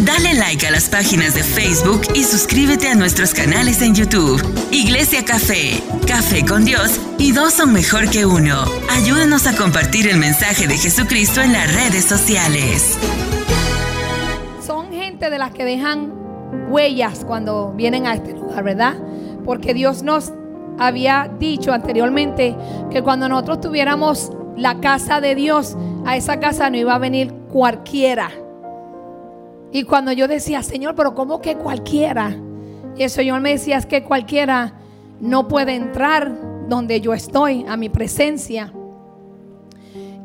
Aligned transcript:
Dale 0.00 0.34
like 0.34 0.64
a 0.64 0.70
las 0.70 0.88
páginas 0.88 1.34
de 1.34 1.42
Facebook 1.42 2.02
y 2.14 2.22
suscríbete 2.22 2.88
a 2.88 2.94
nuestros 2.94 3.34
canales 3.34 3.82
en 3.82 3.96
YouTube. 3.96 4.40
Iglesia 4.70 5.24
Café, 5.24 5.82
Café 6.06 6.44
con 6.46 6.64
Dios 6.64 7.00
y 7.18 7.32
dos 7.32 7.54
son 7.54 7.72
mejor 7.72 8.08
que 8.08 8.24
uno. 8.24 8.62
Ayúdanos 8.90 9.48
a 9.48 9.56
compartir 9.56 10.06
el 10.06 10.16
mensaje 10.18 10.68
de 10.68 10.78
Jesucristo 10.78 11.40
en 11.42 11.52
las 11.52 11.74
redes 11.74 12.04
sociales. 12.04 12.96
Son 14.64 14.92
gente 14.92 15.30
de 15.30 15.38
las 15.38 15.50
que 15.50 15.64
dejan 15.64 16.12
huellas 16.68 17.24
cuando 17.24 17.72
vienen 17.72 18.06
a 18.06 18.14
este 18.14 18.34
lugar, 18.34 18.62
¿verdad? 18.62 18.94
Porque 19.44 19.74
Dios 19.74 20.04
nos 20.04 20.32
había 20.78 21.28
dicho 21.40 21.72
anteriormente 21.72 22.56
que 22.92 23.02
cuando 23.02 23.28
nosotros 23.28 23.60
tuviéramos 23.62 24.30
la 24.56 24.78
casa 24.78 25.20
de 25.20 25.34
Dios, 25.34 25.76
a 26.06 26.16
esa 26.16 26.38
casa 26.38 26.70
no 26.70 26.76
iba 26.76 26.94
a 26.94 26.98
venir 26.98 27.32
cualquiera. 27.50 28.30
Y 29.72 29.84
cuando 29.84 30.12
yo 30.12 30.28
decía, 30.28 30.62
Señor, 30.62 30.94
pero 30.94 31.14
¿cómo 31.14 31.40
que 31.40 31.56
cualquiera? 31.56 32.34
Y 32.96 33.02
el 33.02 33.10
Señor 33.10 33.40
me 33.40 33.50
decía, 33.50 33.76
es 33.76 33.86
que 33.86 34.02
cualquiera 34.02 34.72
no 35.20 35.48
puede 35.48 35.74
entrar 35.74 36.32
donde 36.68 37.00
yo 37.00 37.12
estoy, 37.12 37.64
a 37.68 37.76
mi 37.76 37.88
presencia. 37.88 38.72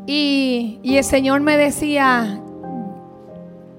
Y, 0.06 0.80
y 0.82 0.98
el 0.98 1.04
Señor 1.04 1.42
me 1.42 1.58
decía, 1.58 2.42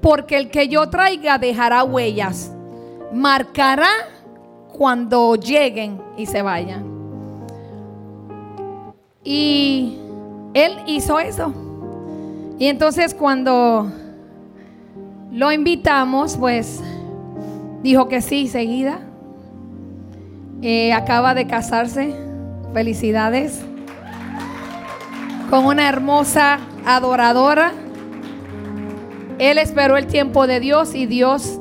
porque 0.00 0.36
el 0.36 0.50
que 0.50 0.68
yo 0.68 0.88
traiga 0.90 1.38
dejará 1.38 1.82
huellas, 1.82 2.52
marcará 3.12 3.88
cuando 4.76 5.36
lleguen 5.36 6.00
y 6.16 6.26
se 6.26 6.42
vayan. 6.42 6.84
Y 9.22 9.98
él 10.52 10.76
hizo 10.86 11.18
eso. 11.18 11.52
Y 12.58 12.66
entonces 12.66 13.14
cuando 13.14 13.90
lo 15.34 15.50
invitamos, 15.50 16.36
pues 16.36 16.80
dijo 17.82 18.06
que 18.08 18.22
sí, 18.22 18.46
seguida. 18.46 19.00
Eh, 20.62 20.92
acaba 20.92 21.34
de 21.34 21.48
casarse. 21.48 22.14
Felicidades. 22.72 23.60
Con 25.50 25.66
una 25.66 25.88
hermosa 25.88 26.60
adoradora. 26.86 27.72
Él 29.40 29.58
esperó 29.58 29.96
el 29.96 30.06
tiempo 30.06 30.46
de 30.46 30.60
Dios 30.60 30.94
y 30.94 31.06
Dios, 31.06 31.58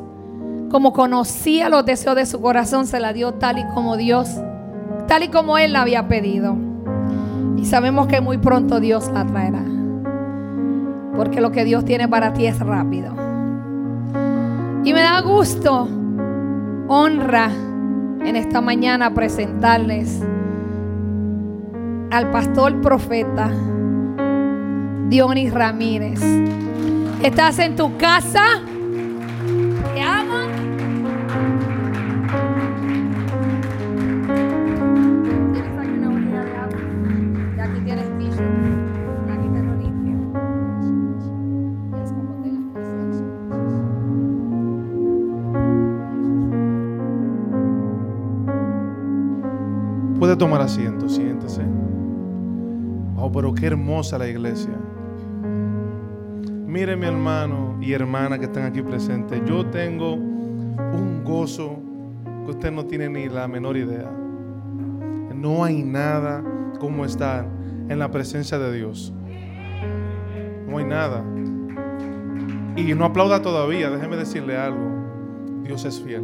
como 0.70 0.94
conocía 0.94 1.68
los 1.70 1.84
deseos 1.84 2.16
de 2.16 2.28
su 2.28 2.40
corazón, 2.40 2.86
se 2.86 3.00
la 3.00 3.12
dio 3.12 3.34
tal 3.34 3.58
y 3.58 3.66
como 3.74 3.98
Dios, 3.98 4.30
tal 5.08 5.24
y 5.24 5.30
como 5.30 5.58
Él 5.58 5.74
la 5.74 5.82
había 5.82 6.08
pedido. 6.08 6.56
Y 7.58 7.66
sabemos 7.66 8.06
que 8.06 8.22
muy 8.22 8.38
pronto 8.38 8.80
Dios 8.80 9.10
la 9.12 9.26
traerá. 9.26 9.64
Porque 11.16 11.42
lo 11.42 11.52
que 11.52 11.64
Dios 11.66 11.86
tiene 11.86 12.08
para 12.08 12.34
ti 12.34 12.46
es 12.46 12.60
rápido. 12.60 13.23
Y 14.86 14.92
me 14.92 15.02
da 15.02 15.22
gusto, 15.22 15.88
honra 16.89 17.50
en 18.26 18.36
esta 18.36 18.59
mañana 18.59 19.14
presentarles 19.14 20.22
al 22.12 22.30
pastor 22.31 22.81
profeta 22.81 23.50
Dionis 25.08 25.53
Ramírez. 25.53 26.22
Estás 27.22 27.59
en 27.59 27.78
tu 27.78 27.95
casa. 27.95 28.62
Tomar 50.44 50.60
asiento, 50.60 51.08
siéntese. 51.08 51.62
Wow, 53.16 53.31
pero 53.31 53.54
qué 53.54 53.68
hermosa 53.68 54.18
la 54.18 54.28
iglesia. 54.28 54.74
Mire 56.68 56.98
mi 56.98 57.06
hermano 57.06 57.78
y 57.80 57.94
hermana 57.94 58.38
que 58.38 58.44
están 58.44 58.66
aquí 58.66 58.82
presentes. 58.82 59.42
Yo 59.46 59.66
tengo 59.68 60.16
un 60.16 61.22
gozo 61.24 61.80
que 62.44 62.52
usted 62.52 62.74
no 62.74 62.86
tiene 62.86 63.08
ni 63.08 63.30
la 63.30 63.48
menor 63.48 63.78
idea. 63.78 64.12
No 65.34 65.64
hay 65.64 65.82
nada 65.82 66.44
como 66.78 67.06
estar 67.06 67.48
en 67.88 67.98
la 67.98 68.12
presencia 68.12 68.59
de 68.59 68.74
Dios. 68.74 69.14
No 70.68 70.78
hay 70.78 70.84
nada. 70.84 71.24
Y 72.76 72.94
no 72.96 73.06
aplauda 73.06 73.42
todavía, 73.42 73.90
déjeme 73.90 74.18
decirle 74.18 74.58
algo. 74.58 74.92
Dios 75.64 75.86
es 75.86 76.02
fiel. 76.02 76.22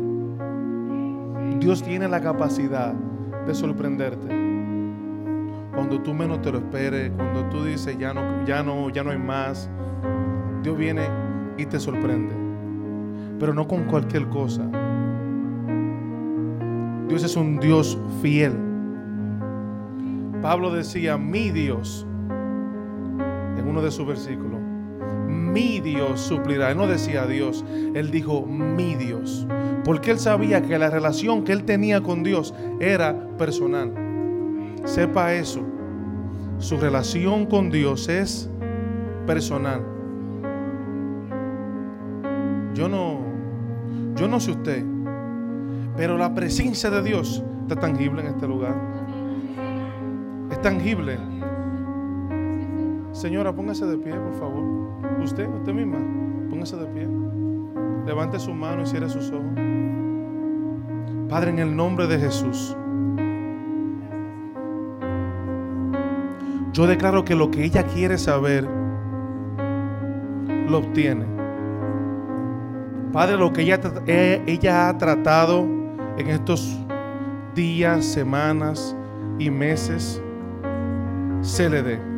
Dios 1.62 1.82
tiene 1.82 2.10
la 2.10 2.20
capacidad 2.20 2.94
de 3.46 3.56
sorprenderte. 3.56 4.28
Cuando 5.74 6.02
tú 6.02 6.14
menos 6.14 6.42
te 6.42 6.52
lo 6.52 6.58
esperes, 6.60 7.12
cuando 7.16 7.46
tú 7.50 7.64
dices 7.64 7.98
ya 7.98 8.14
no, 8.14 8.46
ya 8.46 8.64
no, 8.64 8.90
ya 8.90 9.04
no 9.04 9.12
hay 9.12 9.18
más, 9.18 9.70
Dios 10.64 10.78
viene 10.78 11.04
y 11.58 11.66
te 11.66 11.80
sorprende. 11.80 12.36
Pero 13.40 13.54
no 13.54 13.68
con 13.68 13.86
cualquier 13.86 14.28
cosa. 14.28 14.70
Dios 17.08 17.24
es 17.24 17.36
un 17.36 17.60
Dios 17.60 17.98
fiel. 18.22 18.54
Pablo 20.42 20.72
decía, 20.72 21.18
mi 21.18 21.50
Dios, 21.50 22.06
en 23.58 23.68
uno 23.68 23.82
de 23.82 23.92
sus 23.92 24.06
versículos, 24.06 24.59
mi 25.52 25.80
Dios 25.80 26.20
suplirá. 26.22 26.72
Él 26.72 26.78
no 26.78 26.88
decía 26.88 27.26
Dios, 27.26 27.64
él 27.94 28.12
dijo 28.12 28.46
mi 28.46 28.96
Dios. 28.96 29.48
Porque 29.84 30.12
él 30.12 30.20
sabía 30.20 30.62
que 30.62 30.78
la 30.78 30.90
relación 30.90 31.44
que 31.44 31.54
él 31.54 31.64
tenía 31.64 32.02
con 32.02 32.24
Dios 32.24 32.54
era 32.80 33.16
personal. 33.38 33.92
Sepa 34.84 35.34
eso. 35.34 35.62
Su 36.58 36.78
relación 36.78 37.46
con 37.46 37.70
Dios 37.70 38.10
es 38.10 38.50
personal. 39.26 39.82
Yo 42.74 42.88
no, 42.88 43.20
yo 44.16 44.28
no 44.28 44.40
sé 44.40 44.52
usted, 44.52 44.84
pero 45.96 46.18
la 46.18 46.34
presencia 46.34 46.90
de 46.90 47.02
Dios 47.02 47.44
está 47.62 47.76
tangible 47.76 48.22
en 48.22 48.28
este 48.28 48.48
lugar. 48.48 48.76
Es 50.52 50.62
tangible. 50.62 51.18
Señora, 53.12 53.54
póngase 53.54 53.86
de 53.86 53.98
pie, 53.98 54.14
por 54.14 54.34
favor. 54.36 54.64
Usted, 55.24 55.48
usted 55.48 55.74
misma, 55.74 55.98
póngase 56.50 56.78
de 56.78 56.86
pie. 56.88 57.08
Levante 58.06 58.40
su 58.40 58.54
mano 58.54 58.84
y 58.84 58.86
cierre 58.86 59.10
sus 59.10 59.32
ojos. 59.32 59.52
Padre, 61.28 61.52
en 61.52 61.60
el 61.60 61.76
nombre 61.76 62.08
de 62.08 62.20
Jesús, 62.20 62.76
yo 66.74 66.88
declaro 66.88 67.26
que 67.26 67.36
lo 67.36 67.52
que 67.52 67.66
ella 67.66 67.84
quiere 67.84 68.18
saber, 68.18 68.68
lo 70.68 70.78
obtiene. 70.78 71.26
Padre, 73.12 73.38
lo 73.38 73.52
que 73.52 73.62
ella, 73.64 73.80
eh, 74.06 74.44
ella 74.46 74.90
ha 74.90 74.98
tratado 74.98 75.68
en 76.18 76.28
estos 76.28 76.78
días, 77.56 78.06
semanas 78.06 78.96
y 79.40 79.50
meses, 79.50 80.22
se 81.42 81.70
le 81.70 81.82
dé. 81.82 82.09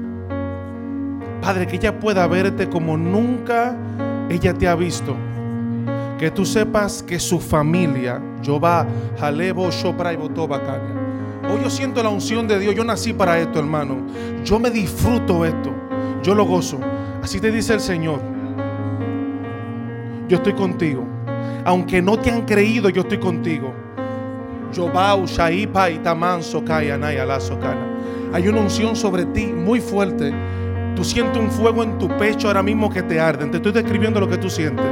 Padre, 1.41 1.65
que 1.67 1.77
ella 1.77 1.99
pueda 1.99 2.27
verte 2.27 2.69
como 2.69 2.95
nunca 2.97 3.75
ella 4.29 4.53
te 4.53 4.67
ha 4.67 4.75
visto. 4.75 5.15
Que 6.17 6.29
tú 6.29 6.45
sepas 6.45 7.01
que 7.01 7.19
su 7.19 7.39
familia, 7.39 8.21
Jehová, 8.43 8.85
Jalebo, 9.19 9.71
Shopra 9.71 10.13
y 10.13 10.17
Botobacania. 10.17 11.01
Hoy 11.51 11.63
yo 11.63 11.69
siento 11.69 12.03
la 12.03 12.09
unción 12.09 12.47
de 12.47 12.59
Dios. 12.59 12.75
Yo 12.75 12.83
nací 12.83 13.11
para 13.11 13.39
esto, 13.39 13.59
hermano. 13.59 13.97
Yo 14.43 14.59
me 14.59 14.69
disfruto 14.69 15.43
esto. 15.43 15.73
Yo 16.21 16.35
lo 16.35 16.45
gozo. 16.45 16.79
Así 17.23 17.39
te 17.39 17.51
dice 17.51 17.73
el 17.73 17.79
Señor. 17.79 18.21
Yo 20.27 20.37
estoy 20.37 20.53
contigo. 20.53 21.03
Aunque 21.65 22.01
no 22.01 22.17
te 22.19 22.29
han 22.29 22.43
creído, 22.43 22.89
yo 22.89 23.01
estoy 23.01 23.17
contigo. 23.17 23.73
Hay 28.33 28.47
una 28.47 28.61
unción 28.61 28.95
sobre 28.95 29.25
ti 29.25 29.47
muy 29.47 29.81
fuerte. 29.81 30.31
Tú 30.95 31.03
sientes 31.03 31.37
un 31.37 31.49
fuego 31.49 31.83
en 31.83 31.97
tu 31.97 32.07
pecho 32.17 32.47
ahora 32.47 32.61
mismo 32.61 32.89
que 32.89 33.01
te 33.01 33.19
arde. 33.19 33.45
Te 33.47 33.57
estoy 33.57 33.71
describiendo 33.71 34.19
lo 34.19 34.27
que 34.27 34.37
tú 34.37 34.49
sientes. 34.49 34.85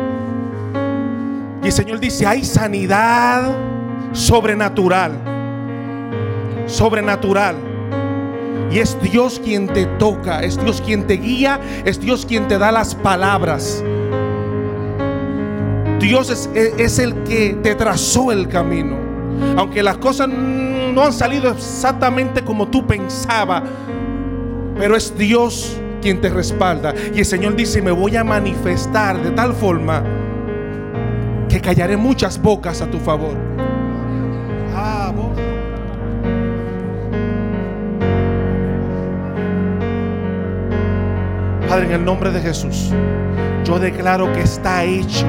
Y 1.62 1.68
el 1.68 1.72
Señor 1.72 2.00
dice, 2.00 2.26
hay 2.26 2.44
sanidad 2.44 3.52
sobrenatural. 4.14 5.12
Sobrenatural. 6.66 7.56
Y 8.72 8.80
es 8.80 8.98
Dios 9.02 9.42
quien 9.44 9.68
te 9.68 9.86
toca, 9.98 10.42
es 10.42 10.62
Dios 10.62 10.82
quien 10.82 11.08
te 11.08 11.16
guía, 11.16 11.60
es 11.86 12.00
Dios 12.00 12.26
quien 12.26 12.48
te 12.48 12.58
da 12.58 12.72
las 12.72 12.94
palabras. 12.96 13.84
Dios 16.00 16.30
es, 16.30 16.50
es 16.54 17.00
el 17.00 17.14
que 17.24 17.58
te 17.62 17.76
trazó 17.76 18.32
el 18.32 18.48
camino. 18.48 18.96
Aunque 19.58 19.82
las 19.84 19.98
cosas 19.98 20.30
no 20.30 21.04
han 21.04 21.14
salido 21.14 21.52
exactamente 21.52 22.44
como 22.44 22.68
tú 22.68 22.86
pensabas, 22.86 23.64
pero 24.78 24.96
es 24.96 25.18
Dios 25.18 25.78
quien 26.00 26.22
te 26.22 26.30
respalda. 26.30 26.94
Y 27.14 27.20
el 27.20 27.26
Señor 27.26 27.56
dice, 27.56 27.82
me 27.82 27.92
voy 27.92 28.16
a 28.16 28.24
manifestar 28.24 29.22
de 29.22 29.32
tal 29.32 29.54
forma 29.54 30.04
que 31.48 31.60
callaré 31.62 31.98
muchas 31.98 32.42
bocas 32.42 32.82
a 32.82 32.90
tu 32.90 33.00
favor. 33.00 33.50
Padre, 41.70 41.86
en 41.86 41.92
el 41.92 42.04
nombre 42.04 42.32
de 42.32 42.42
Jesús, 42.42 42.92
yo 43.64 43.78
declaro 43.78 44.34
que 44.34 44.42
está 44.42 44.84
hecho 44.84 45.28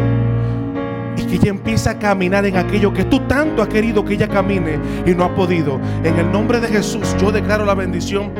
y 1.14 1.24
que 1.24 1.34
ella 1.34 1.50
empieza 1.50 1.90
a 1.90 1.98
caminar 1.98 2.46
en 2.46 2.56
aquello 2.56 2.94
que 2.94 3.04
tú 3.04 3.20
tanto 3.28 3.60
has 3.60 3.68
querido 3.68 4.06
que 4.06 4.14
ella 4.14 4.26
camine 4.26 4.78
y 5.04 5.10
no 5.10 5.24
ha 5.24 5.34
podido. 5.34 5.78
En 6.02 6.18
el 6.18 6.32
nombre 6.32 6.58
de 6.58 6.68
Jesús, 6.68 7.14
yo 7.20 7.30
declaro 7.30 7.66
la 7.66 7.74
bendición 7.74 8.32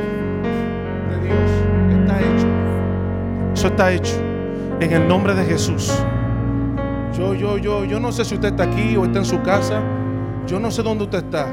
Eso 3.61 3.67
está 3.67 3.91
hecho. 3.91 4.15
En 4.79 4.91
el 4.91 5.07
nombre 5.07 5.35
de 5.35 5.45
Jesús. 5.45 5.93
Yo, 7.15 7.35
yo, 7.35 7.59
yo, 7.59 7.85
yo 7.85 7.99
no 7.99 8.11
sé 8.11 8.25
si 8.25 8.33
usted 8.33 8.47
está 8.47 8.63
aquí 8.63 8.97
o 8.97 9.05
está 9.05 9.19
en 9.19 9.25
su 9.25 9.39
casa. 9.43 9.83
Yo 10.47 10.59
no 10.59 10.71
sé 10.71 10.81
dónde 10.81 11.03
usted 11.03 11.19
está. 11.19 11.47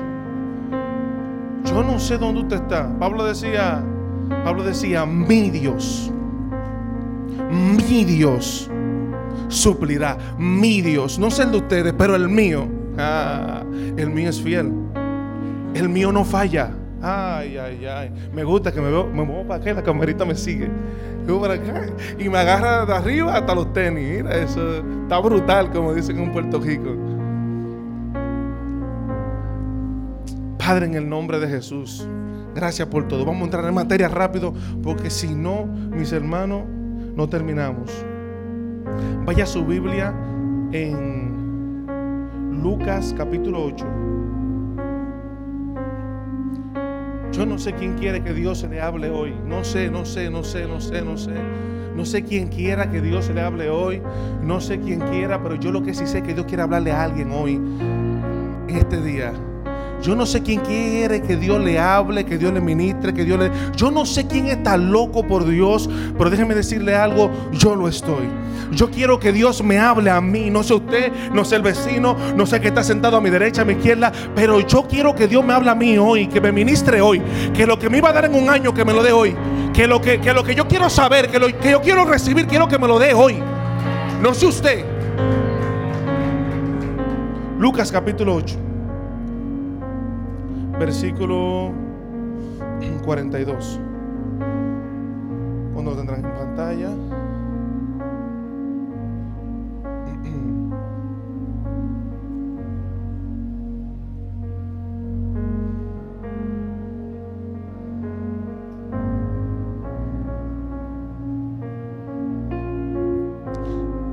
Yo 1.67 1.83
no 1.83 1.99
sé 1.99 2.17
dónde 2.17 2.41
usted 2.41 2.63
está. 2.63 2.99
Pablo 2.99 3.27
decía, 3.27 3.85
Pablo 4.43 4.65
decía, 4.65 5.05
mi 5.05 5.51
Dios 5.51 6.11
mi 7.51 8.07
Dios 8.07 8.71
suplirá. 9.49 10.17
Mi 10.39 10.81
Dios, 10.81 11.19
no 11.19 11.31
sé 11.31 11.43
el 11.43 11.53
de 11.53 11.59
ustedes, 11.59 11.93
pero 11.93 12.17
el 12.17 12.31
mío, 12.31 12.67
ah, 12.97 13.65
el 13.99 14.09
mío 14.09 14.31
es 14.31 14.41
fiel. 14.41 14.73
El 15.75 15.91
mío 15.91 16.11
no 16.11 16.25
falla. 16.25 16.71
Ay, 17.01 17.57
ay, 17.57 17.87
ay. 17.87 18.13
Me 18.33 18.43
gusta 18.45 18.73
que 18.73 18.81
me 18.81 18.91
veo, 18.91 19.07
me 19.07 19.23
muevo 19.23 19.47
para 19.47 19.61
acá, 19.61 19.73
la 19.73 19.83
camarita 19.83 20.25
me 20.25 20.35
sigue. 20.35 20.69
Yo 21.27 21.41
para 21.41 21.55
acá 21.55 21.87
y 22.19 22.29
me 22.29 22.39
agarra 22.39 22.87
de 22.87 22.95
arriba 22.95 23.35
hasta 23.35 23.55
los 23.55 23.73
tenis. 23.73 24.23
Mira, 24.23 24.37
eso 24.37 24.79
está 25.03 25.19
brutal, 25.19 25.71
como 25.71 25.95
dicen 25.95 26.19
en 26.19 26.33
Puerto 26.33 26.61
Rico. 26.61 26.97
Padre, 30.59 30.87
en 30.87 30.95
el 30.95 31.09
nombre 31.09 31.39
de 31.39 31.49
Jesús, 31.49 32.07
gracias 32.55 32.89
por 32.89 33.07
todo. 33.09 33.25
Vamos 33.25 33.43
a 33.43 33.45
entrar 33.45 33.65
en 33.65 33.75
materia 33.75 34.09
rápido, 34.09 34.53
porque 34.83 35.09
si 35.09 35.35
no, 35.35 35.67
mis 35.67 36.13
hermanos, 36.13 36.65
no 37.15 37.29
terminamos. 37.29 38.05
Vaya 39.25 39.47
su 39.47 39.65
Biblia 39.65 40.15
en 40.73 41.87
Lucas 42.63 43.15
capítulo 43.17 43.65
8. 43.65 43.87
Yo 47.33 47.47
no 47.47 47.59
sé 47.59 47.73
quién 47.75 47.97
quiere 47.97 48.23
que 48.23 48.33
Dios 48.33 48.59
se 48.59 48.69
le 48.69 48.81
hable 48.81 49.11
hoy. 49.11 49.35
No 49.45 49.65
sé, 49.65 49.91
no 49.91 50.05
sé, 50.05 50.31
no 50.31 50.43
sé, 50.43 50.67
no 50.67 50.81
sé, 50.81 51.03
no 51.03 51.17
sé. 51.17 51.35
No 51.95 52.05
sé 52.05 52.23
quién 52.23 52.49
quiera 52.49 52.91
que 52.91 53.01
Dios 53.01 53.27
se 53.27 53.35
le 53.35 53.41
hable 53.41 53.71
hoy. 53.71 54.03
No 54.43 54.61
sé 54.61 54.79
quién 54.81 55.01
quiera, 55.01 55.43
pero 55.43 55.57
yo 55.57 55.73
lo 55.73 55.83
que 55.83 55.95
sí 55.95 56.07
sé 56.07 56.19
es 56.19 56.25
que 56.25 56.35
Dios 56.35 56.47
quiere 56.47 56.63
hablarle 56.63 56.93
a 56.93 57.03
alguien 57.03 57.31
hoy, 57.33 57.61
este 58.69 59.01
día. 59.03 59.33
Yo 60.01 60.15
no 60.15 60.27
sé 60.27 60.43
quién 60.43 60.61
quiere 60.61 61.21
que 61.23 61.37
Dios 61.37 61.61
le 61.61 61.79
hable, 61.79 62.25
que 62.25 62.39
Dios 62.39 62.53
le 62.53 62.61
ministre, 62.61 63.13
que 63.13 63.25
Dios 63.25 63.39
le... 63.39 63.51
Yo 63.77 63.91
no 63.91 64.07
sé 64.07 64.27
quién 64.27 64.47
está 64.47 64.77
loco 64.77 65.27
por 65.27 65.45
Dios, 65.45 65.91
pero 66.17 66.31
déjeme 66.31 66.55
decirle 66.55 66.95
algo, 66.95 67.31
yo 67.53 67.75
lo 67.75 67.89
estoy. 67.89 68.29
Yo 68.71 68.91
quiero 68.91 69.19
que 69.19 69.33
Dios 69.33 69.63
me 69.63 69.79
hable 69.79 70.11
a 70.11 70.21
mí, 70.21 70.51
no 70.51 70.63
sé 70.63 70.75
usted, 70.75 71.13
no 71.33 71.45
sé 71.45 71.57
el 71.57 71.63
vecino, 71.63 72.17
no 72.37 72.47
sé 72.47 72.61
que 72.61 72.69
está 72.69 72.85
sentado 72.85 73.17
a 73.17 73.21
mi 73.21 73.31
derecha, 73.31 73.63
a 73.63 73.65
mi 73.65 73.73
izquierda, 73.73 74.13
pero 74.37 74.61
yo 74.61 74.87
quiero 74.87 75.15
que 75.15 75.27
Dios 75.27 75.45
me 75.45 75.53
hable 75.53 75.71
a 75.71 75.75
mí 75.75 75.99
hoy, 75.99 76.29
que 76.29 76.41
me 76.41 76.53
ministre 76.53 77.01
hoy, 77.01 77.21
que 77.55 77.67
lo 77.67 77.79
que 77.79 77.91
me 77.91 77.99
iba 77.99 78.11
a 78.11 78.13
dar 78.13 78.27
en 78.27 78.35
un 78.35 78.49
año, 78.49 78.73
que 78.73 78.85
me 78.85 78.93
lo 78.93 79.03
dé 79.03 79.11
hoy, 79.11 79.35
que 79.73 79.87
lo 79.87 80.01
que, 80.01 80.21
que, 80.21 80.33
lo 80.33 80.45
que 80.45 80.55
yo 80.55 80.69
quiero 80.69 80.89
saber, 80.89 81.29
que 81.29 81.41
lo 81.41 81.49
que 81.59 81.71
yo 81.73 81.81
quiero 81.81 82.05
recibir, 82.05 82.47
quiero 82.47 82.69
que 82.69 82.79
me 82.79 82.87
lo 82.87 82.99
dé 82.99 83.15
hoy. 83.15 83.43
No 84.23 84.33
sé 84.35 84.47
usted. 84.47 84.85
Lucas 87.59 87.91
capítulo 87.91 88.37
8 88.37 88.68
versículo 90.79 91.73
42. 93.05 93.81
Cuando 95.73 95.91
lo 95.91 95.97
tendrán 95.97 96.25
en 96.25 96.33
pantalla. 96.33 96.91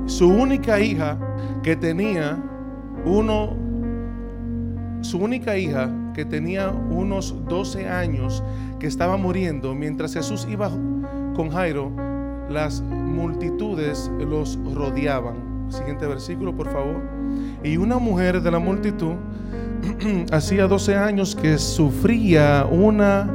Su 0.06 0.28
única 0.28 0.80
hija 0.80 1.18
que 1.62 1.76
tenía 1.76 2.38
uno, 3.04 3.54
su 5.02 5.18
única 5.18 5.58
hija 5.58 5.90
que 6.16 6.24
tenía 6.24 6.70
unos 6.70 7.34
12 7.46 7.90
años 7.90 8.42
que 8.78 8.86
estaba 8.86 9.18
muriendo, 9.18 9.74
mientras 9.74 10.14
Jesús 10.14 10.48
iba 10.50 10.70
con 11.34 11.50
Jairo, 11.50 11.92
las 12.48 12.80
multitudes 12.80 14.10
los 14.18 14.58
rodeaban. 14.74 15.34
Siguiente 15.68 16.06
versículo, 16.06 16.56
por 16.56 16.72
favor. 16.72 17.02
Y 17.62 17.76
una 17.76 17.98
mujer 17.98 18.40
de 18.40 18.50
la 18.50 18.58
multitud 18.58 19.12
hacía 20.32 20.66
12 20.66 20.96
años 20.96 21.36
que 21.36 21.58
sufría 21.58 22.64
una 22.64 23.30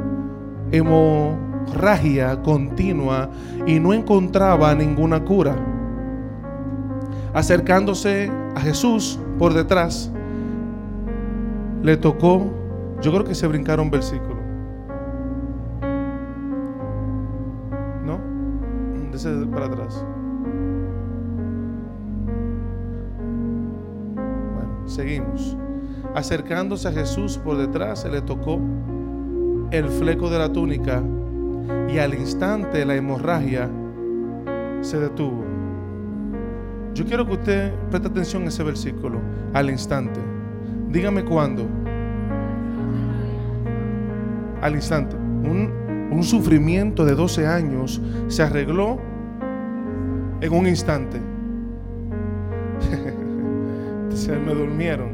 hemorragia 0.72 2.42
continua 2.42 3.30
y 3.64 3.78
no 3.78 3.92
encontraba 3.92 4.74
ninguna 4.74 5.24
cura. 5.24 5.54
Acercándose 7.32 8.28
a 8.56 8.60
Jesús 8.60 9.20
por 9.38 9.54
detrás, 9.54 10.10
le 11.84 11.96
tocó 11.96 12.61
yo 13.02 13.10
creo 13.10 13.24
que 13.24 13.34
se 13.34 13.46
brincaron 13.48 13.90
versículo. 13.90 14.40
¿No? 18.06 18.20
Dese 19.10 19.30
para 19.46 19.66
atrás. 19.66 20.04
Bueno, 24.54 24.88
seguimos. 24.88 25.56
Acercándose 26.14 26.88
a 26.88 26.92
Jesús 26.92 27.38
por 27.38 27.56
detrás, 27.56 28.02
se 28.02 28.08
le 28.08 28.22
tocó 28.22 28.60
el 29.72 29.88
fleco 29.88 30.30
de 30.30 30.38
la 30.38 30.52
túnica 30.52 31.02
y 31.88 31.98
al 31.98 32.14
instante 32.14 32.84
la 32.84 32.94
hemorragia 32.94 33.68
se 34.80 35.00
detuvo. 35.00 35.44
Yo 36.94 37.04
quiero 37.04 37.26
que 37.26 37.32
usted 37.32 37.74
preste 37.90 38.08
atención 38.08 38.44
a 38.44 38.48
ese 38.48 38.62
versículo, 38.62 39.18
al 39.54 39.70
instante. 39.70 40.20
Dígame 40.90 41.24
cuándo 41.24 41.81
al 44.62 44.74
instante. 44.74 45.16
Un, 45.16 46.22
sufrimiento 46.22 47.04
de 47.04 47.16
12 47.16 47.46
años 47.48 48.00
se 48.28 48.44
arregló 48.44 48.98
en 50.40 50.52
un 50.52 50.68
instante. 50.68 51.18
se 54.14 54.38
me 54.38 54.54
durmieron. 54.54 55.10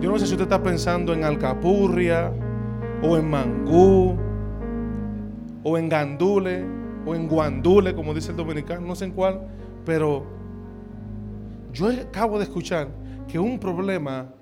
Yo 0.00 0.12
no 0.12 0.18
sé 0.18 0.26
si 0.26 0.32
usted 0.34 0.44
está 0.44 0.62
pensando 0.62 1.12
en 1.12 1.24
Alcapurria 1.24 2.32
o 3.02 3.16
en 3.16 3.28
Mangú 3.28 4.16
o 5.64 5.76
en 5.76 5.88
Gandule 5.88 6.64
o 7.04 7.14
en 7.14 7.26
Guandule, 7.26 7.94
como 7.94 8.14
dice 8.14 8.30
el 8.30 8.36
dominicano, 8.36 8.86
no 8.86 8.94
sé 8.94 9.06
en 9.06 9.12
cuál, 9.12 9.40
pero 9.84 10.24
yo 11.72 11.88
acabo 11.88 12.38
de 12.38 12.44
escuchar 12.44 12.88
que 13.26 13.38
un 13.38 13.58
problema 13.58 14.32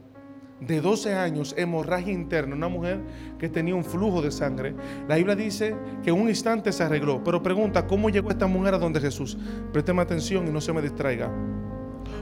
de 0.60 0.80
12 0.80 1.14
años, 1.14 1.54
hemorragia 1.56 2.12
interna, 2.12 2.56
una 2.56 2.68
mujer 2.68 3.00
que 3.38 3.48
tenía 3.48 3.74
un 3.74 3.84
flujo 3.84 4.22
de 4.22 4.30
sangre. 4.30 4.74
La 5.08 5.16
Biblia 5.16 5.36
dice 5.36 5.76
que 6.02 6.10
un 6.10 6.28
instante 6.28 6.72
se 6.72 6.82
arregló, 6.82 7.22
pero 7.22 7.42
pregunta, 7.42 7.86
¿cómo 7.86 8.10
llegó 8.10 8.30
esta 8.30 8.46
mujer 8.46 8.74
a 8.74 8.78
donde 8.78 9.00
Jesús? 9.00 9.38
Présteme 9.72 10.02
atención 10.02 10.48
y 10.48 10.50
no 10.50 10.60
se 10.60 10.72
me 10.72 10.82
distraiga. 10.82 11.30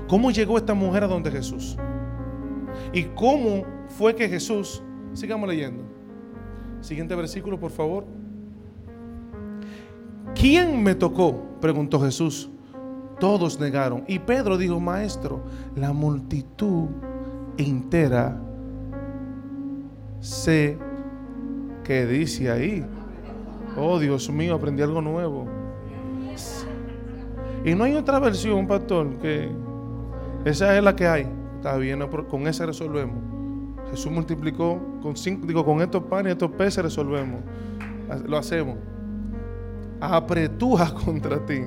¿Cómo 0.08 0.30
llegó 0.30 0.58
esta 0.58 0.74
mujer 0.74 1.04
a 1.04 1.08
donde 1.08 1.30
Jesús? 1.30 1.76
¿Y 2.92 3.04
cómo 3.04 3.64
fue 3.88 4.14
que 4.14 4.28
Jesús, 4.28 4.82
sigamos 5.12 5.48
leyendo. 5.48 5.84
Siguiente 6.80 7.14
versículo, 7.14 7.58
por 7.58 7.70
favor. 7.70 8.04
¿Quién 10.34 10.82
me 10.82 10.94
tocó? 10.94 11.42
preguntó 11.60 12.00
Jesús. 12.00 12.50
Todos 13.18 13.58
negaron. 13.58 14.04
Y 14.06 14.18
Pedro 14.18 14.58
dijo, 14.58 14.78
maestro, 14.78 15.42
la 15.74 15.92
multitud 15.92 16.88
entera 17.56 18.40
sé 20.20 20.78
que 21.84 22.06
dice 22.06 22.50
ahí. 22.50 22.84
Oh 23.76 23.98
Dios 23.98 24.30
mío, 24.30 24.54
aprendí 24.54 24.82
algo 24.82 25.00
nuevo. 25.00 25.46
Y 27.64 27.74
no 27.74 27.84
hay 27.84 27.94
otra 27.94 28.18
versión, 28.18 28.66
pastor, 28.66 29.18
que 29.18 29.50
esa 30.44 30.76
es 30.76 30.82
la 30.82 30.94
que 30.94 31.06
hay. 31.06 31.28
Está 31.56 31.76
bien, 31.76 32.00
con 32.28 32.46
esa 32.46 32.66
resolvemos. 32.66 33.16
Jesús 33.90 34.10
multiplicó 34.10 34.80
con 35.02 35.16
cinco, 35.16 35.46
digo, 35.46 35.64
con 35.64 35.80
estos 35.80 36.02
panes 36.04 36.30
y 36.30 36.32
estos 36.32 36.50
peces 36.52 36.84
resolvemos. 36.84 37.40
Lo 38.26 38.36
hacemos. 38.36 38.76
Apretuja 40.00 40.92
contra 41.04 41.44
ti. 41.44 41.62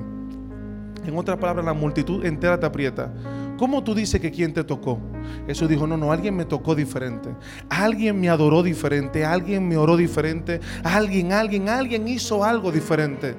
En 1.04 1.16
otras 1.16 1.38
palabras, 1.38 1.64
la 1.64 1.74
multitud 1.74 2.24
entera 2.24 2.58
te 2.58 2.66
aprieta. 2.66 3.12
¿Cómo 3.60 3.84
tú 3.84 3.94
dices 3.94 4.18
que 4.22 4.30
quién 4.30 4.54
te 4.54 4.64
tocó? 4.64 4.98
Jesús 5.46 5.68
dijo, 5.68 5.86
no, 5.86 5.94
no, 5.98 6.10
alguien 6.10 6.34
me 6.34 6.46
tocó 6.46 6.74
diferente. 6.74 7.28
Alguien 7.68 8.18
me 8.18 8.30
adoró 8.30 8.62
diferente. 8.62 9.22
Alguien 9.22 9.68
me 9.68 9.76
oró 9.76 9.98
diferente. 9.98 10.60
Alguien, 10.82 11.34
alguien, 11.34 11.68
alguien 11.68 12.08
hizo 12.08 12.42
algo 12.42 12.72
diferente. 12.72 13.34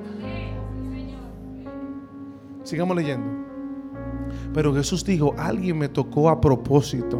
Sigamos 2.61 2.95
leyendo. 2.95 3.25
Pero 4.53 4.75
Jesús 4.75 5.03
dijo, 5.03 5.33
alguien 5.39 5.79
me 5.79 5.89
tocó 5.89 6.29
a 6.29 6.39
propósito. 6.39 7.19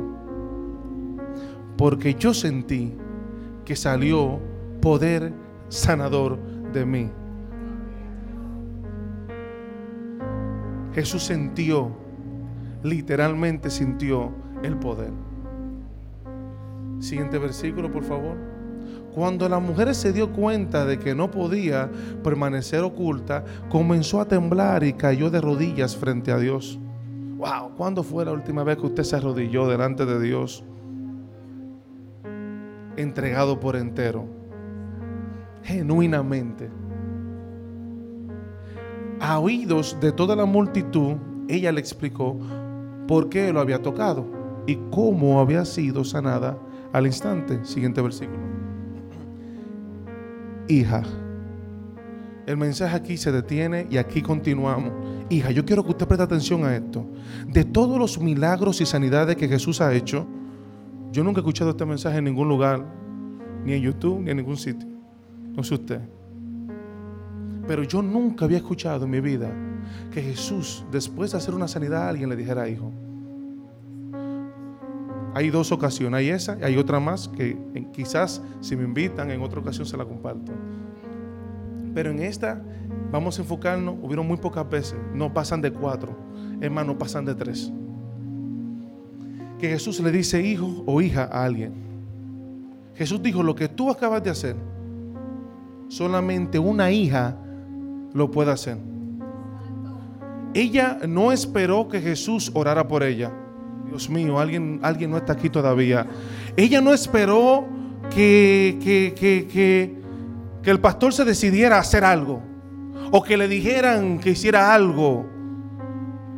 Porque 1.75 2.13
yo 2.13 2.35
sentí 2.35 2.93
que 3.65 3.75
salió 3.75 4.39
poder 4.79 5.33
sanador 5.69 6.37
de 6.71 6.85
mí. 6.85 7.09
Jesús 10.93 11.23
sintió, 11.23 12.10
literalmente 12.83 13.69
sintió 13.69 14.31
el 14.63 14.77
poder. 14.77 15.11
Siguiente 16.99 17.37
versículo, 17.37 17.91
por 17.91 18.03
favor. 18.03 18.37
Cuando 19.13 19.49
la 19.49 19.59
mujer 19.59 19.93
se 19.93 20.13
dio 20.13 20.31
cuenta 20.31 20.85
de 20.85 20.97
que 20.97 21.13
no 21.13 21.29
podía 21.31 21.89
permanecer 22.23 22.81
oculta, 22.81 23.43
comenzó 23.69 24.21
a 24.21 24.25
temblar 24.25 24.83
y 24.83 24.93
cayó 24.93 25.29
de 25.29 25.41
rodillas 25.41 25.95
frente 25.97 26.31
a 26.31 26.37
Dios. 26.37 26.79
Wow, 27.37 27.75
¿cuándo 27.75 28.03
fue 28.03 28.23
la 28.23 28.31
última 28.31 28.63
vez 28.63 28.77
que 28.77 28.85
usted 28.85 29.03
se 29.03 29.15
arrodilló 29.15 29.67
delante 29.67 30.05
de 30.05 30.21
Dios? 30.21 30.63
Entregado 32.95 33.59
por 33.59 33.75
entero, 33.75 34.25
genuinamente. 35.63 36.69
A 39.19 39.39
oídos 39.39 39.97
de 39.99 40.11
toda 40.11 40.35
la 40.35 40.45
multitud, 40.45 41.15
ella 41.47 41.71
le 41.71 41.79
explicó 41.79 42.37
por 43.11 43.27
qué 43.27 43.51
lo 43.51 43.59
había 43.59 43.81
tocado 43.81 44.25
y 44.65 44.77
cómo 44.89 45.41
había 45.41 45.65
sido 45.65 46.05
sanada 46.05 46.57
al 46.93 47.05
instante. 47.05 47.59
Siguiente 47.65 48.01
versículo. 48.01 48.39
Hija, 50.69 51.03
el 52.45 52.55
mensaje 52.55 52.95
aquí 52.95 53.17
se 53.17 53.33
detiene 53.33 53.85
y 53.89 53.97
aquí 53.97 54.21
continuamos. 54.21 54.93
Hija, 55.29 55.51
yo 55.51 55.65
quiero 55.65 55.83
que 55.83 55.89
usted 55.89 56.07
preste 56.07 56.23
atención 56.23 56.63
a 56.63 56.73
esto. 56.73 57.05
De 57.49 57.65
todos 57.65 57.99
los 57.99 58.17
milagros 58.17 58.79
y 58.79 58.85
sanidades 58.85 59.35
que 59.35 59.49
Jesús 59.49 59.81
ha 59.81 59.93
hecho, 59.93 60.25
yo 61.11 61.21
nunca 61.25 61.39
he 61.39 61.41
escuchado 61.41 61.71
este 61.71 61.85
mensaje 61.85 62.19
en 62.19 62.23
ningún 62.23 62.47
lugar, 62.47 62.85
ni 63.65 63.73
en 63.73 63.81
YouTube, 63.81 64.21
ni 64.21 64.31
en 64.31 64.37
ningún 64.37 64.55
sitio. 64.55 64.87
No 65.53 65.65
sé 65.65 65.73
usted. 65.73 65.99
Pero 67.67 67.83
yo 67.83 68.01
nunca 68.01 68.45
había 68.45 68.59
escuchado 68.59 69.03
en 69.03 69.11
mi 69.11 69.19
vida 69.19 69.53
que 70.13 70.21
Jesús, 70.21 70.85
después 70.93 71.31
de 71.31 71.39
hacer 71.39 71.53
una 71.53 71.67
sanidad, 71.67 72.03
a 72.03 72.09
alguien 72.09 72.29
le 72.29 72.37
dijera, 72.37 72.69
hijo. 72.69 72.93
Hay 75.33 75.49
dos 75.49 75.71
ocasiones, 75.71 76.17
hay 76.17 76.29
esa 76.29 76.57
y 76.59 76.63
hay 76.63 76.77
otra 76.77 76.99
más 76.99 77.27
que 77.29 77.57
quizás 77.93 78.41
si 78.59 78.75
me 78.75 78.83
invitan 78.83 79.31
en 79.31 79.41
otra 79.41 79.59
ocasión 79.59 79.85
se 79.85 79.95
la 79.95 80.05
comparto. 80.05 80.51
Pero 81.93 82.11
en 82.11 82.19
esta 82.19 82.61
vamos 83.11 83.37
a 83.37 83.41
enfocarnos, 83.41 83.95
hubieron 84.01 84.27
muy 84.27 84.37
pocas 84.37 84.69
veces, 84.69 84.97
no 85.13 85.33
pasan 85.33 85.61
de 85.61 85.71
cuatro, 85.71 86.15
es 86.59 86.71
más, 86.71 86.85
no 86.85 86.97
pasan 86.97 87.25
de 87.25 87.35
tres. 87.35 87.71
Que 89.59 89.69
Jesús 89.69 89.99
le 89.99 90.11
dice 90.11 90.41
hijo 90.41 90.83
o 90.85 91.01
hija 91.01 91.29
a 91.31 91.43
alguien. 91.45 91.73
Jesús 92.95 93.21
dijo, 93.21 93.41
lo 93.43 93.55
que 93.55 93.67
tú 93.67 93.89
acabas 93.89 94.23
de 94.23 94.29
hacer, 94.29 94.55
solamente 95.87 96.59
una 96.59 96.91
hija 96.91 97.37
lo 98.13 98.31
puede 98.31 98.51
hacer. 98.51 98.77
Ella 100.53 100.99
no 101.07 101.31
esperó 101.31 101.87
que 101.87 102.01
Jesús 102.01 102.51
orara 102.53 102.87
por 102.87 103.03
ella. 103.03 103.31
Dios 103.91 104.09
mío, 104.09 104.39
alguien, 104.39 104.79
alguien 104.81 105.11
no 105.11 105.17
está 105.17 105.33
aquí 105.33 105.49
todavía. 105.49 106.07
Ella 106.55 106.81
no 106.81 106.93
esperó 106.93 107.67
que, 108.09 108.79
que, 108.83 109.13
que, 109.15 109.95
que 110.63 110.71
el 110.71 110.79
pastor 110.79 111.13
se 111.13 111.23
decidiera 111.23 111.77
a 111.77 111.81
hacer 111.81 112.03
algo. 112.03 112.41
O 113.11 113.21
que 113.21 113.37
le 113.37 113.47
dijeran 113.47 114.19
que 114.19 114.31
hiciera 114.31 114.73
algo. 114.73 115.27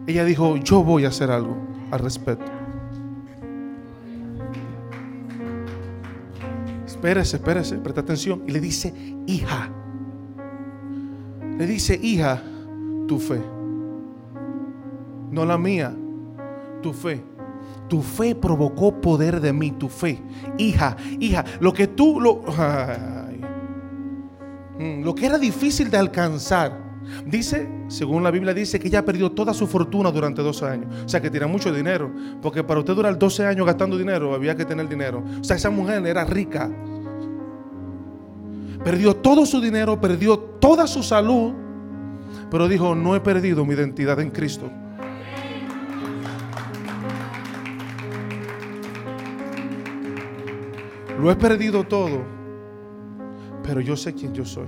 Ella 0.05 0.25
dijo, 0.25 0.57
yo 0.57 0.83
voy 0.83 1.05
a 1.05 1.10
hacer 1.10 1.31
algo 1.31 1.55
al 1.91 2.00
respecto. 2.00 2.51
Espérese, 6.86 7.38
espérese, 7.38 7.77
presta 7.77 8.01
atención. 8.01 8.43
Y 8.48 8.51
le 8.51 8.60
dice, 8.60 8.93
hija 9.27 9.69
le 11.57 11.67
dice, 11.67 12.00
hija, 12.01 12.41
tu 13.07 13.19
fe. 13.19 13.41
No 15.31 15.45
la 15.45 15.57
mía, 15.57 15.95
tu 16.81 16.93
fe. 16.93 17.24
Tu 17.87 18.01
fe 18.01 18.35
provocó 18.35 18.99
poder 18.99 19.39
de 19.41 19.53
mí, 19.53 19.71
tu 19.71 19.89
fe. 19.89 20.21
Hija, 20.57 20.97
hija, 21.19 21.43
lo 21.59 21.73
que 21.73 21.87
tú, 21.87 22.19
lo, 22.19 22.41
mm, 24.79 25.03
lo 25.03 25.13
que 25.13 25.25
era 25.25 25.37
difícil 25.37 25.89
de 25.89 25.97
alcanzar. 25.97 26.83
Dice, 27.25 27.69
según 27.87 28.23
la 28.23 28.31
Biblia 28.31 28.53
dice 28.53 28.79
que 28.79 28.87
ella 28.87 29.03
perdió 29.03 29.31
toda 29.31 29.53
su 29.53 29.67
fortuna 29.67 30.11
durante 30.11 30.41
12 30.41 30.65
años. 30.65 31.03
O 31.05 31.09
sea 31.09 31.21
que 31.21 31.29
tiene 31.29 31.45
mucho 31.45 31.73
dinero. 31.73 32.11
Porque 32.41 32.63
para 32.63 32.79
usted 32.79 32.95
durar 32.95 33.17
12 33.17 33.45
años 33.45 33.65
gastando 33.65 33.97
dinero, 33.97 34.33
había 34.33 34.55
que 34.55 34.65
tener 34.65 34.87
dinero. 34.87 35.23
O 35.39 35.43
sea, 35.43 35.57
esa 35.57 35.69
mujer 35.69 36.05
era 36.05 36.23
rica. 36.23 36.71
Perdió 38.83 39.15
todo 39.15 39.45
su 39.45 39.61
dinero, 39.61 39.99
perdió 39.99 40.37
toda 40.37 40.87
su 40.87 41.03
salud, 41.03 41.53
pero 42.51 42.67
dijo, 42.67 42.95
no 42.95 43.15
he 43.15 43.21
perdido 43.21 43.65
mi 43.65 43.73
identidad 43.73 44.19
en 44.19 44.29
Cristo. 44.29 44.69
Lo 51.24 51.32
he 51.32 51.36
perdido 51.36 51.86
todo, 51.86 52.22
pero 53.63 53.80
yo 53.80 53.96
sé 53.96 54.13
quién 54.13 54.34
yo 54.34 54.44
soy. 54.44 54.68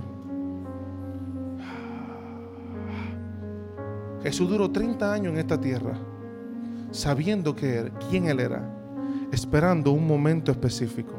Jesús 4.22 4.48
duró 4.48 4.70
30 4.70 5.12
años 5.12 5.32
en 5.34 5.38
esta 5.38 5.60
tierra, 5.60 5.98
sabiendo 6.90 7.54
que 7.54 7.92
quién 8.08 8.26
Él 8.26 8.40
era, 8.40 8.68
esperando 9.30 9.92
un 9.92 10.06
momento 10.06 10.50
específico 10.50 11.12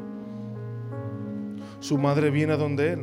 su 1.80 1.96
madre 1.96 2.30
viene 2.30 2.54
a 2.54 2.56
donde 2.56 2.94
él 2.94 3.02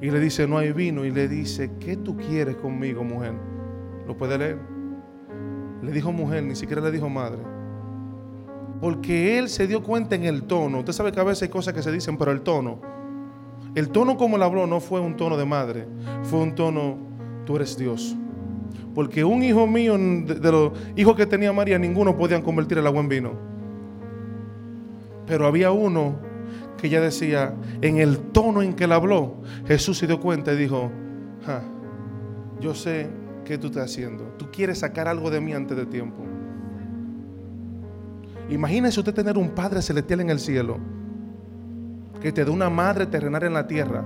y 0.00 0.10
le 0.10 0.20
dice, 0.20 0.46
no 0.46 0.58
hay 0.58 0.72
vino. 0.72 1.04
Y 1.04 1.10
le 1.10 1.28
dice, 1.28 1.70
¿qué 1.80 1.96
tú 1.96 2.16
quieres 2.16 2.56
conmigo, 2.56 3.04
mujer? 3.04 3.34
¿Lo 4.06 4.16
puede 4.16 4.38
leer? 4.38 4.58
Le 5.82 5.92
dijo 5.92 6.12
mujer, 6.12 6.42
ni 6.42 6.54
siquiera 6.54 6.82
le 6.82 6.90
dijo 6.90 7.08
madre. 7.08 7.57
Porque 8.80 9.38
él 9.38 9.48
se 9.48 9.66
dio 9.66 9.82
cuenta 9.82 10.14
en 10.14 10.24
el 10.24 10.44
tono. 10.44 10.78
Usted 10.78 10.92
sabe 10.92 11.12
que 11.12 11.20
a 11.20 11.24
veces 11.24 11.42
hay 11.42 11.48
cosas 11.48 11.74
que 11.74 11.82
se 11.82 11.90
dicen, 11.90 12.16
pero 12.16 12.30
el 12.30 12.42
tono. 12.42 12.80
El 13.74 13.90
tono 13.90 14.16
como 14.16 14.38
le 14.38 14.44
habló 14.44 14.66
no 14.66 14.80
fue 14.80 15.00
un 15.00 15.16
tono 15.16 15.36
de 15.36 15.44
madre, 15.44 15.86
fue 16.24 16.40
un 16.40 16.54
tono, 16.54 16.96
tú 17.44 17.56
eres 17.56 17.76
Dios. 17.76 18.16
Porque 18.94 19.24
un 19.24 19.42
hijo 19.42 19.66
mío, 19.66 19.96
de, 19.96 20.50
los 20.50 20.72
hijos 20.96 21.14
que 21.16 21.26
tenía 21.26 21.52
María, 21.52 21.78
ninguno 21.78 22.16
podían 22.16 22.42
convertir 22.42 22.78
el 22.78 22.86
agua 22.86 23.00
en 23.00 23.08
vino. 23.08 23.32
Pero 25.26 25.46
había 25.46 25.70
uno 25.70 26.16
que 26.76 26.86
ella 26.86 27.00
decía, 27.00 27.54
en 27.82 27.98
el 27.98 28.18
tono 28.18 28.62
en 28.62 28.74
que 28.74 28.84
él 28.84 28.92
habló, 28.92 29.42
Jesús 29.66 29.98
se 29.98 30.06
dio 30.06 30.20
cuenta 30.20 30.52
y 30.52 30.56
dijo, 30.56 30.90
yo 32.60 32.74
sé 32.74 33.08
qué 33.44 33.58
tú 33.58 33.68
estás 33.68 33.90
haciendo. 33.90 34.24
Tú 34.38 34.50
quieres 34.50 34.78
sacar 34.78 35.08
algo 35.08 35.30
de 35.30 35.40
mí 35.40 35.52
antes 35.52 35.76
de 35.76 35.86
tiempo. 35.86 36.27
Imagínese 38.48 39.00
usted 39.00 39.14
tener 39.14 39.36
un 39.36 39.50
Padre 39.50 39.82
celestial 39.82 40.20
en 40.20 40.30
el 40.30 40.40
cielo, 40.40 40.78
que 42.20 42.32
te 42.32 42.44
da 42.44 42.50
una 42.50 42.70
madre 42.70 43.06
terrenal 43.06 43.44
en 43.44 43.52
la 43.52 43.66
tierra, 43.66 44.04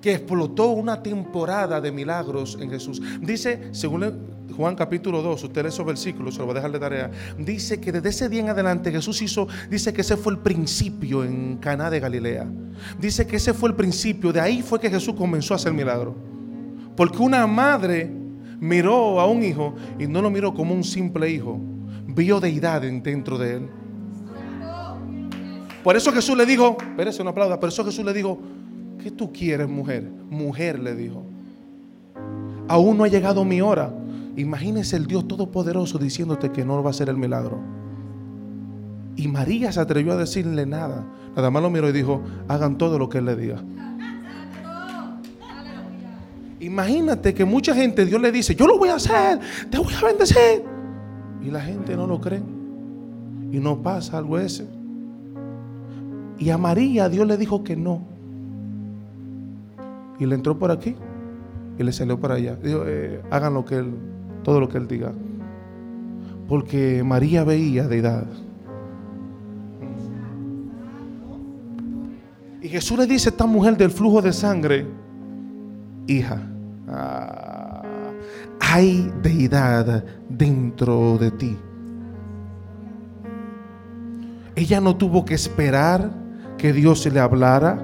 que 0.00 0.14
explotó 0.14 0.70
una 0.70 1.02
temporada 1.02 1.80
de 1.80 1.90
milagros 1.90 2.56
en 2.60 2.70
Jesús. 2.70 3.02
Dice, 3.20 3.68
según 3.72 4.46
Juan 4.56 4.76
capítulo 4.76 5.22
2, 5.22 5.44
usted 5.44 5.62
lee 5.62 5.68
esos 5.68 5.84
versículos, 5.84 6.34
se 6.34 6.40
lo 6.40 6.46
voy 6.46 6.52
a 6.52 6.56
dejar 6.56 6.72
de 6.72 6.78
tarea. 6.78 7.10
Dice 7.38 7.80
que 7.80 7.92
desde 7.92 8.10
ese 8.10 8.28
día 8.28 8.40
en 8.40 8.48
adelante 8.50 8.92
Jesús 8.92 9.20
hizo, 9.22 9.48
dice 9.70 9.92
que 9.92 10.02
ese 10.02 10.16
fue 10.16 10.32
el 10.32 10.38
principio 10.38 11.24
en 11.24 11.56
Caná 11.56 11.90
de 11.90 12.00
Galilea. 12.00 12.46
Dice 13.00 13.26
que 13.26 13.36
ese 13.36 13.54
fue 13.54 13.70
el 13.70 13.74
principio, 13.74 14.32
de 14.32 14.40
ahí 14.40 14.62
fue 14.62 14.78
que 14.78 14.90
Jesús 14.90 15.14
comenzó 15.14 15.54
a 15.54 15.56
hacer 15.56 15.72
milagro. 15.72 16.14
Porque 16.96 17.18
una 17.18 17.46
madre 17.46 18.17
miró 18.60 19.20
a 19.20 19.26
un 19.26 19.42
hijo 19.42 19.74
y 19.98 20.06
no 20.06 20.22
lo 20.22 20.30
miró 20.30 20.54
como 20.54 20.74
un 20.74 20.84
simple 20.84 21.30
hijo, 21.30 21.58
vio 22.06 22.40
deidad 22.40 22.82
dentro 22.82 23.38
de 23.38 23.56
él. 23.56 23.68
Por 25.82 25.96
eso 25.96 26.12
Jesús 26.12 26.36
le 26.36 26.44
dijo, 26.44 26.76
espérese, 26.80 27.22
no 27.24 27.30
aplauda, 27.30 27.58
por 27.58 27.68
eso 27.68 27.84
Jesús 27.84 28.04
le 28.04 28.12
dijo, 28.12 28.38
¿qué 29.02 29.10
tú 29.10 29.32
quieres, 29.32 29.68
mujer? 29.68 30.10
Mujer 30.28 30.78
le 30.78 30.94
dijo, 30.94 31.24
aún 32.66 32.98
no 32.98 33.04
ha 33.04 33.08
llegado 33.08 33.44
mi 33.44 33.60
hora. 33.60 33.94
Imagínese 34.36 34.96
el 34.96 35.06
Dios 35.06 35.26
Todopoderoso 35.26 35.98
diciéndote 35.98 36.52
que 36.52 36.64
no 36.64 36.82
va 36.82 36.90
a 36.90 36.92
ser 36.92 37.08
el 37.08 37.16
milagro. 37.16 37.58
Y 39.16 39.26
María 39.26 39.72
se 39.72 39.80
atrevió 39.80 40.12
a 40.12 40.16
decirle 40.16 40.64
nada. 40.64 41.04
Nada 41.34 41.50
más 41.50 41.62
lo 41.62 41.70
miró 41.70 41.88
y 41.88 41.92
dijo, 41.92 42.22
hagan 42.46 42.78
todo 42.78 42.98
lo 42.98 43.08
que 43.08 43.18
Él 43.18 43.24
le 43.24 43.34
diga. 43.34 43.64
Imagínate 46.60 47.34
que 47.34 47.44
mucha 47.44 47.74
gente 47.74 48.04
Dios 48.04 48.20
le 48.20 48.32
dice, 48.32 48.54
yo 48.54 48.66
lo 48.66 48.78
voy 48.78 48.88
a 48.88 48.96
hacer, 48.96 49.38
te 49.70 49.78
voy 49.78 49.92
a 49.94 50.06
bendecir. 50.06 50.64
Y 51.42 51.50
la 51.50 51.60
gente 51.60 51.96
no 51.96 52.06
lo 52.06 52.20
cree. 52.20 52.42
Y 53.52 53.58
no 53.60 53.80
pasa 53.82 54.18
algo 54.18 54.38
ese. 54.38 54.66
Y 56.38 56.50
a 56.50 56.58
María 56.58 57.08
Dios 57.08 57.26
le 57.26 57.36
dijo 57.36 57.62
que 57.62 57.76
no. 57.76 58.02
Y 60.18 60.26
le 60.26 60.34
entró 60.34 60.58
por 60.58 60.70
aquí 60.70 60.96
y 61.78 61.82
le 61.82 61.92
salió 61.92 62.18
para 62.18 62.34
allá. 62.34 62.58
Eh, 62.62 63.22
hagan 63.30 63.54
lo 63.54 63.64
que 63.64 63.76
él, 63.76 63.94
todo 64.42 64.60
lo 64.60 64.68
que 64.68 64.78
él 64.78 64.88
diga. 64.88 65.12
Porque 66.48 67.02
María 67.04 67.44
veía 67.44 67.86
de 67.86 67.98
edad. 67.98 68.26
Y 72.60 72.68
Jesús 72.68 72.98
le 72.98 73.06
dice 73.06 73.28
a 73.28 73.30
esta 73.30 73.46
mujer 73.46 73.76
del 73.76 73.90
flujo 73.90 74.20
de 74.20 74.32
sangre, 74.32 74.86
hija, 76.08 76.40
ah, 76.88 77.82
hay 78.60 79.12
deidad 79.22 80.04
dentro 80.28 81.16
de 81.18 81.30
ti. 81.30 81.56
Ella 84.56 84.80
no 84.80 84.96
tuvo 84.96 85.24
que 85.24 85.34
esperar 85.34 86.10
que 86.56 86.72
Dios 86.72 87.02
se 87.02 87.12
le 87.12 87.20
hablara. 87.20 87.78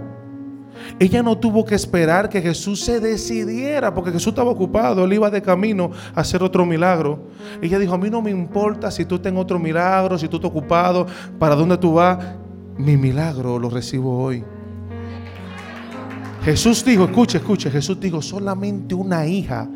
Ella 0.98 1.22
no 1.22 1.38
tuvo 1.38 1.64
que 1.64 1.76
esperar 1.76 2.28
que 2.28 2.42
Jesús 2.42 2.80
se 2.80 2.98
decidiera, 2.98 3.94
porque 3.94 4.10
Jesús 4.10 4.32
estaba 4.32 4.50
ocupado, 4.50 5.04
él 5.04 5.12
iba 5.12 5.30
de 5.30 5.40
camino 5.40 5.92
a 6.14 6.20
hacer 6.20 6.42
otro 6.42 6.66
milagro. 6.66 7.28
Ella 7.62 7.78
dijo, 7.78 7.94
a 7.94 7.98
mí 7.98 8.10
no 8.10 8.20
me 8.20 8.32
importa 8.32 8.90
si 8.90 9.04
tú 9.04 9.20
tienes 9.20 9.40
otro 9.40 9.58
milagro, 9.60 10.18
si 10.18 10.26
tú 10.26 10.36
estás 10.36 10.50
ocupado, 10.50 11.06
para 11.38 11.54
dónde 11.54 11.78
tú 11.78 11.94
vas, 11.94 12.18
mi 12.76 12.96
milagro 12.96 13.58
lo 13.58 13.70
recibo 13.70 14.18
hoy. 14.18 14.44
Jesús 16.44 16.84
dijo, 16.84 17.04
escuche, 17.04 17.38
escuche, 17.38 17.70
Jesús 17.70 17.98
dijo, 17.98 18.20
solamente 18.20 18.94
una 18.94 19.26
hija. 19.26 19.66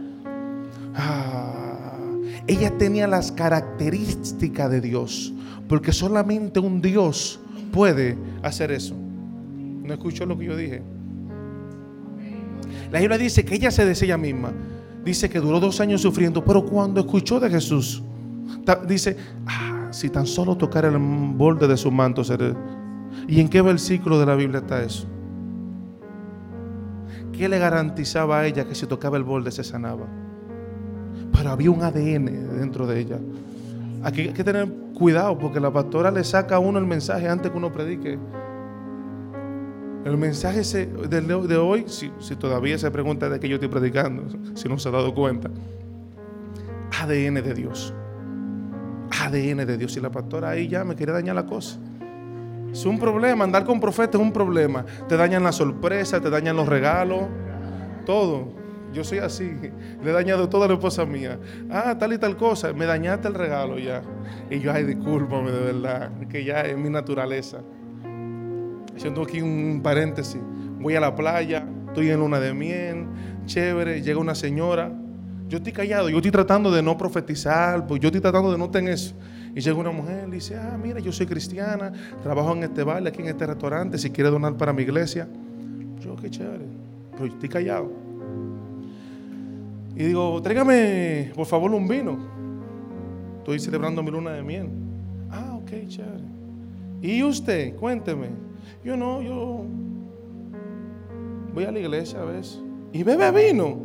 Ah, 0.94 1.96
ella 2.46 2.76
tenía 2.76 3.06
las 3.06 3.32
características 3.32 4.70
de 4.70 4.82
Dios, 4.82 5.32
porque 5.66 5.92
solamente 5.92 6.60
un 6.60 6.82
Dios 6.82 7.40
puede 7.72 8.18
hacer 8.42 8.70
eso. 8.70 8.94
¿No 8.94 9.94
escuchó 9.94 10.26
lo 10.26 10.36
que 10.36 10.44
yo 10.44 10.56
dije? 10.58 10.82
La 12.92 13.00
Biblia 13.00 13.16
dice 13.16 13.46
que 13.46 13.54
ella 13.54 13.70
se 13.70 13.86
decía 13.86 14.08
ella 14.08 14.18
misma. 14.18 14.52
Dice 15.02 15.30
que 15.30 15.40
duró 15.40 15.60
dos 15.60 15.80
años 15.80 16.02
sufriendo, 16.02 16.44
pero 16.44 16.66
cuando 16.66 17.00
escuchó 17.00 17.40
de 17.40 17.48
Jesús, 17.48 18.02
dice, 18.86 19.16
ah, 19.46 19.88
si 19.90 20.10
tan 20.10 20.26
solo 20.26 20.54
tocar 20.54 20.84
el 20.84 20.98
borde 20.98 21.66
de 21.66 21.78
su 21.78 21.90
manto 21.90 22.22
seré. 22.22 22.52
¿Y 23.26 23.40
en 23.40 23.48
qué 23.48 23.62
versículo 23.62 24.20
de 24.20 24.26
la 24.26 24.34
Biblia 24.34 24.60
está 24.60 24.82
eso? 24.82 25.06
¿Qué 27.38 27.48
le 27.48 27.60
garantizaba 27.60 28.40
a 28.40 28.46
ella 28.46 28.64
que 28.64 28.74
si 28.74 28.84
tocaba 28.86 29.16
el 29.16 29.22
borde 29.22 29.52
se 29.52 29.62
sanaba? 29.62 30.08
Pero 31.32 31.50
había 31.50 31.70
un 31.70 31.84
ADN 31.84 32.58
dentro 32.58 32.84
de 32.84 32.98
ella. 32.98 33.20
Aquí 34.02 34.22
hay 34.22 34.32
que 34.32 34.42
tener 34.42 34.68
cuidado 34.92 35.38
porque 35.38 35.60
la 35.60 35.72
pastora 35.72 36.10
le 36.10 36.24
saca 36.24 36.56
a 36.56 36.58
uno 36.58 36.80
el 36.80 36.86
mensaje 36.86 37.28
antes 37.28 37.52
que 37.52 37.56
uno 37.56 37.72
predique. 37.72 38.18
El 40.04 40.16
mensaje 40.16 40.62
de, 40.64 41.56
hoy, 41.56 41.84
si, 41.86 42.10
todavía 42.34 42.76
se 42.76 42.90
pregunta 42.90 43.28
de 43.28 43.38
qué 43.38 43.48
yo 43.48 43.54
estoy 43.54 43.68
predicando, 43.68 44.24
si 44.56 44.68
no 44.68 44.76
se 44.76 44.88
ha 44.88 44.92
dado 44.92 45.14
cuenta, 45.14 45.48
ADN 47.00 47.34
de 47.34 47.54
Dios. 47.54 47.94
ADN 49.10 49.64
de 49.64 49.78
Dios. 49.78 49.96
Y 49.96 50.00
la 50.00 50.10
pastora 50.10 50.50
ahí 50.50 50.66
ya 50.66 50.82
me 50.82 50.96
quiere 50.96 51.12
dañar 51.12 51.36
la 51.36 51.46
cosa. 51.46 51.78
Es 52.72 52.84
un 52.84 52.98
problema, 52.98 53.44
andar 53.44 53.64
con 53.64 53.80
profetas 53.80 54.20
es 54.20 54.20
un 54.20 54.32
problema. 54.32 54.84
Te 55.08 55.16
dañan 55.16 55.42
la 55.42 55.52
sorpresa, 55.52 56.20
te 56.20 56.30
dañan 56.30 56.56
los 56.56 56.68
regalos, 56.68 57.22
todo. 58.04 58.56
Yo 58.92 59.04
soy 59.04 59.18
así, 59.18 59.50
le 60.02 60.10
he 60.10 60.12
dañado 60.12 60.48
toda 60.48 60.66
la 60.66 60.74
esposa 60.74 61.04
mía. 61.04 61.38
Ah, 61.70 61.96
tal 61.98 62.12
y 62.12 62.18
tal 62.18 62.36
cosa, 62.36 62.72
me 62.72 62.86
dañaste 62.86 63.28
el 63.28 63.34
regalo 63.34 63.78
ya. 63.78 64.02
Y 64.50 64.60
yo, 64.60 64.72
ay, 64.72 64.84
discúlpame 64.84 65.50
de 65.50 65.60
verdad, 65.72 66.10
que 66.28 66.44
ya 66.44 66.62
es 66.62 66.76
mi 66.76 66.90
naturaleza. 66.90 67.58
Haciendo 68.96 69.22
aquí 69.22 69.40
un 69.40 69.80
paréntesis, 69.82 70.40
voy 70.80 70.96
a 70.96 71.00
la 71.00 71.14
playa, 71.14 71.66
estoy 71.86 72.10
en 72.10 72.20
luna 72.20 72.40
de 72.40 72.52
miel, 72.52 73.06
chévere, 73.46 74.02
llega 74.02 74.18
una 74.18 74.34
señora. 74.34 74.92
Yo 75.48 75.58
estoy 75.58 75.72
callado, 75.72 76.10
yo 76.10 76.16
estoy 76.16 76.30
tratando 76.30 76.70
de 76.70 76.82
no 76.82 76.98
profetizar, 76.98 77.86
pues 77.86 78.00
yo 78.00 78.08
estoy 78.08 78.20
tratando 78.20 78.52
de 78.52 78.58
no 78.58 78.70
tener 78.70 78.94
eso. 78.94 79.14
Y 79.54 79.60
llega 79.60 79.76
una 79.78 79.90
mujer 79.90 80.26
y 80.28 80.32
dice, 80.32 80.56
ah, 80.56 80.78
mira, 80.82 81.00
yo 81.00 81.12
soy 81.12 81.26
cristiana, 81.26 81.92
trabajo 82.22 82.52
en 82.54 82.64
este 82.64 82.82
baile, 82.82 83.08
aquí 83.08 83.22
en 83.22 83.28
este 83.28 83.46
restaurante, 83.46 83.98
si 83.98 84.10
quiere 84.10 84.30
donar 84.30 84.56
para 84.56 84.72
mi 84.72 84.82
iglesia. 84.82 85.28
Yo, 86.00 86.16
qué 86.16 86.30
chévere, 86.30 86.64
pero 87.12 87.26
yo 87.26 87.32
estoy 87.32 87.48
callado. 87.48 87.90
Y 89.96 90.04
digo, 90.04 90.40
tráigame, 90.42 91.32
por 91.34 91.46
favor, 91.46 91.72
un 91.72 91.88
vino. 91.88 92.18
Estoy 93.38 93.58
celebrando 93.58 94.02
mi 94.02 94.10
luna 94.10 94.32
de 94.32 94.42
miel. 94.42 94.68
Ah, 95.30 95.56
ok, 95.56 95.88
chévere. 95.88 96.24
¿Y 97.02 97.22
usted? 97.22 97.74
Cuénteme. 97.76 98.28
Yo 98.84 98.96
no, 98.96 99.22
yo 99.22 99.64
voy 101.52 101.64
a 101.64 101.72
la 101.72 101.80
iglesia 101.80 102.20
a 102.20 102.24
veces. 102.24 102.62
¿Y 102.92 103.02
bebe 103.02 103.52
vino? 103.52 103.78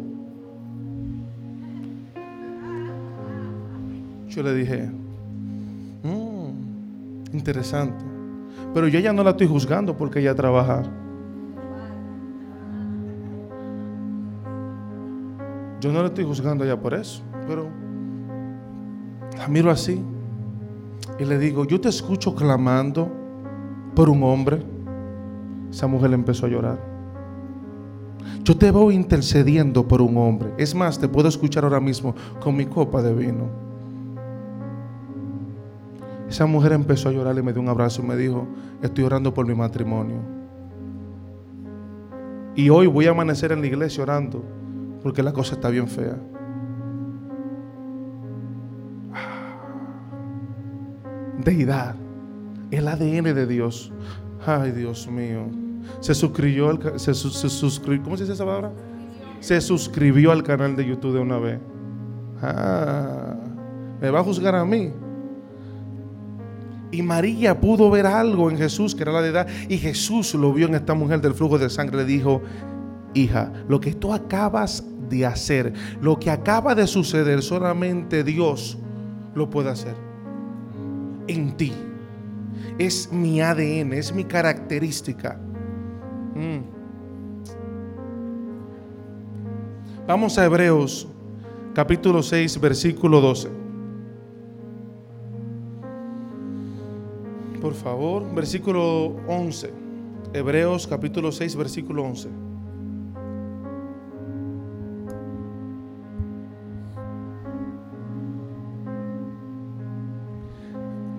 Yo 4.28 4.44
le 4.44 4.54
dije, 4.54 4.90
Interesante. 7.34 8.06
Pero 8.74 8.88
yo 8.88 9.00
ya 9.00 9.12
no 9.12 9.24
la 9.24 9.32
estoy 9.32 9.48
juzgando 9.48 9.98
porque 9.98 10.20
ella 10.20 10.36
trabaja. 10.36 10.84
Yo 15.82 15.92
no 15.92 16.02
la 16.02 16.08
estoy 16.08 16.24
juzgando 16.24 16.64
ya 16.64 16.80
por 16.80 16.94
eso, 16.94 17.22
pero 17.46 17.68
la 19.38 19.48
miro 19.50 19.70
así 19.70 20.02
y 21.20 21.26
le 21.26 21.38
digo, 21.38 21.66
yo 21.66 21.82
te 21.82 21.90
escucho 21.90 22.34
clamando 22.34 23.12
por 23.94 24.10
un 24.10 24.24
hombre. 24.24 24.62
Esa 25.70 25.88
mujer 25.88 26.14
empezó 26.14 26.46
a 26.46 26.50
llorar. 26.50 26.80
Yo 28.44 28.56
te 28.56 28.72
veo 28.72 28.92
intercediendo 28.92 29.88
por 29.88 30.02
un 30.02 30.18
hombre. 30.18 30.54
Es 30.58 30.74
más, 30.74 31.00
te 31.00 31.08
puedo 31.08 31.28
escuchar 31.28 31.64
ahora 31.64 31.80
mismo 31.80 32.16
con 32.40 32.56
mi 32.56 32.66
copa 32.66 33.02
de 33.02 33.14
vino. 33.14 33.63
Esa 36.34 36.48
mujer 36.48 36.72
empezó 36.72 37.10
a 37.10 37.12
llorar 37.12 37.38
y 37.38 37.44
me 37.44 37.54
dio 37.54 37.62
un 37.62 37.70
abrazo 37.70 38.02
y 38.02 38.08
me 38.08 38.16
dijo, 38.18 38.48
estoy 38.82 39.04
orando 39.04 39.36
por 39.36 39.46
mi 39.46 39.54
matrimonio. 39.54 40.18
Y 42.56 42.70
hoy 42.70 42.88
voy 42.88 43.06
a 43.06 43.12
amanecer 43.12 43.52
en 43.52 43.62
la 43.62 43.68
iglesia 43.68 44.02
orando 44.02 44.44
porque 45.04 45.22
la 45.22 45.32
cosa 45.32 45.54
está 45.54 45.70
bien 45.70 45.88
fea. 45.88 46.18
Deidad, 51.38 51.94
el 52.72 52.88
ADN 52.88 53.36
de 53.36 53.46
Dios. 53.46 53.94
Ay, 54.44 54.72
Dios 54.72 55.08
mío. 55.08 55.44
Se 56.00 56.16
suscribió 56.16 56.72
al 56.72 57.00
se, 57.00 57.14
suscribió, 57.14 58.06
¿cómo 58.06 58.18
se 58.18 58.24
dice 58.24 58.34
esa 58.34 58.46
palabra? 58.46 58.72
Se 59.40 59.62
suscribió 59.62 60.32
al 60.32 60.42
canal 60.42 60.76
de 60.76 60.84
YouTube 60.84 61.14
de 61.14 61.20
una 61.20 61.38
vez. 61.38 61.60
Ah, 62.42 63.36
me 64.02 64.10
va 64.10 64.22
a 64.22 64.24
juzgar 64.24 64.56
a 64.56 64.66
mí. 64.66 65.03
Y 66.94 67.02
María 67.02 67.60
pudo 67.60 67.90
ver 67.90 68.06
algo 68.06 68.52
en 68.52 68.58
Jesús 68.58 68.94
que 68.94 69.02
era 69.02 69.12
la 69.12 69.24
deidad. 69.24 69.48
Y 69.68 69.80
Jesús 69.80 70.36
lo 70.36 70.54
vio 70.54 70.68
en 70.68 70.76
esta 70.76 70.94
mujer 70.94 71.20
del 71.22 71.34
flujo 71.34 71.58
de 71.58 71.68
sangre. 71.68 71.98
Le 71.98 72.06
dijo, 72.06 72.44
hija, 73.16 73.52
lo 73.68 73.82
que 73.82 73.96
tú 73.96 74.14
acabas 74.14 74.84
de 75.10 75.26
hacer, 75.26 75.74
lo 76.02 76.20
que 76.20 76.30
acaba 76.30 76.76
de 76.76 76.86
suceder, 76.86 77.42
solamente 77.42 78.24
Dios 78.24 78.78
lo 79.34 79.50
puede 79.50 79.72
hacer. 79.72 79.96
En 81.28 81.58
ti. 81.58 81.74
Es 82.78 83.12
mi 83.12 83.42
ADN, 83.42 83.94
es 83.94 84.14
mi 84.14 84.26
característica. 84.26 85.40
Mm. 86.36 86.60
Vamos 90.06 90.38
a 90.38 90.46
Hebreos 90.46 91.08
capítulo 91.74 92.22
6, 92.22 92.62
versículo 92.62 93.20
12. 93.20 93.63
Por 97.64 97.76
favor, 97.76 98.30
versículo 98.36 99.16
11. 99.26 99.72
Hebreos 100.34 100.86
capítulo 100.86 101.32
6, 101.32 101.56
versículo 101.56 102.04
11. 102.04 102.28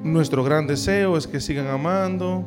Nuestro 0.03 0.45
gran 0.45 0.67
deseo 0.67 1.17
es 1.17 1.27
que 1.27 1.41
sigan 1.41 1.69
amando. 1.69 2.45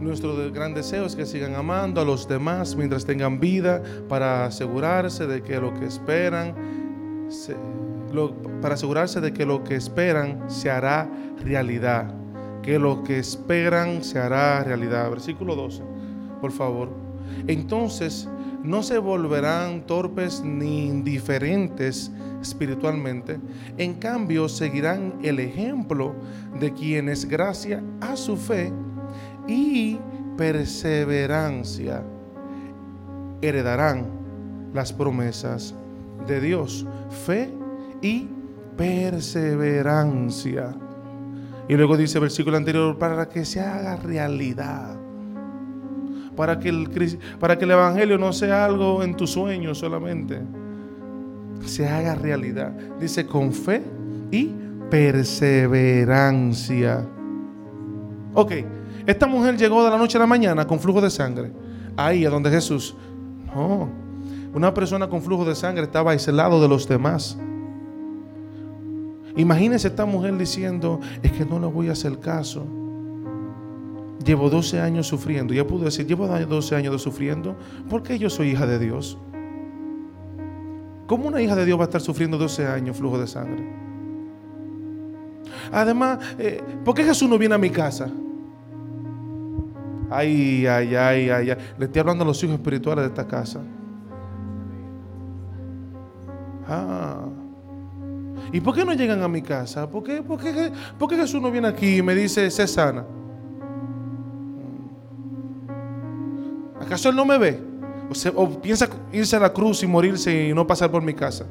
Nuestro 0.00 0.50
gran 0.50 0.72
deseo 0.72 1.04
es 1.04 1.14
que 1.14 1.26
sigan 1.26 1.54
amando 1.54 2.00
a 2.00 2.04
los 2.06 2.26
demás 2.26 2.76
mientras 2.76 3.04
tengan 3.04 3.40
vida 3.40 3.82
para 4.08 4.46
asegurarse 4.46 5.26
de 5.26 5.42
que 5.42 5.60
lo 5.60 5.78
que 5.78 5.84
esperan 5.84 6.54
se, 7.28 7.54
para 8.60 8.74
asegurarse 8.74 9.20
de 9.20 9.32
que 9.32 9.46
lo 9.46 9.64
que 9.64 9.76
esperan 9.76 10.50
se 10.50 10.70
hará 10.70 11.08
realidad. 11.44 12.14
Que 12.62 12.78
lo 12.78 13.02
que 13.02 13.18
esperan 13.18 14.02
se 14.02 14.18
hará 14.18 14.62
realidad. 14.64 15.10
Versículo 15.10 15.54
12, 15.56 15.82
por 16.40 16.52
favor. 16.52 16.90
Entonces 17.46 18.28
no 18.62 18.82
se 18.82 18.98
volverán 18.98 19.86
torpes 19.86 20.42
ni 20.42 20.86
indiferentes 20.86 22.10
espiritualmente. 22.42 23.38
En 23.76 23.94
cambio, 23.94 24.48
seguirán 24.48 25.14
el 25.22 25.40
ejemplo 25.40 26.14
de 26.58 26.72
quienes 26.72 27.26
gracia 27.26 27.82
a 28.00 28.16
su 28.16 28.36
fe 28.36 28.72
y 29.46 29.98
perseverancia 30.36 32.04
heredarán 33.40 34.06
las 34.74 34.92
promesas 34.92 35.74
de 36.26 36.40
Dios. 36.40 36.86
Fe 37.26 37.52
y 38.02 38.28
perseverancia. 38.76 40.74
Y 41.68 41.74
luego 41.74 41.96
dice 41.96 42.18
el 42.18 42.22
versículo 42.22 42.56
anterior, 42.56 42.96
para 42.96 43.28
que 43.28 43.44
se 43.44 43.60
haga 43.60 43.96
realidad. 43.96 44.96
Para 46.34 46.58
que, 46.58 46.70
el, 46.70 46.88
para 47.38 47.58
que 47.58 47.64
el 47.64 47.72
Evangelio 47.72 48.16
no 48.16 48.32
sea 48.32 48.64
algo 48.64 49.02
en 49.02 49.14
tus 49.16 49.32
sueños 49.32 49.78
solamente. 49.78 50.40
Se 51.64 51.88
haga 51.88 52.14
realidad. 52.14 52.72
Dice 53.00 53.26
con 53.26 53.52
fe 53.52 53.82
y 54.30 54.54
perseverancia. 54.88 57.04
Ok, 58.34 58.52
esta 59.06 59.26
mujer 59.26 59.56
llegó 59.56 59.84
de 59.84 59.90
la 59.90 59.98
noche 59.98 60.16
a 60.16 60.20
la 60.20 60.26
mañana 60.26 60.66
con 60.66 60.78
flujo 60.78 61.00
de 61.00 61.10
sangre. 61.10 61.52
Ahí, 61.96 62.24
a 62.24 62.30
donde 62.30 62.50
Jesús. 62.50 62.94
No, 63.46 63.88
una 64.54 64.72
persona 64.72 65.08
con 65.08 65.22
flujo 65.22 65.44
de 65.44 65.54
sangre 65.54 65.84
estaba 65.84 66.12
aislado 66.12 66.62
de 66.62 66.68
los 66.68 66.88
demás. 66.88 67.38
Imagínese 69.36 69.88
esta 69.88 70.06
mujer 70.06 70.36
diciendo, 70.36 71.00
es 71.22 71.32
que 71.32 71.44
no 71.44 71.58
le 71.58 71.66
voy 71.66 71.88
a 71.88 71.92
hacer 71.92 72.18
caso. 72.18 72.66
Llevo 74.24 74.50
12 74.50 74.80
años 74.80 75.06
sufriendo. 75.06 75.54
Ya 75.54 75.66
pudo 75.66 75.84
decir, 75.84 76.06
llevo 76.06 76.26
12 76.26 76.74
años 76.74 77.00
sufriendo 77.00 77.56
porque 77.88 78.18
yo 78.18 78.28
soy 78.30 78.50
hija 78.50 78.66
de 78.66 78.78
Dios. 78.78 79.16
¿Cómo 81.06 81.28
una 81.28 81.40
hija 81.40 81.56
de 81.56 81.64
Dios 81.64 81.78
va 81.78 81.84
a 81.84 81.86
estar 81.86 82.00
sufriendo 82.00 82.36
12 82.36 82.66
años 82.66 82.96
flujo 82.96 83.18
de 83.18 83.26
sangre? 83.26 83.64
Además, 85.72 86.18
eh, 86.38 86.62
¿por 86.84 86.94
qué 86.94 87.04
Jesús 87.04 87.28
no 87.28 87.38
viene 87.38 87.54
a 87.54 87.58
mi 87.58 87.70
casa? 87.70 88.10
Ay, 90.10 90.66
ay, 90.66 90.94
ay, 90.94 91.30
ay, 91.30 91.50
ay. 91.50 91.58
Le 91.78 91.84
estoy 91.84 92.00
hablando 92.00 92.24
a 92.24 92.26
los 92.26 92.42
hijos 92.42 92.56
espirituales 92.56 93.04
de 93.04 93.08
esta 93.08 93.26
casa. 93.26 93.60
Ah. 96.66 97.26
¿Y 98.52 98.60
por 98.60 98.74
qué 98.74 98.84
no 98.84 98.94
llegan 98.94 99.22
a 99.22 99.28
mi 99.28 99.42
casa? 99.42 99.88
¿Por 99.88 100.02
qué, 100.02 100.22
por 100.22 100.40
qué, 100.40 100.72
por 100.98 101.08
qué 101.08 101.16
Jesús 101.16 101.40
no 101.40 101.50
viene 101.50 101.68
aquí 101.68 101.96
y 101.96 102.02
me 102.02 102.14
dice, 102.14 102.50
sé 102.50 102.66
sana? 102.66 103.04
¿Acaso 106.80 107.10
Él 107.10 107.16
no 107.16 107.24
me 107.24 107.38
ve? 107.38 107.60
O, 108.34 108.48
piensa 108.60 108.88
irse 109.12 109.36
a 109.36 109.40
la 109.40 109.52
cruz 109.52 109.82
y 109.82 109.86
morirse 109.86 110.48
y 110.48 110.54
no 110.54 110.66
pasar 110.66 110.90
por 110.90 111.02
mi 111.02 111.12
casa. 111.12 111.44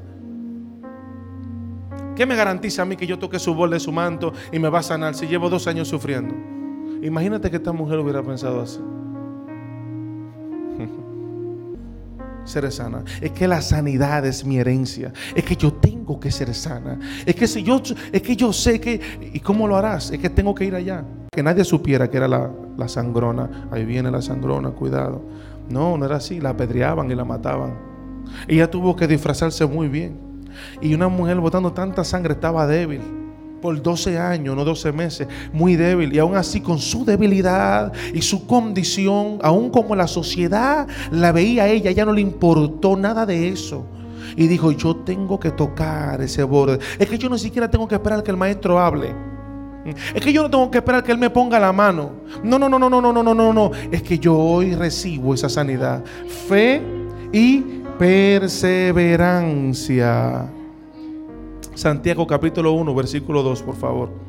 ¿Qué 2.15 2.25
me 2.25 2.35
garantiza 2.35 2.81
a 2.81 2.85
mí 2.85 2.95
que 2.95 3.05
yo 3.05 3.19
toque 3.19 3.37
su 3.37 3.53
bol 3.53 3.69
de 3.69 3.79
su 3.79 3.91
manto 3.91 4.33
y 4.51 4.57
me 4.57 4.69
va 4.69 4.79
a 4.79 4.83
sanar 4.83 5.13
si 5.13 5.27
llevo 5.27 5.49
dos 5.49 5.67
años 5.67 5.87
sufriendo? 5.87 6.33
Imagínate 7.03 7.51
que 7.51 7.57
esta 7.57 7.71
mujer 7.71 7.99
hubiera 7.99 8.23
pensado 8.23 8.61
así. 8.61 8.79
ser 12.47 12.71
sana. 12.71 13.03
Es 13.21 13.31
que 13.31 13.47
la 13.47 13.61
sanidad 13.61 14.25
es 14.25 14.43
mi 14.43 14.57
herencia. 14.57 15.13
Es 15.35 15.43
que 15.43 15.55
yo 15.55 15.73
que 16.15 16.31
ser 16.31 16.53
sana. 16.53 16.97
Es 17.25 17.35
que 17.35 17.47
si 17.47 17.63
yo, 17.63 17.81
es 18.11 18.21
que 18.21 18.35
yo 18.35 18.53
sé 18.53 18.79
que, 18.79 18.99
¿y 19.33 19.39
cómo 19.41 19.67
lo 19.67 19.75
harás? 19.75 20.11
Es 20.11 20.19
que 20.19 20.29
tengo 20.29 20.55
que 20.55 20.65
ir 20.65 20.75
allá. 20.75 21.03
Que 21.31 21.43
nadie 21.43 21.65
supiera 21.65 22.09
que 22.09 22.17
era 22.17 22.27
la, 22.27 22.49
la 22.77 22.87
sangrona. 22.87 23.67
Ahí 23.71 23.83
viene 23.83 24.09
la 24.09 24.21
sangrona, 24.21 24.71
cuidado. 24.71 25.21
No, 25.69 25.97
no 25.97 26.05
era 26.05 26.15
así. 26.15 26.39
La 26.39 26.51
apedreaban 26.51 27.11
y 27.11 27.15
la 27.15 27.25
mataban. 27.25 27.73
Ella 28.47 28.71
tuvo 28.71 28.95
que 28.95 29.07
disfrazarse 29.07 29.65
muy 29.65 29.89
bien. 29.89 30.17
Y 30.81 30.93
una 30.93 31.09
mujer 31.09 31.37
botando 31.37 31.73
tanta 31.73 32.03
sangre 32.03 32.33
estaba 32.33 32.65
débil 32.65 33.01
por 33.61 33.81
12 33.81 34.17
años, 34.17 34.55
no 34.55 34.63
12 34.63 34.91
meses, 34.91 35.27
muy 35.51 35.75
débil. 35.75 36.13
Y 36.13 36.19
aún 36.19 36.35
así 36.35 36.61
con 36.61 36.79
su 36.79 37.05
debilidad 37.05 37.91
y 38.13 38.21
su 38.21 38.45
condición, 38.45 39.39
aún 39.41 39.69
como 39.69 39.95
la 39.95 40.07
sociedad 40.07 40.87
la 41.11 41.31
veía 41.31 41.63
a 41.63 41.67
ella, 41.67 41.91
ya 41.91 42.05
no 42.05 42.13
le 42.13 42.21
importó 42.21 42.95
nada 42.95 43.25
de 43.25 43.49
eso. 43.49 43.85
Y 44.37 44.47
dijo, 44.47 44.71
yo 44.71 44.95
tengo 44.95 45.37
que 45.39 45.51
tocar 45.51 46.21
ese 46.21 46.43
borde. 46.43 46.79
Es 46.97 47.09
que 47.09 47.17
yo 47.17 47.27
ni 47.27 47.39
siquiera 47.39 47.69
tengo 47.69 47.87
que 47.87 47.95
esperar 47.95 48.23
que 48.23 48.31
el 48.31 48.37
maestro 48.37 48.79
hable. 48.79 49.13
Es 50.13 50.21
que 50.21 50.31
yo 50.31 50.43
no 50.43 50.49
tengo 50.49 50.69
que 50.69 50.77
esperar 50.77 51.03
que 51.03 51.11
Él 51.11 51.17
me 51.17 51.29
ponga 51.29 51.59
la 51.59 51.73
mano. 51.73 52.11
No, 52.43 52.59
no, 52.59 52.69
no, 52.69 52.77
no, 52.77 52.89
no, 52.89 53.01
no, 53.01 53.11
no, 53.11 53.33
no, 53.33 53.51
no. 53.51 53.71
Es 53.91 54.03
que 54.03 54.19
yo 54.19 54.37
hoy 54.37 54.75
recibo 54.75 55.33
esa 55.33 55.49
sanidad. 55.49 56.03
Fe 56.47 56.81
y 57.33 57.81
perseverancia. 57.97 60.47
Santiago 61.73 62.27
capítulo 62.27 62.73
1, 62.73 62.93
versículo 62.93 63.41
2, 63.43 63.63
por 63.63 63.75
favor. 63.75 64.26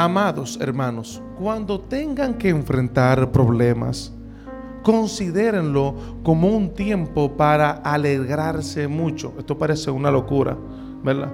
Amados 0.00 0.56
hermanos, 0.60 1.20
cuando 1.40 1.80
tengan 1.80 2.34
que 2.34 2.50
enfrentar 2.50 3.32
problemas, 3.32 4.12
considérenlo 4.84 5.96
como 6.22 6.56
un 6.56 6.72
tiempo 6.72 7.36
para 7.36 7.72
alegrarse 7.72 8.86
mucho. 8.86 9.34
Esto 9.40 9.58
parece 9.58 9.90
una 9.90 10.12
locura, 10.12 10.56
¿verdad? 11.02 11.32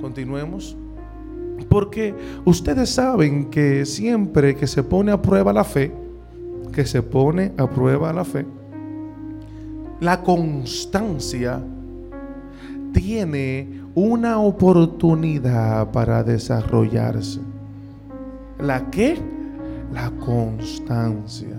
Continuemos. 0.00 0.76
Porque 1.68 2.14
ustedes 2.44 2.90
saben 2.90 3.50
que 3.50 3.84
siempre 3.84 4.54
que 4.54 4.68
se 4.68 4.84
pone 4.84 5.10
a 5.10 5.20
prueba 5.20 5.52
la 5.52 5.64
fe, 5.64 5.92
que 6.72 6.86
se 6.86 7.02
pone 7.02 7.50
a 7.58 7.68
prueba 7.68 8.12
la 8.12 8.24
fe, 8.24 8.46
la 9.98 10.22
constancia 10.22 11.60
tiene 12.92 13.79
una 13.94 14.38
oportunidad 14.38 15.90
para 15.90 16.22
desarrollarse. 16.22 17.40
¿La 18.58 18.90
qué? 18.90 19.18
La 19.92 20.10
constancia. 20.12 21.56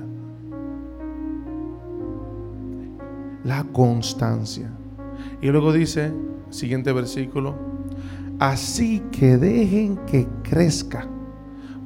La 3.44 3.64
constancia. 3.72 4.70
Y 5.42 5.48
luego 5.48 5.74
dice, 5.74 6.14
siguiente 6.50 6.94
versículo, 6.94 7.56
Así 8.42 9.04
que 9.12 9.38
dejen 9.38 9.98
que 10.08 10.28
crezca, 10.42 11.06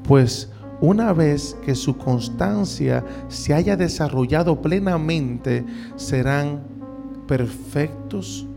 pues 0.08 0.50
una 0.80 1.12
vez 1.12 1.58
que 1.66 1.76
su 1.76 1.98
constancia 1.98 3.04
se 3.28 3.54
haya 3.54 3.76
desarrollado 3.76 4.62
plenamente, 4.62 5.66
serán 5.98 6.64
perfectos 7.28 8.48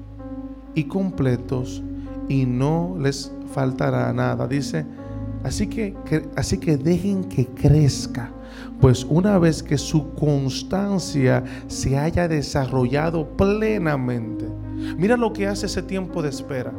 y 0.79 0.85
completos 0.85 1.83
y 2.29 2.47
no 2.47 2.97
les 3.01 3.33
faltará 3.53 4.13
nada. 4.13 4.47
Dice, 4.47 4.87
así 5.43 5.67
que, 5.67 5.97
así 6.37 6.59
que 6.59 6.77
dejen 6.77 7.25
que 7.25 7.47
crezca, 7.47 8.31
pues 8.81 9.05
una 9.05 9.39
vez 9.39 9.63
que 9.63 9.77
su 9.77 10.15
constancia 10.15 11.43
se 11.67 11.99
haya 11.99 12.29
desarrollado 12.29 13.29
plenamente. 13.37 14.47
Mira 14.97 15.17
lo 15.17 15.33
que 15.33 15.49
hace 15.49 15.67
ese 15.67 15.83
tiempo 15.83 16.23
de 16.23 16.29
espera. 16.29 16.73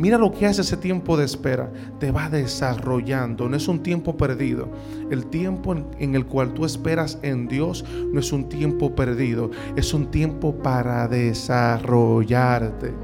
Mira 0.00 0.16
lo 0.16 0.32
que 0.32 0.46
hace 0.46 0.62
ese 0.62 0.78
tiempo 0.78 1.18
de 1.18 1.26
espera. 1.26 1.70
Te 1.98 2.10
va 2.10 2.30
desarrollando. 2.30 3.50
No 3.50 3.56
es 3.58 3.68
un 3.68 3.82
tiempo 3.82 4.16
perdido. 4.16 4.66
El 5.10 5.26
tiempo 5.26 5.74
en 5.74 6.14
el 6.14 6.24
cual 6.24 6.54
tú 6.54 6.64
esperas 6.64 7.18
en 7.20 7.46
Dios 7.46 7.84
no 8.10 8.18
es 8.18 8.32
un 8.32 8.48
tiempo 8.48 8.94
perdido. 8.94 9.50
Es 9.76 9.92
un 9.92 10.10
tiempo 10.10 10.56
para 10.56 11.06
desarrollarte. 11.06 12.94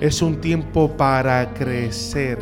Es 0.00 0.22
un 0.22 0.40
tiempo 0.40 0.96
para 0.96 1.52
crecer. 1.52 2.38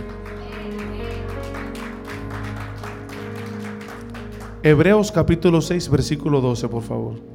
Hebreos 4.62 5.11
capítulo 5.12 5.62
6, 5.62 5.88
versículo 5.88 6.43
12, 6.43 6.69
por 6.69 6.83
favor. 6.83 7.34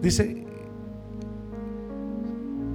Dice, 0.00 0.44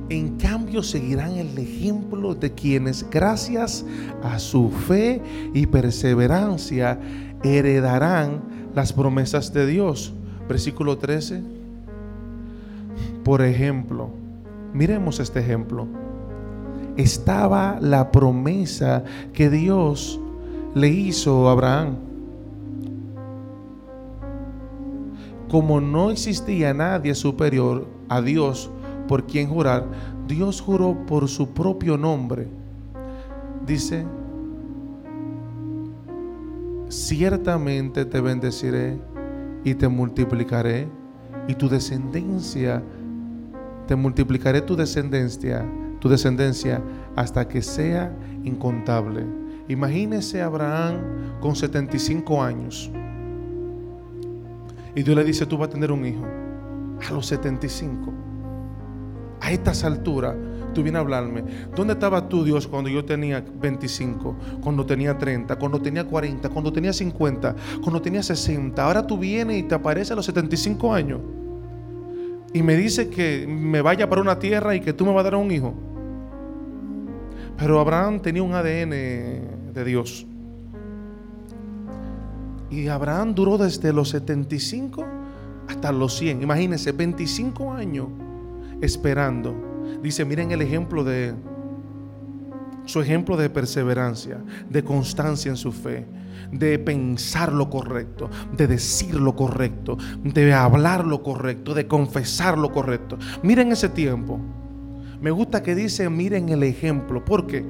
en 0.09 0.37
cambio 0.37 0.83
seguirán 0.83 1.33
el 1.33 1.57
ejemplo 1.57 2.33
de 2.33 2.53
quienes 2.53 3.09
gracias 3.09 3.85
a 4.23 4.39
su 4.39 4.69
fe 4.69 5.21
y 5.53 5.65
perseverancia 5.65 6.99
heredarán 7.43 8.41
las 8.73 8.93
promesas 8.93 9.51
de 9.51 9.65
Dios. 9.65 10.13
Versículo 10.47 10.97
13. 10.97 11.41
Por 13.23 13.41
ejemplo, 13.41 14.09
miremos 14.73 15.19
este 15.19 15.39
ejemplo. 15.39 15.87
estaba 16.95 17.77
la 17.79 18.11
promesa 18.11 19.03
que 19.33 19.49
Dios 19.51 20.19
le 20.73 20.87
hizo 20.87 21.47
a 21.47 21.51
Abraham. 21.51 21.95
Como 25.49 25.79
no 25.79 26.11
existía 26.11 26.73
nadie 26.73 27.15
superior 27.15 27.87
a 28.09 28.21
Dios 28.21 28.69
por 29.07 29.25
quien 29.25 29.47
jurar, 29.47 29.87
Dios 30.27 30.59
juró 30.59 31.05
por 31.05 31.29
su 31.29 31.53
propio 31.53 31.97
nombre. 31.97 32.47
Dice, 33.65 34.05
ciertamente 36.89 38.05
te 38.05 38.19
bendeciré 38.19 38.99
y 39.63 39.75
te 39.75 39.87
multiplicaré 39.87 40.87
y 41.47 41.53
tu 41.55 41.69
descendencia, 41.69 42.83
te 43.87 43.95
multiplicaré 43.95 44.61
tu 44.61 44.75
descendencia, 44.75 45.65
tu 45.99 46.09
descendencia 46.09 46.81
hasta 47.15 47.47
que 47.47 47.61
sea 47.61 48.13
incontable. 48.43 49.25
Imagínese 49.69 50.41
Abraham 50.41 51.39
con 51.39 51.55
75 51.55 52.43
años. 52.43 52.91
Y 54.97 55.03
Dios 55.03 55.15
le 55.15 55.23
dice, 55.23 55.45
tú 55.45 55.59
vas 55.59 55.67
a 55.67 55.71
tener 55.73 55.91
un 55.91 56.03
hijo. 56.07 56.25
A 57.07 57.13
los 57.13 57.27
75. 57.27 58.11
A 59.39 59.51
estas 59.51 59.83
alturas, 59.83 60.35
tú 60.73 60.81
vienes 60.81 60.97
a 60.97 61.01
hablarme. 61.01 61.43
¿Dónde 61.75 61.93
estaba 61.93 62.27
tú, 62.27 62.43
Dios, 62.43 62.67
cuando 62.67 62.89
yo 62.89 63.05
tenía 63.05 63.45
25? 63.61 64.35
Cuando 64.59 64.87
tenía 64.87 65.15
30, 65.15 65.55
cuando 65.57 65.79
tenía 65.79 66.03
40, 66.03 66.49
cuando 66.49 66.73
tenía 66.73 66.93
50, 66.93 67.55
cuando 67.83 68.01
tenía 68.01 68.23
60. 68.23 68.83
Ahora 68.83 69.05
tú 69.05 69.19
vienes 69.19 69.59
y 69.59 69.63
te 69.63 69.75
aparece 69.75 70.13
a 70.13 70.15
los 70.15 70.25
75 70.25 70.91
años. 70.91 71.21
Y 72.51 72.63
me 72.63 72.75
dice 72.75 73.07
que 73.07 73.45
me 73.47 73.83
vaya 73.83 74.09
para 74.09 74.19
una 74.19 74.39
tierra 74.39 74.73
y 74.73 74.79
que 74.79 74.93
tú 74.93 75.05
me 75.05 75.11
vas 75.11 75.21
a 75.21 75.23
dar 75.25 75.35
un 75.35 75.51
hijo. 75.51 75.75
Pero 77.55 77.79
Abraham 77.79 78.19
tenía 78.19 78.41
un 78.41 78.55
ADN 78.55 78.89
de 78.89 79.83
Dios. 79.85 80.25
Y 82.69 82.87
Abraham 82.87 83.33
duró 83.33 83.57
desde 83.57 83.93
los 83.93 84.09
75 84.09 85.05
hasta 85.67 85.91
los 85.91 86.17
100. 86.17 86.41
Imagínense, 86.41 86.91
25 86.91 87.73
años 87.73 88.07
esperando. 88.81 89.55
Dice, 90.01 90.25
miren 90.25 90.51
el 90.51 90.61
ejemplo 90.61 91.03
de 91.03 91.33
su 92.85 93.01
ejemplo 93.01 93.35
de 93.35 93.49
perseverancia, 93.49 94.41
de 94.69 94.83
constancia 94.83 95.49
en 95.49 95.57
su 95.57 95.73
fe, 95.73 96.05
de 96.51 96.79
pensar 96.79 97.51
lo 97.51 97.69
correcto, 97.69 98.29
de 98.55 98.67
decir 98.67 99.15
lo 99.15 99.35
correcto, 99.35 99.97
de 100.23 100.53
hablar 100.53 101.05
lo 101.05 101.21
correcto, 101.21 101.73
de 101.73 101.85
confesar 101.87 102.57
lo 102.57 102.71
correcto. 102.71 103.17
Miren 103.43 103.71
ese 103.71 103.89
tiempo. 103.89 104.39
Me 105.19 105.31
gusta 105.31 105.63
que 105.63 105.75
dice, 105.75 106.09
miren 106.09 106.49
el 106.49 106.63
ejemplo. 106.63 107.25
¿Por 107.25 107.45
qué? 107.47 107.65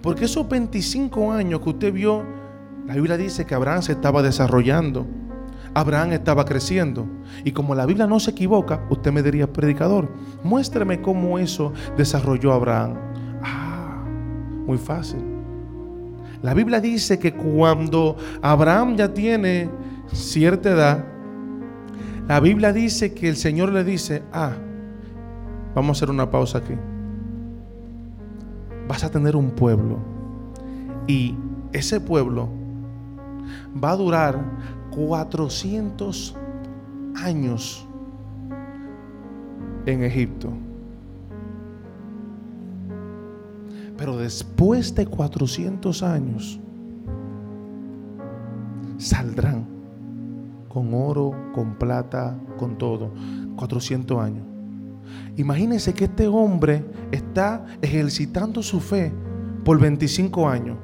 Porque 0.00 0.24
esos 0.24 0.48
25 0.48 1.32
años 1.32 1.60
que 1.60 1.70
usted 1.70 1.92
vio, 1.92 2.24
la 2.86 2.94
Biblia 2.94 3.16
dice 3.16 3.46
que 3.46 3.54
Abraham 3.54 3.82
se 3.82 3.92
estaba 3.92 4.22
desarrollando. 4.22 5.06
Abraham 5.74 6.12
estaba 6.12 6.44
creciendo. 6.44 7.06
Y 7.44 7.52
como 7.52 7.74
la 7.74 7.86
Biblia 7.86 8.06
no 8.06 8.20
se 8.20 8.30
equivoca, 8.30 8.86
usted 8.90 9.12
me 9.12 9.22
diría, 9.22 9.52
predicador, 9.52 10.08
muéstreme 10.42 11.00
cómo 11.00 11.38
eso 11.38 11.72
desarrolló 11.96 12.52
Abraham. 12.52 12.94
Ah, 13.42 14.04
muy 14.66 14.78
fácil. 14.78 15.20
La 16.42 16.54
Biblia 16.54 16.80
dice 16.80 17.18
que 17.18 17.32
cuando 17.32 18.16
Abraham 18.42 18.96
ya 18.96 19.12
tiene 19.12 19.70
cierta 20.12 20.70
edad, 20.70 21.04
la 22.28 22.38
Biblia 22.40 22.72
dice 22.72 23.14
que 23.14 23.28
el 23.28 23.36
Señor 23.36 23.72
le 23.72 23.82
dice, 23.82 24.22
ah, 24.32 24.52
Vamos 25.74 25.96
a 25.96 25.98
hacer 25.98 26.10
una 26.10 26.30
pausa 26.30 26.58
aquí. 26.58 26.74
Vas 28.86 29.02
a 29.02 29.10
tener 29.10 29.34
un 29.34 29.50
pueblo. 29.50 29.98
Y 31.06 31.36
ese 31.72 32.00
pueblo 32.00 32.48
va 33.82 33.92
a 33.92 33.96
durar 33.96 34.42
400 34.90 36.36
años 37.16 37.86
en 39.86 40.02
Egipto. 40.02 40.50
Pero 43.96 44.16
después 44.16 44.94
de 44.94 45.06
400 45.06 46.02
años 46.02 46.60
saldrán 48.98 49.66
con 50.68 50.92
oro, 50.92 51.32
con 51.54 51.76
plata, 51.76 52.36
con 52.58 52.76
todo. 52.76 53.12
400 53.56 54.18
años. 54.20 54.44
Imagínense 55.36 55.94
que 55.94 56.04
este 56.04 56.26
hombre 56.26 56.84
está 57.12 57.64
ejercitando 57.80 58.62
su 58.62 58.80
fe 58.80 59.12
por 59.64 59.78
25 59.80 60.48
años. 60.48 60.76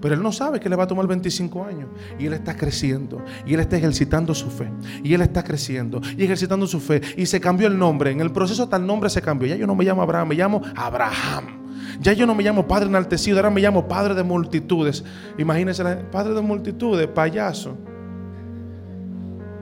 Pero 0.00 0.14
él 0.14 0.22
no 0.22 0.32
sabe 0.32 0.60
que 0.60 0.68
le 0.68 0.76
va 0.76 0.84
a 0.84 0.86
tomar 0.86 1.06
25 1.06 1.64
años. 1.64 1.88
Y 2.18 2.26
él 2.26 2.32
está 2.32 2.56
creciendo. 2.56 3.24
Y 3.46 3.54
él 3.54 3.60
está 3.60 3.76
ejercitando 3.76 4.34
su 4.34 4.50
fe. 4.50 4.70
Y 5.02 5.14
él 5.14 5.22
está 5.22 5.42
creciendo. 5.42 6.00
Y 6.16 6.24
ejercitando 6.24 6.66
su 6.66 6.80
fe. 6.80 7.00
Y 7.16 7.26
se 7.26 7.40
cambió 7.40 7.66
el 7.66 7.78
nombre. 7.78 8.10
En 8.10 8.20
el 8.20 8.30
proceso 8.30 8.68
tal 8.68 8.86
nombre 8.86 9.10
se 9.10 9.22
cambió. 9.22 9.48
Ya 9.48 9.56
yo 9.56 9.66
no 9.66 9.74
me 9.74 9.84
llamo 9.84 10.02
Abraham, 10.02 10.28
me 10.28 10.34
llamo 10.34 10.62
Abraham. 10.76 11.58
Ya 12.00 12.12
yo 12.12 12.26
no 12.26 12.34
me 12.34 12.42
llamo 12.42 12.66
Padre 12.66 12.88
enaltecido, 12.88 13.38
ahora 13.38 13.50
me 13.50 13.60
llamo 13.60 13.88
Padre 13.88 14.14
de 14.14 14.22
multitudes. 14.22 15.04
Imagínense, 15.36 15.82
Padre 16.12 16.34
de 16.34 16.42
multitudes, 16.42 17.08
payaso. 17.08 17.76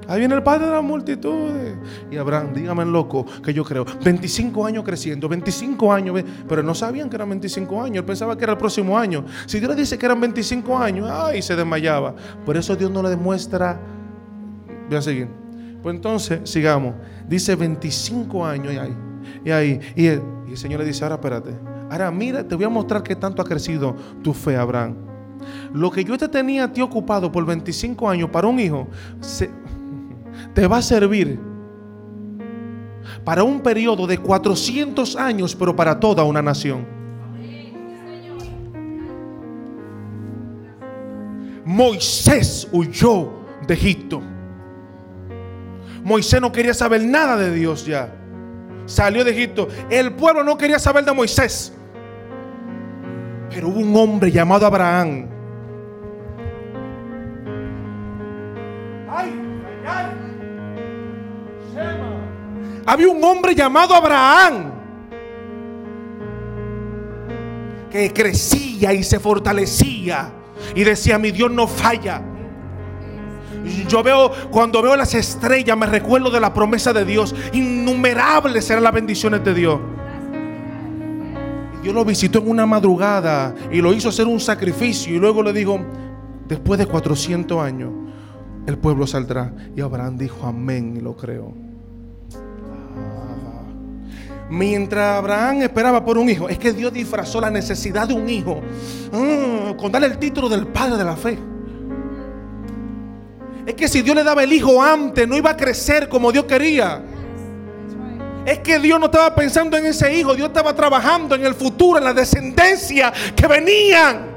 Ahí 0.08 0.20
viene 0.20 0.34
el 0.34 0.42
padre 0.42 0.66
de 0.66 0.72
las 0.72 0.82
multitudes. 0.82 1.76
Y 2.10 2.16
Abraham, 2.16 2.52
dígame 2.54 2.84
loco, 2.84 3.26
que 3.42 3.52
yo 3.52 3.64
creo, 3.64 3.84
25 4.04 4.66
años 4.66 4.84
creciendo, 4.84 5.28
25 5.28 5.92
años, 5.92 6.22
pero 6.48 6.62
no 6.62 6.74
sabían 6.74 7.08
que 7.10 7.16
eran 7.16 7.28
25 7.28 7.82
años, 7.82 7.98
él 7.98 8.04
pensaba 8.04 8.36
que 8.36 8.44
era 8.44 8.52
el 8.52 8.58
próximo 8.58 8.96
año. 8.96 9.24
Si 9.46 9.58
Dios 9.58 9.70
le 9.70 9.76
dice 9.76 9.98
que 9.98 10.06
eran 10.06 10.20
25 10.20 10.78
años, 10.78 11.08
ay, 11.10 11.42
se 11.42 11.56
desmayaba. 11.56 12.14
Por 12.44 12.56
eso 12.56 12.76
Dios 12.76 12.90
no 12.90 13.02
le 13.02 13.10
demuestra. 13.10 13.80
Voy 14.88 14.98
a 14.98 15.02
seguir. 15.02 15.28
Pues 15.82 15.94
entonces, 15.94 16.40
sigamos. 16.44 16.94
Dice 17.28 17.54
25 17.56 18.44
años 18.46 18.72
y 18.72 18.76
ahí. 18.76 18.96
Y 19.44 19.50
ahí. 19.50 19.80
Y 19.94 20.06
el, 20.06 20.22
Señor 20.54 20.80
le 20.80 20.86
dice, 20.86 21.04
ahora 21.04 21.16
espérate. 21.16 21.50
Ahora 21.90 22.10
mira, 22.10 22.46
te 22.46 22.54
voy 22.54 22.64
a 22.64 22.68
mostrar 22.68 23.02
qué 23.02 23.14
tanto 23.14 23.42
ha 23.42 23.44
crecido 23.44 23.94
tu 24.22 24.32
fe, 24.32 24.56
Abraham. 24.56 24.96
Lo 25.72 25.90
que 25.90 26.02
yo 26.02 26.16
te 26.16 26.28
tenía 26.28 26.64
a 26.64 26.72
ti 26.72 26.80
ocupado 26.80 27.30
por 27.30 27.44
25 27.44 28.08
años 28.08 28.30
para 28.30 28.48
un 28.48 28.58
hijo, 28.58 28.88
se, 29.20 29.50
te 30.56 30.66
va 30.66 30.78
a 30.78 30.82
servir 30.82 31.38
para 33.22 33.44
un 33.44 33.60
periodo 33.60 34.06
de 34.06 34.16
400 34.16 35.14
años, 35.16 35.54
pero 35.54 35.76
para 35.76 36.00
toda 36.00 36.24
una 36.24 36.40
nación. 36.40 36.86
Moisés 41.62 42.66
huyó 42.72 43.32
de 43.66 43.74
Egipto. 43.74 44.22
Moisés 46.02 46.40
no 46.40 46.50
quería 46.50 46.72
saber 46.72 47.04
nada 47.04 47.36
de 47.36 47.52
Dios 47.52 47.84
ya. 47.84 48.14
Salió 48.86 49.24
de 49.24 49.32
Egipto. 49.32 49.68
El 49.90 50.14
pueblo 50.14 50.42
no 50.42 50.56
quería 50.56 50.78
saber 50.78 51.04
de 51.04 51.12
Moisés. 51.12 51.74
Pero 53.50 53.68
hubo 53.68 53.80
un 53.80 53.94
hombre 53.94 54.32
llamado 54.32 54.64
Abraham 54.64 55.35
había 62.86 63.08
un 63.08 63.22
hombre 63.22 63.54
llamado 63.54 63.94
Abraham 63.94 64.72
que 67.90 68.12
crecía 68.12 68.92
y 68.92 69.02
se 69.02 69.18
fortalecía 69.18 70.30
y 70.74 70.84
decía, 70.84 71.18
mi 71.18 71.32
Dios 71.32 71.50
no 71.50 71.66
falla. 71.66 72.22
Yo 73.88 74.02
veo, 74.02 74.30
cuando 74.50 74.80
veo 74.80 74.94
las 74.96 75.14
estrellas, 75.14 75.76
me 75.76 75.86
recuerdo 75.86 76.30
de 76.30 76.40
la 76.40 76.54
promesa 76.54 76.92
de 76.92 77.04
Dios. 77.04 77.34
Innumerables 77.52 78.64
serán 78.64 78.84
las 78.84 78.92
bendiciones 78.92 79.42
de 79.42 79.54
Dios. 79.54 79.80
Y 81.78 81.82
Dios 81.82 81.94
lo 81.94 82.04
visitó 82.04 82.38
en 82.38 82.48
una 82.48 82.66
madrugada 82.66 83.54
y 83.72 83.80
lo 83.80 83.92
hizo 83.92 84.10
hacer 84.10 84.26
un 84.26 84.38
sacrificio. 84.38 85.14
Y 85.14 85.18
luego 85.18 85.42
le 85.42 85.52
dijo, 85.52 85.80
después 86.46 86.78
de 86.78 86.86
400 86.86 87.60
años, 87.60 87.90
el 88.66 88.78
pueblo 88.78 89.06
saldrá. 89.06 89.52
Y 89.74 89.80
Abraham 89.80 90.16
dijo, 90.16 90.46
amén, 90.46 90.96
y 90.96 91.00
lo 91.00 91.16
creo. 91.16 91.65
Mientras 94.48 95.18
Abraham 95.18 95.62
esperaba 95.62 96.04
por 96.04 96.18
un 96.18 96.30
hijo, 96.30 96.48
es 96.48 96.58
que 96.58 96.72
Dios 96.72 96.92
disfrazó 96.92 97.40
la 97.40 97.50
necesidad 97.50 98.06
de 98.06 98.14
un 98.14 98.28
hijo 98.28 98.60
mm, 99.12 99.76
con 99.76 99.90
darle 99.90 100.06
el 100.06 100.18
título 100.18 100.48
del 100.48 100.66
padre 100.68 100.96
de 100.96 101.04
la 101.04 101.16
fe. 101.16 101.38
Es 103.66 103.74
que 103.74 103.88
si 103.88 104.02
Dios 104.02 104.14
le 104.14 104.22
daba 104.22 104.44
el 104.44 104.52
hijo 104.52 104.80
antes, 104.80 105.26
no 105.26 105.36
iba 105.36 105.50
a 105.50 105.56
crecer 105.56 106.08
como 106.08 106.30
Dios 106.30 106.44
quería. 106.44 107.02
Es 108.44 108.60
que 108.60 108.78
Dios 108.78 109.00
no 109.00 109.06
estaba 109.06 109.34
pensando 109.34 109.76
en 109.76 109.86
ese 109.86 110.14
hijo, 110.14 110.32
Dios 110.36 110.46
estaba 110.46 110.72
trabajando 110.72 111.34
en 111.34 111.44
el 111.44 111.54
futuro, 111.54 111.98
en 111.98 112.04
la 112.04 112.12
descendencia 112.12 113.12
que 113.34 113.48
venían. 113.48 114.36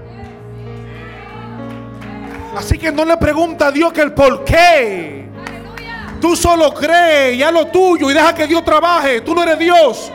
Así 2.58 2.80
que 2.80 2.92
no 2.92 3.06
le 3.06 3.16
pregunta 3.18 3.68
a 3.68 3.72
Dios 3.72 3.94
que 3.94 4.02
el 4.02 4.14
por 4.14 4.44
qué. 4.44 5.29
Tú 6.20 6.36
solo 6.36 6.74
crees 6.74 7.38
y 7.38 7.52
lo 7.52 7.68
tuyo 7.68 8.12
y 8.12 8.14
deja 8.14 8.34
que 8.36 8.46
Dios 8.46 8.64
trabaje. 8.64 9.22
Tú 9.22 9.34
no 9.34 9.44
eres 9.44 9.60
Dios. 9.60 10.12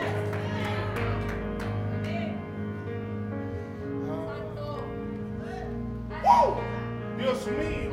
Dios 7.17 7.47
mío. 7.47 7.91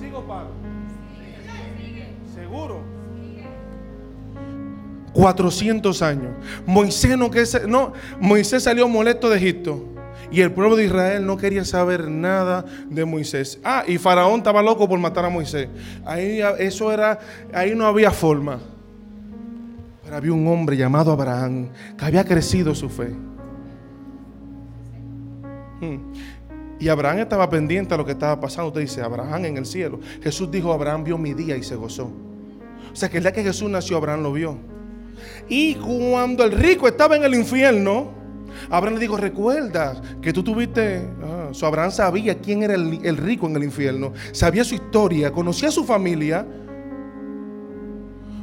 ¿Sigo, 0.00 0.26
Pablo? 0.26 0.50
¿Seguro? 2.34 2.82
400 5.12 6.02
años. 6.02 6.34
Moisés, 6.66 7.16
no, 7.16 7.30
que 7.30 7.44
no, 7.66 7.92
Moisés 8.20 8.62
salió 8.62 8.88
molesto 8.88 9.28
de 9.28 9.36
Egipto. 9.36 9.95
Y 10.30 10.40
el 10.40 10.52
pueblo 10.52 10.76
de 10.76 10.84
Israel 10.86 11.24
no 11.24 11.36
quería 11.36 11.64
saber 11.64 12.08
nada 12.08 12.64
de 12.88 13.04
Moisés. 13.04 13.60
Ah, 13.64 13.84
y 13.86 13.98
Faraón 13.98 14.38
estaba 14.38 14.62
loco 14.62 14.88
por 14.88 14.98
matar 14.98 15.24
a 15.24 15.30
Moisés. 15.30 15.68
Ahí 16.04 16.40
eso 16.58 16.92
era, 16.92 17.18
ahí 17.52 17.74
no 17.74 17.86
había 17.86 18.10
forma. 18.10 18.58
Pero 20.04 20.16
había 20.16 20.32
un 20.32 20.46
hombre 20.48 20.76
llamado 20.76 21.12
Abraham 21.12 21.68
que 21.96 22.04
había 22.04 22.24
crecido 22.24 22.74
su 22.74 22.88
fe. 22.88 23.14
Hmm. 25.80 26.12
Y 26.78 26.88
Abraham 26.88 27.20
estaba 27.20 27.48
pendiente 27.48 27.94
a 27.94 27.96
lo 27.96 28.04
que 28.04 28.12
estaba 28.12 28.38
pasando. 28.40 28.68
Usted 28.68 28.82
dice, 28.82 29.02
Abraham 29.02 29.46
en 29.46 29.56
el 29.56 29.66
cielo. 29.66 30.00
Jesús 30.22 30.50
dijo, 30.50 30.72
Abraham 30.72 31.04
vio 31.04 31.18
mi 31.18 31.32
día 31.32 31.56
y 31.56 31.62
se 31.62 31.74
gozó. 31.74 32.10
O 32.92 32.96
sea 32.96 33.08
que 33.08 33.18
el 33.18 33.22
día 33.22 33.32
que 33.32 33.42
Jesús 33.42 33.68
nació, 33.70 33.96
Abraham 33.96 34.22
lo 34.22 34.32
vio. 34.32 34.58
Y 35.48 35.74
cuando 35.76 36.44
el 36.44 36.52
rico 36.52 36.86
estaba 36.86 37.16
en 37.16 37.24
el 37.24 37.34
infierno, 37.34 38.10
Abraham 38.70 38.94
le 38.94 39.00
dijo, 39.00 39.16
recuerda 39.16 40.00
que 40.20 40.32
tú 40.32 40.42
tuviste... 40.42 41.08
Ah, 41.22 41.50
Abraham 41.66 41.90
sabía 41.90 42.38
quién 42.38 42.62
era 42.62 42.74
el, 42.74 43.16
rico 43.16 43.46
en 43.46 43.56
el 43.56 43.64
infierno. 43.64 44.12
Sabía 44.32 44.64
su 44.64 44.74
historia, 44.74 45.32
conocía 45.32 45.70
su 45.70 45.84
familia. 45.84 46.46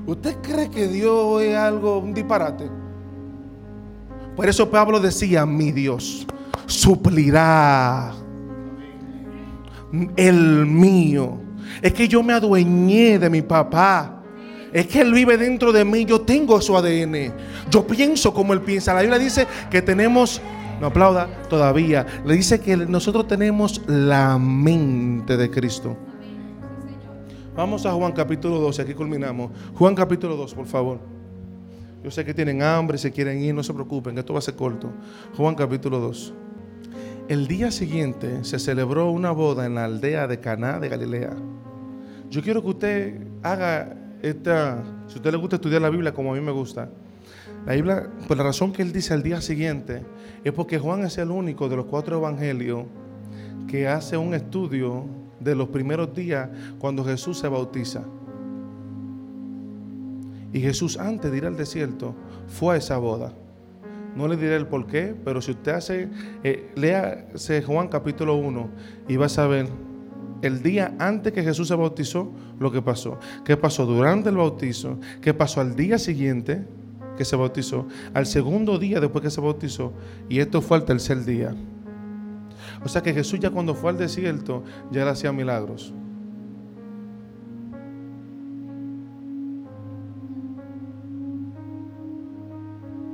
¿Usted 0.06 0.36
cree 0.42 0.70
que 0.70 0.88
Dios 0.88 1.42
es 1.42 1.56
algo, 1.56 2.00
un 2.00 2.14
disparate? 2.14 2.70
Por 4.36 4.50
eso 4.50 4.70
Pablo 4.70 5.00
decía, 5.00 5.46
mi 5.46 5.72
Dios 5.72 6.26
suplirá 6.66 8.14
el 10.16 10.66
mío. 10.66 11.38
Es 11.82 11.94
que 11.94 12.08
yo 12.08 12.24
me 12.24 12.34
adueñé 12.34 13.20
de 13.20 13.30
mi 13.30 13.42
papá. 13.42 14.23
Es 14.74 14.88
que 14.88 15.02
Él 15.02 15.14
vive 15.14 15.38
dentro 15.38 15.72
de 15.72 15.86
mí. 15.86 16.04
Yo 16.04 16.22
tengo 16.22 16.60
su 16.60 16.76
ADN. 16.76 17.32
Yo 17.70 17.86
pienso 17.86 18.34
como 18.34 18.54
Él 18.54 18.62
piensa. 18.62 18.94
La 18.94 19.02
Biblia 19.02 19.20
dice 19.20 19.48
que 19.70 19.82
tenemos, 19.82 20.42
no 20.82 20.88
aplauda 20.88 21.28
todavía, 21.48 22.06
le 22.26 22.34
dice 22.34 22.60
que 22.60 22.76
nosotros 22.76 23.28
tenemos 23.28 23.82
la 23.88 24.38
mente 24.40 25.38
de 25.38 25.50
Cristo. 25.52 25.96
Vamos 27.56 27.86
a 27.86 27.92
Juan 27.92 28.14
capítulo 28.14 28.60
12, 28.60 28.82
aquí 28.82 28.94
culminamos. 28.96 29.52
Juan 29.76 29.94
capítulo 29.94 30.36
2, 30.36 30.56
por 30.56 30.66
favor. 30.66 31.00
Yo 32.04 32.10
sé 32.10 32.26
que 32.26 32.34
tienen 32.34 32.64
hambre, 32.64 32.98
se 32.98 33.12
quieren 33.12 33.40
ir, 33.42 33.54
no 33.54 33.62
se 33.62 33.74
preocupen, 33.74 34.18
esto 34.18 34.34
va 34.34 34.40
a 34.40 34.42
ser 34.42 34.56
corto. 34.56 34.92
Juan 35.38 35.54
capítulo 35.54 36.00
2. 36.00 36.34
El 37.30 37.48
día 37.48 37.72
siguiente 37.72 38.44
se 38.44 38.58
celebró 38.58 39.12
una 39.12 39.32
boda 39.32 39.68
en 39.68 39.76
la 39.76 39.86
aldea 39.86 40.28
de 40.28 40.40
Caná 40.40 40.80
de 40.80 40.90
Galilea. 40.90 41.34
Yo 42.30 42.42
quiero 42.42 42.62
que 42.64 42.70
usted 42.70 43.28
haga 43.44 44.03
esta, 44.24 44.82
si 45.08 45.16
a 45.16 45.18
usted 45.18 45.32
le 45.32 45.38
gusta 45.38 45.58
estudiar 45.58 45.82
la 45.82 45.90
Biblia 45.90 46.14
como 46.14 46.32
a 46.32 46.36
mí 46.36 46.42
me 46.42 46.52
gusta. 46.52 46.90
La 47.66 47.74
Biblia, 47.74 48.10
por 48.28 48.38
la 48.38 48.44
razón 48.44 48.72
que 48.72 48.82
él 48.82 48.94
dice 48.94 49.14
al 49.14 49.22
día 49.22 49.42
siguiente, 49.42 50.02
es 50.44 50.54
porque 50.54 50.80
Juan 50.80 51.04
es 51.04 51.18
el 51.18 51.30
único 51.30 51.68
de 51.68 51.76
los 51.76 51.86
cuatro 51.86 52.18
evangelios 52.18 52.86
que 53.68 53.88
hace 53.88 54.16
un 54.16 54.34
estudio 54.34 55.06
de 55.42 55.56
los 55.56 55.68
primeros 55.68 56.14
días 56.16 56.50
cuando 56.80 57.04
Jesús 57.04 57.40
se 57.40 57.50
bautiza. 57.50 58.04
Y 60.54 60.62
Jesús 60.62 60.98
antes 60.98 61.30
de 61.30 61.38
ir 61.38 61.46
al 61.46 61.58
desierto 61.58 62.16
fue 62.48 62.76
a 62.76 62.78
esa 62.78 62.98
boda. 62.98 63.34
No 64.16 64.28
le 64.28 64.38
diré 64.38 64.56
el 64.56 64.68
por 64.68 64.88
qué, 64.88 65.16
pero 65.26 65.42
si 65.42 65.52
usted 65.52 65.74
hace, 65.74 66.10
eh, 66.44 66.72
léase 66.76 67.62
Juan 67.64 67.90
capítulo 67.90 68.36
1 68.36 68.70
y 69.10 69.18
va 69.18 69.26
a 69.26 69.30
saber 69.30 69.68
el 70.44 70.62
día 70.62 70.94
antes 71.00 71.32
que 71.32 71.42
Jesús 71.42 71.70
se 71.70 71.76
bautizó 71.76 72.30
lo 72.60 72.70
que 72.70 72.82
pasó. 72.82 73.18
¿Qué 73.46 73.56
pasó 73.56 73.86
durante 73.86 74.28
el 74.28 74.36
bautizo? 74.36 75.00
¿Qué 75.22 75.34
pasó 75.34 75.62
al 75.62 75.74
día 75.76 75.98
siguiente 75.98 76.68
que 77.18 77.24
se 77.24 77.38
bautizó? 77.38 77.88
Al 78.14 78.26
segundo 78.26 78.78
día 78.78 79.00
después 79.00 79.24
que 79.24 79.32
se 79.32 79.40
bautizó. 79.40 79.94
Y 80.28 80.40
esto 80.40 80.62
fue 80.62 80.76
al 80.78 80.84
tercer 80.84 81.24
día. 81.24 81.56
O 82.84 82.90
sea 82.90 83.02
que 83.02 83.14
Jesús 83.14 83.40
ya 83.40 83.52
cuando 83.52 83.74
fue 83.74 83.92
al 83.92 83.98
desierto 83.98 84.64
ya 84.92 85.06
le 85.06 85.12
hacía 85.12 85.32
milagros. 85.32 85.94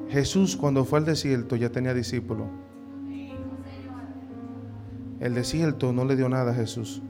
Jesús 0.10 0.58
cuando 0.58 0.84
fue 0.84 0.98
al 0.98 1.06
desierto 1.06 1.56
ya 1.56 1.70
tenía 1.70 1.94
discípulos. 1.94 2.48
El 5.20 5.36
desierto 5.36 5.94
no 5.94 6.06
le 6.06 6.16
dio 6.16 6.28
nada 6.28 6.54
a 6.54 6.56
Jesús. 6.56 7.04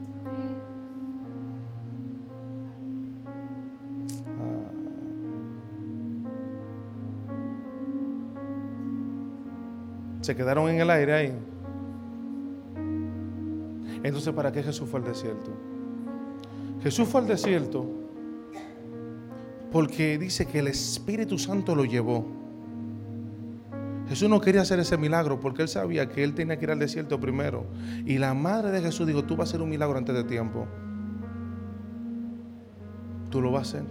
Se 10.20 10.36
quedaron 10.36 10.68
en 10.68 10.80
el 10.80 10.90
aire 10.90 11.12
ahí. 11.14 11.32
Entonces, 14.02 14.32
¿para 14.32 14.50
qué 14.52 14.62
Jesús 14.62 14.88
fue 14.88 15.00
al 15.00 15.06
desierto? 15.06 15.50
Jesús 16.82 17.08
fue 17.08 17.20
al 17.20 17.26
desierto 17.26 17.86
porque 19.70 20.18
dice 20.18 20.46
que 20.46 20.58
el 20.58 20.68
Espíritu 20.68 21.38
Santo 21.38 21.74
lo 21.74 21.84
llevó. 21.84 22.26
Jesús 24.08 24.28
no 24.28 24.40
quería 24.40 24.62
hacer 24.62 24.80
ese 24.80 24.96
milagro 24.96 25.38
porque 25.38 25.62
él 25.62 25.68
sabía 25.68 26.08
que 26.08 26.24
él 26.24 26.34
tenía 26.34 26.58
que 26.58 26.64
ir 26.64 26.70
al 26.72 26.80
desierto 26.80 27.20
primero. 27.20 27.66
Y 28.04 28.18
la 28.18 28.34
madre 28.34 28.72
de 28.72 28.80
Jesús 28.80 29.06
dijo, 29.06 29.24
tú 29.24 29.36
vas 29.36 29.48
a 29.48 29.50
hacer 29.50 29.62
un 29.62 29.68
milagro 29.68 29.98
antes 29.98 30.14
de 30.14 30.24
tiempo. 30.24 30.66
Tú 33.30 33.40
lo 33.40 33.52
vas 33.52 33.74
a 33.74 33.78
hacer. 33.78 33.88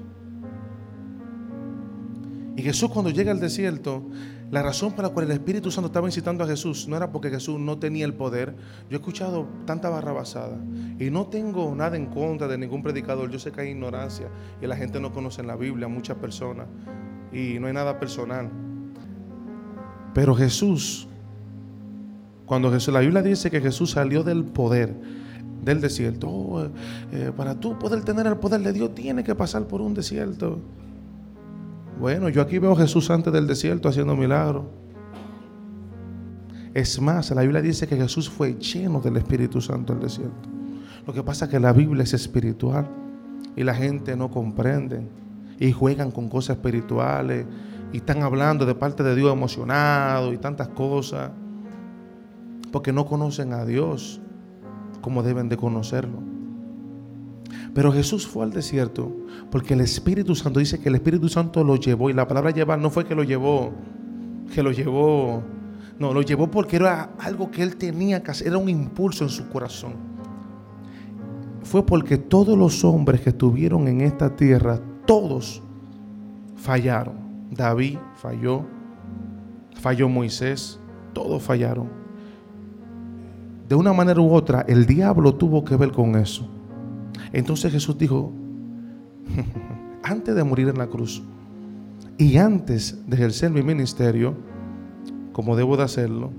Y 2.58 2.62
Jesús 2.62 2.90
cuando 2.90 3.12
llega 3.12 3.32
al 3.32 3.40
desierto, 3.40 4.04
la 4.52 4.64
razón 4.64 4.94
por 4.94 5.06
la 5.06 5.10
cual 5.10 5.26
el 5.26 5.32
Espíritu 5.32 5.70
Santo 5.70 5.88
estaba 5.88 6.08
incitando 6.08 6.44
a 6.44 6.48
Jesús 6.48 6.88
no 6.88 6.98
era 6.98 7.12
porque 7.12 7.30
Jesús 7.30 7.60
no 7.60 7.78
tenía 7.78 8.06
el 8.06 8.16
poder. 8.16 8.56
Yo 8.90 8.98
he 8.98 9.00
escuchado 9.00 9.48
tanta 9.66 9.90
barra 9.90 10.12
basada 10.12 10.58
y 11.00 11.12
no 11.12 11.28
tengo 11.28 11.74
nada 11.76 11.98
en 11.98 12.08
contra 12.08 12.48
de 12.48 12.58
ningún 12.58 12.82
predicador. 12.82 13.30
Yo 13.30 13.38
sé 13.38 13.52
que 13.52 13.62
hay 13.62 13.70
ignorancia 13.70 14.28
y 14.60 14.66
la 14.66 14.76
gente 14.76 15.00
no 15.00 15.14
conoce 15.14 15.42
en 15.42 15.48
la 15.48 15.56
Biblia, 15.56 15.88
muchas 15.88 16.18
personas, 16.18 16.66
y 17.32 17.60
no 17.60 17.68
hay 17.68 17.74
nada 17.74 18.00
personal. 18.00 18.50
Pero 20.16 20.34
Jesús, 20.34 21.08
cuando 22.48 22.72
Jesús, 22.72 22.92
la 22.92 23.02
Biblia 23.02 23.22
dice 23.22 23.52
que 23.52 23.62
Jesús 23.62 23.92
salió 23.92 24.24
del 24.24 24.46
poder 24.46 24.96
del 25.64 25.82
desierto, 25.82 26.28
oh, 26.28 26.68
eh, 27.12 27.32
para 27.36 27.60
tú 27.60 27.78
poder 27.78 28.04
tener 28.04 28.26
el 28.26 28.38
poder 28.38 28.62
de 28.62 28.74
Dios, 28.74 28.96
tiene 28.96 29.24
que 29.24 29.36
pasar 29.36 29.68
por 29.68 29.82
un 29.82 29.94
desierto. 29.94 30.60
Bueno, 32.00 32.30
yo 32.30 32.42
aquí 32.42 32.60
veo 32.60 32.72
a 32.72 32.78
Jesús 32.78 33.10
antes 33.10 33.34
del 33.34 33.46
desierto 33.46 33.90
haciendo 33.90 34.16
milagros. 34.16 34.64
Es 36.74 37.02
más, 37.02 37.30
la 37.32 37.42
Biblia 37.42 37.62
dice 37.62 37.88
que 37.88 37.98
Jesús 37.98 38.30
fue 38.30 38.54
lleno 38.54 39.02
del 39.02 39.18
Espíritu 39.18 39.60
Santo 39.60 39.92
en 39.92 40.00
el 40.00 40.06
desierto. 40.06 40.50
Lo 41.06 41.14
que 41.14 41.24
pasa 41.24 41.46
es 41.46 41.52
que 41.52 41.60
la 41.60 41.74
Biblia 41.74 42.04
es 42.04 42.14
espiritual 42.14 42.88
y 43.56 43.64
la 43.64 43.76
gente 43.76 44.16
no 44.16 44.32
comprende 44.32 45.02
y 45.60 45.74
juegan 45.74 46.12
con 46.12 46.30
cosas 46.30 46.56
espirituales 46.56 47.46
y 47.92 47.98
están 47.98 48.24
hablando 48.24 48.66
de 48.66 48.76
parte 48.76 49.04
de 49.04 49.14
Dios 49.16 49.34
emocionado 49.34 50.32
y 50.32 50.38
tantas 50.38 50.70
cosas, 50.70 51.32
porque 52.72 52.94
no 52.94 53.06
conocen 53.06 53.52
a 53.52 53.66
Dios 53.66 54.22
como 55.02 55.22
deben 55.22 55.50
de 55.50 55.58
conocerlo. 55.58 56.39
Pero 57.80 57.94
Jesús 57.94 58.28
fue 58.28 58.44
al 58.44 58.52
desierto 58.52 59.10
porque 59.50 59.74
el 59.74 59.80
Espíritu 59.80 60.36
Santo 60.36 60.60
dice 60.60 60.82
que 60.82 60.90
el 60.90 60.96
Espíritu 60.96 61.30
Santo 61.30 61.64
lo 61.64 61.78
llevó 61.78 62.10
y 62.10 62.14
la 62.14 62.28
palabra 62.28 62.52
llevar 62.52 62.78
no 62.78 62.90
fue 62.90 63.06
que 63.06 63.16
lo 63.16 63.24
llevó, 63.24 63.72
que 64.54 64.62
lo 64.62 64.74
llevó, 64.74 65.42
no, 65.98 66.14
lo 66.14 66.22
llevó 66.22 66.52
porque 66.52 66.76
era 66.76 67.12
algo 67.20 67.50
que 67.50 67.64
él 67.64 67.78
tenía 67.78 68.22
que 68.22 68.32
hacer, 68.32 68.48
era 68.48 68.58
un 68.58 68.68
impulso 68.68 69.24
en 69.24 69.30
su 69.30 69.48
corazón. 69.48 69.94
Fue 71.64 71.86
porque 71.86 72.18
todos 72.18 72.58
los 72.58 72.84
hombres 72.84 73.22
que 73.22 73.30
estuvieron 73.30 73.88
en 73.88 74.02
esta 74.02 74.36
tierra, 74.36 74.82
todos 75.06 75.64
fallaron. 76.58 77.16
David 77.50 77.98
falló, 78.18 78.66
falló 79.76 80.10
Moisés, 80.10 80.82
todos 81.14 81.42
fallaron. 81.42 81.88
De 83.70 83.76
una 83.76 83.94
manera 83.94 84.20
u 84.20 84.34
otra, 84.34 84.66
el 84.68 84.86
diablo 84.86 85.34
tuvo 85.36 85.64
que 85.64 85.78
ver 85.78 85.94
con 85.94 86.18
eso. 86.18 86.59
Entonces 87.34 87.72
Jesús 87.72 87.98
dijo, 87.98 88.32
antes 90.04 90.36
de 90.36 90.44
morir 90.44 90.68
en 90.70 90.78
la 90.78 90.88
cruz 90.88 91.22
y 92.18 92.38
antes 92.38 92.98
de 93.08 93.16
ejercer 93.16 93.52
mi 93.52 93.62
ministerio, 93.62 94.36
como 95.32 95.56
debo 95.56 95.78
de 95.78 95.84
hacerlo, 95.84 96.32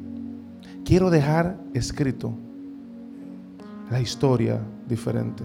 quiero 0.85 1.11
dejar 1.11 1.59
escrito 1.75 2.33
la 3.91 4.01
historia 4.01 4.61
diferente. 4.89 5.45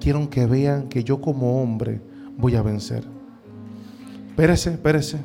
Quiero 0.00 0.28
que 0.28 0.46
vean 0.46 0.88
que 0.88 1.02
yo 1.02 1.20
como 1.20 1.62
hombre 1.62 2.00
voy 2.36 2.56
a 2.56 2.62
vencer. 2.62 3.04
Espérese, 4.28 4.70
espérese. 4.70 5.18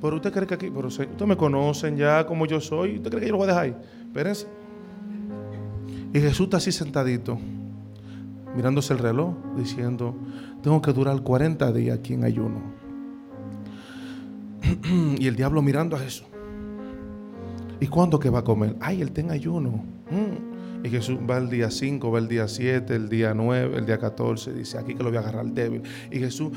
Pero 0.00 0.16
usted 0.16 0.32
cree 0.32 0.46
que 0.46 0.54
aquí, 0.54 0.70
pero 0.74 0.88
ustedes 0.88 1.26
me 1.26 1.36
conocen 1.36 1.96
ya 1.96 2.26
como 2.26 2.46
yo 2.46 2.60
soy. 2.60 2.96
¿Usted 2.96 3.10
cree 3.10 3.20
que 3.20 3.26
yo 3.28 3.32
lo 3.32 3.38
voy 3.38 3.44
a 3.44 3.48
dejar 3.48 3.64
ahí? 3.64 3.76
Espérense. 4.06 4.46
Y 6.12 6.20
Jesús 6.20 6.44
está 6.44 6.56
así 6.58 6.72
sentadito. 6.72 7.38
Mirándose 8.54 8.92
el 8.92 8.98
reloj, 8.98 9.34
diciendo, 9.56 10.14
tengo 10.62 10.80
que 10.82 10.92
durar 10.92 11.20
40 11.22 11.72
días 11.72 11.98
aquí 11.98 12.14
en 12.14 12.24
ayuno. 12.24 12.60
y 15.18 15.26
el 15.26 15.36
diablo 15.36 15.62
mirando 15.62 15.96
a 15.96 16.00
Jesús. 16.00 16.26
¿Y 17.80 17.88
cuándo 17.88 18.18
que 18.20 18.30
va 18.30 18.40
a 18.40 18.44
comer? 18.44 18.76
Ay, 18.80 19.02
él 19.02 19.12
en 19.16 19.30
ayuno. 19.30 19.84
Mm. 20.10 20.84
Y 20.84 20.88
Jesús 20.88 21.18
va 21.28 21.38
el 21.38 21.48
día 21.48 21.70
5, 21.70 22.10
va 22.10 22.18
el 22.18 22.28
día 22.28 22.46
7, 22.46 22.94
el 22.94 23.08
día 23.08 23.34
9, 23.34 23.76
el 23.76 23.86
día 23.86 23.98
14. 23.98 24.52
Dice, 24.52 24.78
aquí 24.78 24.94
que 24.94 25.02
lo 25.02 25.10
voy 25.10 25.16
a 25.16 25.20
agarrar 25.20 25.46
débil. 25.46 25.82
Y 26.10 26.18
Jesús, 26.18 26.52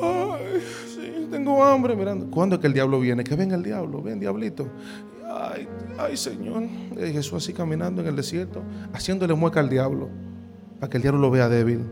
ay, 0.00 0.60
sí, 0.86 1.26
tengo 1.30 1.64
hambre. 1.64 1.96
Mirando, 1.96 2.30
¿cuándo 2.30 2.56
es 2.56 2.60
que 2.60 2.66
el 2.66 2.72
diablo 2.72 3.00
viene? 3.00 3.24
Que 3.24 3.36
venga 3.36 3.56
el 3.56 3.62
diablo, 3.62 4.02
ven 4.02 4.18
diablito. 4.20 4.68
Ay, 5.28 5.68
ay 5.98 6.16
Señor. 6.16 6.64
Y 6.64 7.12
Jesús 7.12 7.34
así 7.34 7.52
caminando 7.52 8.02
en 8.02 8.08
el 8.08 8.16
desierto, 8.16 8.62
haciéndole 8.92 9.34
mueca 9.34 9.60
al 9.60 9.68
diablo, 9.68 10.08
para 10.80 10.90
que 10.90 10.96
el 10.96 11.02
diablo 11.02 11.20
lo 11.20 11.30
vea 11.30 11.48
débil. 11.48 11.86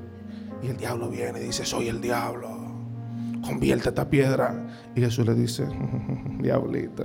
Y 0.63 0.69
el 0.69 0.77
diablo 0.77 1.09
viene 1.09 1.41
y 1.41 1.45
dice, 1.45 1.65
soy 1.65 1.89
el 1.89 2.01
diablo. 2.01 2.49
Convierte 3.43 3.91
esta 3.91 4.09
piedra. 4.09 4.67
Y 4.97 5.01
Jesús 5.01 5.25
le 5.27 5.35
dice, 5.35 5.69
diablita, 6.41 7.05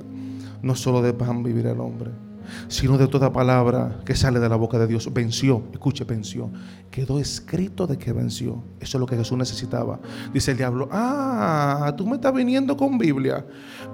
no 0.62 0.74
solo 0.76 1.02
de 1.02 1.14
pan 1.14 1.44
vivir 1.44 1.68
el 1.68 1.80
hombre 1.80 2.12
sino 2.68 2.98
de 2.98 3.08
toda 3.08 3.32
palabra 3.32 4.00
que 4.06 4.16
sale 4.16 4.40
de 4.40 4.50
la 4.50 4.56
boca 4.56 4.78
de 4.78 4.88
Dios. 4.88 5.12
Venció, 5.14 5.64
escuche, 5.72 6.04
venció. 6.04 6.50
Quedó 6.92 7.20
escrito 7.20 7.88
de 7.88 7.98
que 7.98 8.14
venció. 8.14 8.64
Eso 8.80 8.98
es 8.98 9.00
lo 9.00 9.06
que 9.06 9.16
Jesús 9.16 9.38
necesitaba. 9.38 10.00
Dice 10.34 10.52
el 10.52 10.58
diablo, 10.58 10.90
ah, 10.92 11.94
tú 11.98 12.06
me 12.06 12.16
estás 12.16 12.34
viniendo 12.34 12.76
con 12.78 12.98
Biblia. 12.98 13.46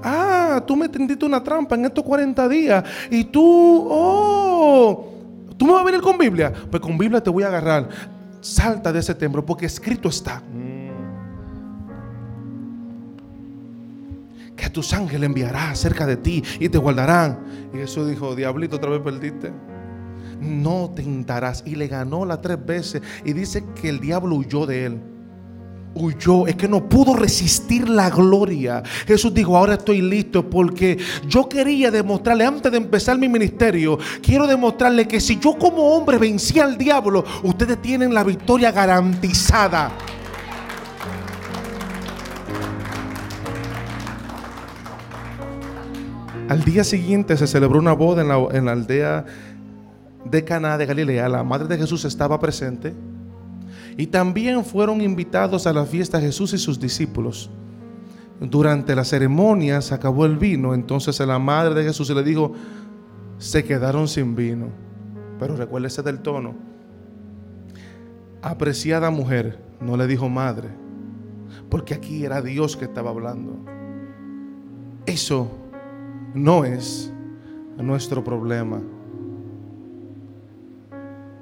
Ah, 0.03 0.63
tú 0.65 0.75
me 0.75 0.89
tendiste 0.89 1.25
una 1.25 1.43
trampa 1.43 1.75
en 1.75 1.85
estos 1.85 2.03
40 2.03 2.49
días. 2.49 2.83
Y 3.09 3.25
tú, 3.25 3.87
oh, 3.89 5.18
tú 5.59 5.67
me 5.67 5.73
vas 5.73 5.81
a 5.81 5.85
venir 5.85 6.01
con 6.01 6.17
Biblia. 6.17 6.51
Pues 6.71 6.81
con 6.81 6.97
Biblia 6.97 7.21
te 7.21 7.29
voy 7.29 7.43
a 7.43 7.47
agarrar. 7.49 7.89
Salta 8.41 8.91
de 8.91 8.99
ese 8.99 9.13
templo 9.13 9.45
porque 9.45 9.67
escrito 9.67 10.09
está. 10.09 10.41
que 14.55 14.69
tus 14.69 14.93
ángeles 14.93 15.25
enviará 15.25 15.73
cerca 15.73 16.05
de 16.05 16.17
ti 16.17 16.43
y 16.59 16.67
te 16.67 16.77
guardarán. 16.77 17.39
Y 17.73 17.77
Jesús 17.77 18.09
dijo, 18.09 18.35
diablito, 18.35 18.75
otra 18.75 18.89
vez 18.89 18.99
perdiste. 19.01 19.51
No 20.41 20.91
tentarás. 20.93 21.63
Y 21.65 21.75
le 21.75 21.87
ganó 21.87 22.25
las 22.25 22.41
tres 22.41 22.63
veces. 22.65 23.01
Y 23.23 23.33
dice 23.33 23.63
que 23.79 23.89
el 23.89 23.99
diablo 23.99 24.35
huyó 24.35 24.65
de 24.65 24.85
él. 24.85 25.01
Huyó, 25.95 26.47
es 26.47 26.55
que 26.55 26.67
no 26.67 26.87
pudo 26.87 27.15
resistir 27.15 27.89
la 27.89 28.09
gloria. 28.09 28.83
Jesús 29.07 29.33
dijo, 29.33 29.57
ahora 29.57 29.73
estoy 29.73 30.01
listo 30.01 30.49
porque 30.49 30.97
yo 31.27 31.49
quería 31.49 31.91
demostrarle, 31.91 32.45
antes 32.45 32.71
de 32.71 32.77
empezar 32.77 33.17
mi 33.17 33.27
ministerio, 33.27 33.97
quiero 34.21 34.47
demostrarle 34.47 35.07
que 35.07 35.19
si 35.19 35.39
yo 35.39 35.57
como 35.57 35.95
hombre 35.95 36.17
vencí 36.17 36.59
al 36.59 36.77
diablo, 36.77 37.25
ustedes 37.43 37.81
tienen 37.81 38.13
la 38.13 38.23
victoria 38.23 38.71
garantizada. 38.71 39.91
Al 46.49 46.63
día 46.63 46.83
siguiente 46.83 47.37
se 47.37 47.45
celebró 47.45 47.77
una 47.77 47.93
boda 47.93 48.23
en 48.23 48.65
la, 48.65 48.71
aldea 48.71 49.23
de 50.25 50.43
Caná 50.43 50.79
de 50.79 50.87
Galilea. 50.87 51.29
La 51.29 51.43
madre 51.43 51.67
de 51.67 51.77
Jesús 51.77 52.05
estaba 52.05 52.39
presente. 52.39 52.95
Y 53.99 54.07
también 54.07 54.63
fueron 54.63 55.01
invitados 55.01 55.67
a 55.67 55.73
la 55.73 55.85
fiesta 55.85 56.21
Jesús 56.21 56.53
y 56.53 56.57
sus 56.57 56.79
discípulos. 56.79 57.49
Durante 58.39 58.95
la 58.95 59.03
ceremonia 59.03 59.81
se 59.81 59.93
acabó 59.93 60.25
el 60.25 60.37
vino. 60.37 60.73
Entonces 60.73 61.19
la 61.19 61.37
madre 61.37 61.75
de 61.75 61.83
Jesús 61.83 62.09
le 62.09 62.23
dijo, 62.23 62.53
se 63.39 63.65
quedaron 63.65 64.07
sin 64.07 64.37
vino. 64.37 64.67
Pero 65.37 65.57
recuérdese 65.57 66.01
del 66.01 66.19
tono. 66.19 66.55
Apreciada 68.41 69.09
mujer, 69.09 69.61
no 69.81 69.97
le 69.97 70.07
dijo 70.07 70.29
madre. 70.29 70.69
Porque 71.69 71.93
aquí 71.93 72.23
era 72.23 72.41
Dios 72.41 72.77
que 72.77 72.85
estaba 72.85 73.09
hablando. 73.09 73.65
Eso 75.07 75.51
no 76.33 76.63
es 76.63 77.11
nuestro 77.75 78.23
problema. 78.23 78.81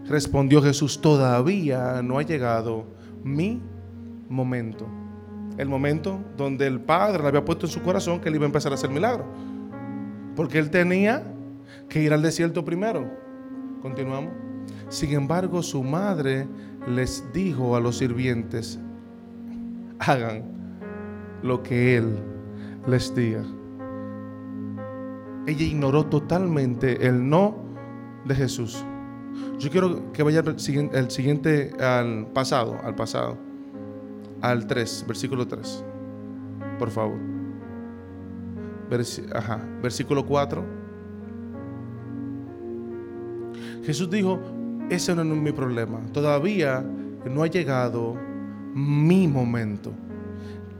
Respondió 0.07 0.61
Jesús, 0.61 1.01
todavía 1.01 2.01
no 2.01 2.17
ha 2.19 2.23
llegado 2.23 2.85
mi 3.23 3.61
momento. 4.29 4.87
El 5.57 5.69
momento 5.69 6.19
donde 6.37 6.67
el 6.67 6.79
Padre 6.79 7.21
le 7.21 7.29
había 7.29 7.43
puesto 7.43 7.65
en 7.65 7.71
su 7.71 7.81
corazón 7.81 8.19
que 8.19 8.29
él 8.29 8.35
iba 8.35 8.45
a 8.45 8.47
empezar 8.47 8.71
a 8.71 8.75
hacer 8.75 8.89
milagros. 8.89 9.27
Porque 10.35 10.59
él 10.59 10.69
tenía 10.69 11.23
que 11.89 12.01
ir 12.01 12.13
al 12.13 12.21
desierto 12.21 12.63
primero. 12.63 13.09
Continuamos. 13.81 14.33
Sin 14.89 15.13
embargo, 15.13 15.63
su 15.63 15.83
madre 15.83 16.47
les 16.87 17.25
dijo 17.33 17.75
a 17.75 17.79
los 17.79 17.97
sirvientes, 17.97 18.79
hagan 19.99 20.43
lo 21.43 21.63
que 21.63 21.97
él 21.97 22.17
les 22.85 23.13
diga 23.13 23.43
ella 25.47 25.63
ignoró 25.63 26.05
totalmente 26.05 27.07
el 27.07 27.27
no 27.27 27.55
de 28.25 28.35
Jesús. 28.35 28.85
Yo 29.59 29.69
quiero 29.69 30.11
que 30.11 30.23
vaya 30.23 30.41
el 30.41 30.59
siguiente, 31.09 31.71
al 31.79 32.27
pasado, 32.27 32.77
al 32.83 32.95
pasado, 32.95 33.37
al 34.41 34.67
3, 34.67 35.05
versículo 35.07 35.47
3, 35.47 35.83
por 36.77 36.91
favor. 36.91 37.17
ajá, 39.33 39.61
versículo 39.81 40.25
4. 40.25 40.63
Jesús 43.83 44.09
dijo, 44.09 44.39
ese 44.89 45.15
no 45.15 45.21
es 45.21 45.27
mi 45.27 45.51
problema, 45.51 45.99
todavía 46.13 46.85
no 47.25 47.43
ha 47.43 47.47
llegado 47.47 48.15
mi 48.73 49.27
momento. 49.27 49.91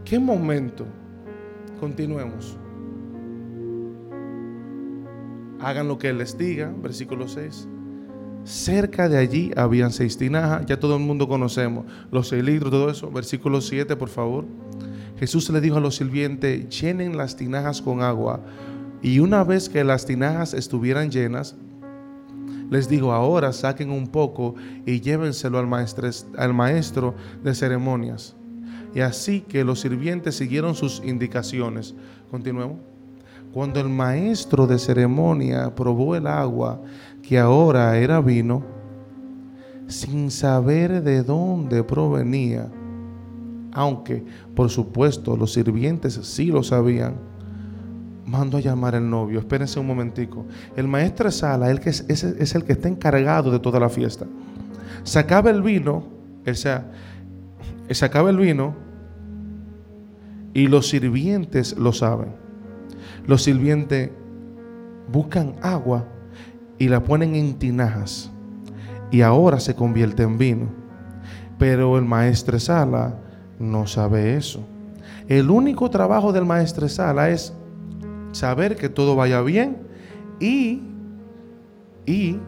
¿Qué 0.05 0.19
momento? 0.19 0.85
Continuemos 1.79 2.57
hagan 5.59 5.87
lo 5.87 5.97
que 5.97 6.13
les 6.13 6.37
diga, 6.37 6.73
versículo 6.81 7.27
6. 7.27 7.67
Cerca 8.47 9.09
de 9.09 9.17
allí 9.17 9.51
habían 9.57 9.91
seis 9.91 10.17
tinajas, 10.17 10.65
ya 10.65 10.79
todo 10.79 10.95
el 10.95 11.03
mundo 11.03 11.27
conocemos 11.27 11.85
los 12.13 12.29
seis 12.29 12.41
litros, 12.41 12.71
todo 12.71 12.89
eso. 12.89 13.11
Versículo 13.11 13.59
7, 13.59 13.97
por 13.97 14.07
favor. 14.07 14.45
Jesús 15.19 15.49
le 15.49 15.59
dijo 15.59 15.75
a 15.75 15.79
los 15.81 15.97
sirvientes, 15.97 16.69
llenen 16.69 17.17
las 17.17 17.35
tinajas 17.35 17.81
con 17.81 18.01
agua. 18.01 18.39
Y 19.01 19.19
una 19.19 19.43
vez 19.43 19.67
que 19.67 19.83
las 19.83 20.05
tinajas 20.05 20.53
estuvieran 20.53 21.11
llenas, 21.11 21.57
les 22.69 22.87
dijo, 22.87 23.11
ahora 23.11 23.51
saquen 23.51 23.89
un 23.89 24.07
poco 24.07 24.55
y 24.85 25.01
llévenselo 25.01 25.59
al 25.59 25.67
maestro, 25.67 26.09
al 26.37 26.53
maestro 26.53 27.15
de 27.43 27.53
ceremonias. 27.53 28.37
Y 28.95 29.01
así 29.01 29.41
que 29.41 29.65
los 29.65 29.81
sirvientes 29.81 30.35
siguieron 30.35 30.73
sus 30.73 31.01
indicaciones. 31.03 31.95
Continuemos. 32.31 32.77
Cuando 33.57 33.79
el 33.79 33.89
maestro 33.89 34.67
de 34.67 34.77
ceremonia 34.77 35.73
probó 35.73 36.15
el 36.15 36.27
agua 36.27 36.79
que 37.23 37.39
ahora 37.39 37.97
era 37.97 38.21
vino, 38.21 38.63
sin 39.87 40.29
saber 40.29 41.01
de 41.01 41.23
dónde 41.23 41.83
provenía, 41.83 42.69
aunque 43.71 44.23
por 44.53 44.69
supuesto 44.69 45.35
los 45.35 45.53
sirvientes 45.53 46.19
sí 46.21 46.51
lo 46.51 46.61
sabían, 46.61 47.15
mandó 48.27 48.57
a 48.57 48.61
llamar 48.61 48.93
al 48.93 49.09
novio. 49.09 49.39
Espérense 49.39 49.79
un 49.79 49.87
momentico. 49.87 50.45
El 50.75 50.87
maestro 50.87 51.31
sala 51.31 51.71
es, 51.71 52.05
es, 52.07 52.53
el 52.53 52.63
que 52.63 52.73
está 52.73 52.89
encargado 52.89 53.49
de 53.49 53.57
toda 53.57 53.79
la 53.79 53.89
fiesta. 53.89 54.27
Sacaba 55.01 55.49
el 55.49 55.63
vino, 55.63 56.03
o 56.45 56.53
sea, 56.53 56.91
sacaba 57.89 58.29
el 58.29 58.37
vino 58.37 58.75
y 60.53 60.67
los 60.67 60.87
sirvientes 60.89 61.75
lo 61.75 61.91
saben. 61.91 62.46
Los 63.27 63.43
sirvientes 63.43 64.09
buscan 65.11 65.55
agua 65.61 66.07
y 66.77 66.87
la 66.87 67.03
ponen 67.03 67.35
en 67.35 67.59
tinajas 67.59 68.31
y 69.11 69.21
ahora 69.21 69.59
se 69.59 69.75
convierte 69.75 70.23
en 70.23 70.37
vino. 70.37 70.67
Pero 71.59 71.97
el 71.97 72.05
maestro 72.05 72.59
Sala 72.59 73.15
no 73.59 73.85
sabe 73.85 74.35
eso. 74.35 74.65
El 75.27 75.49
único 75.49 75.89
trabajo 75.89 76.31
del 76.31 76.45
maestro 76.45 76.87
Sala 76.87 77.29
es 77.29 77.53
saber 78.31 78.75
que 78.75 78.89
todo 78.89 79.15
vaya 79.15 79.41
bien 79.41 79.77
y, 80.39 80.81
y 82.05 82.39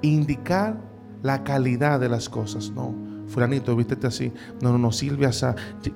indicar 0.00 0.76
la 1.22 1.44
calidad 1.44 2.00
de 2.00 2.08
las 2.08 2.28
cosas. 2.28 2.70
No, 2.70 2.94
fulanito, 3.26 3.76
vístete 3.76 4.06
así. 4.06 4.32
No, 4.62 4.72
no, 4.72 4.78
no, 4.78 4.92
Silvia, 4.92 5.30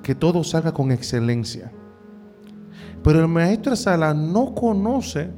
que 0.03 0.13
todo 0.13 0.43
salga 0.43 0.73
con 0.73 0.91
excelencia. 0.91 1.71
Pero 3.07 3.21
el 3.21 3.29
maestro 3.29 3.73
Sala 3.73 4.13
no 4.13 4.53
conoce 4.53 5.29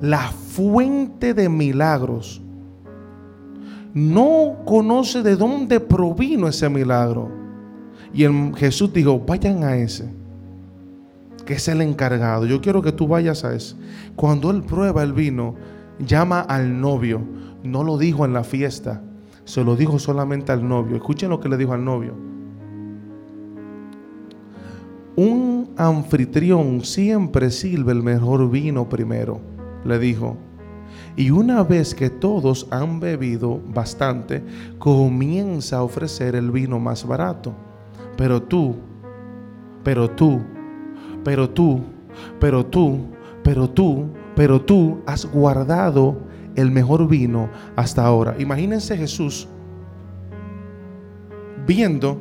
la 0.00 0.30
fuente 0.30 1.34
de 1.34 1.50
milagros. 1.50 2.40
No 3.92 4.56
conoce 4.64 5.22
de 5.22 5.36
dónde 5.36 5.80
provino 5.80 6.48
ese 6.48 6.70
milagro. 6.70 7.28
Y 8.14 8.24
el, 8.24 8.54
Jesús 8.56 8.90
dijo, 8.94 9.18
vayan 9.18 9.64
a 9.64 9.76
ese, 9.76 10.10
que 11.44 11.52
es 11.52 11.68
el 11.68 11.82
encargado. 11.82 12.46
Yo 12.46 12.62
quiero 12.62 12.80
que 12.80 12.92
tú 12.92 13.06
vayas 13.06 13.44
a 13.44 13.54
ese. 13.54 13.76
Cuando 14.16 14.50
él 14.50 14.62
prueba 14.62 15.02
el 15.02 15.12
vino, 15.12 15.56
llama 15.98 16.40
al 16.40 16.80
novio. 16.80 17.20
No 17.62 17.84
lo 17.84 17.98
dijo 17.98 18.24
en 18.24 18.32
la 18.32 18.44
fiesta, 18.44 19.02
se 19.44 19.62
lo 19.62 19.76
dijo 19.76 19.98
solamente 19.98 20.52
al 20.52 20.66
novio. 20.66 20.96
Escuchen 20.96 21.28
lo 21.28 21.38
que 21.38 21.50
le 21.50 21.58
dijo 21.58 21.74
al 21.74 21.84
novio. 21.84 22.14
Un 25.16 25.61
anfitrión 25.86 26.84
siempre 26.84 27.50
sirve 27.50 27.92
el 27.92 28.02
mejor 28.02 28.50
vino 28.50 28.88
primero, 28.88 29.40
le 29.84 29.98
dijo. 29.98 30.36
Y 31.16 31.30
una 31.30 31.62
vez 31.62 31.94
que 31.94 32.10
todos 32.10 32.66
han 32.70 33.00
bebido 33.00 33.60
bastante, 33.68 34.42
comienza 34.78 35.78
a 35.78 35.82
ofrecer 35.82 36.34
el 36.34 36.50
vino 36.50 36.78
más 36.78 37.06
barato. 37.06 37.54
Pero 38.16 38.42
tú, 38.42 38.76
pero 39.82 40.10
tú, 40.10 40.40
pero 41.24 41.50
tú, 41.50 41.80
pero 42.40 42.66
tú, 42.66 43.00
pero 43.42 43.68
tú, 43.68 44.06
pero 44.34 44.60
tú 44.60 45.00
has 45.06 45.26
guardado 45.26 46.16
el 46.54 46.70
mejor 46.70 47.08
vino 47.08 47.48
hasta 47.76 48.04
ahora. 48.04 48.34
Imagínense 48.38 48.96
Jesús 48.96 49.48
viendo 51.66 52.18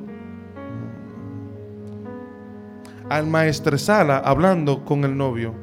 al 3.12 3.28
maestresala 3.28 4.20
hablando 4.20 4.86
con 4.86 5.03
el 5.03 5.18
novio. 5.18 5.53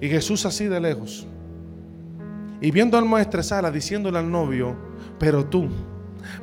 Y 0.00 0.08
Jesús 0.08 0.46
así 0.46 0.66
de 0.66 0.78
lejos. 0.78 1.26
Y 2.60 2.70
viendo 2.70 2.96
al 2.96 3.06
maestresala 3.06 3.72
diciéndole 3.72 4.18
al 4.18 4.30
novio, 4.30 4.76
pero 5.18 5.44
tú, 5.44 5.66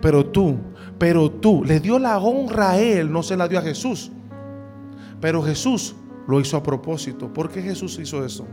pero 0.02 0.26
tú, 0.26 0.58
pero 1.00 1.32
tú, 1.32 1.64
le 1.64 1.80
dio 1.80 1.98
la 1.98 2.20
honra 2.20 2.72
a 2.72 2.78
él, 2.78 3.10
no 3.10 3.24
se 3.24 3.38
la 3.38 3.48
dio 3.48 3.60
a 3.60 3.62
Jesús. 3.62 4.12
Pero 5.22 5.42
Jesús 5.42 5.96
lo 6.28 6.42
hizo 6.42 6.58
a 6.58 6.64
propósito. 6.64 7.32
¿Por 7.32 7.50
qué 7.50 7.62
Jesús 7.62 7.98
hizo 8.00 8.26
eso? 8.26 8.46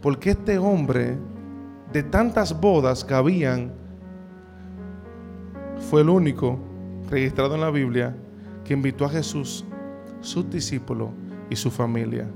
Porque 0.00 0.30
este 0.30 0.58
hombre, 0.58 1.16
de 1.92 2.02
tantas 2.02 2.60
bodas 2.60 3.04
que 3.04 3.14
habían, 3.14 3.72
fue 5.88 6.00
el 6.00 6.08
único 6.08 6.58
registrado 7.08 7.54
en 7.54 7.60
la 7.60 7.70
Biblia 7.70 8.16
invitó 8.72 9.04
a 9.04 9.10
Jesús, 9.10 9.64
sus 10.20 10.48
discípulos 10.50 11.10
y 11.50 11.56
su 11.56 11.70
familia. 11.70 12.26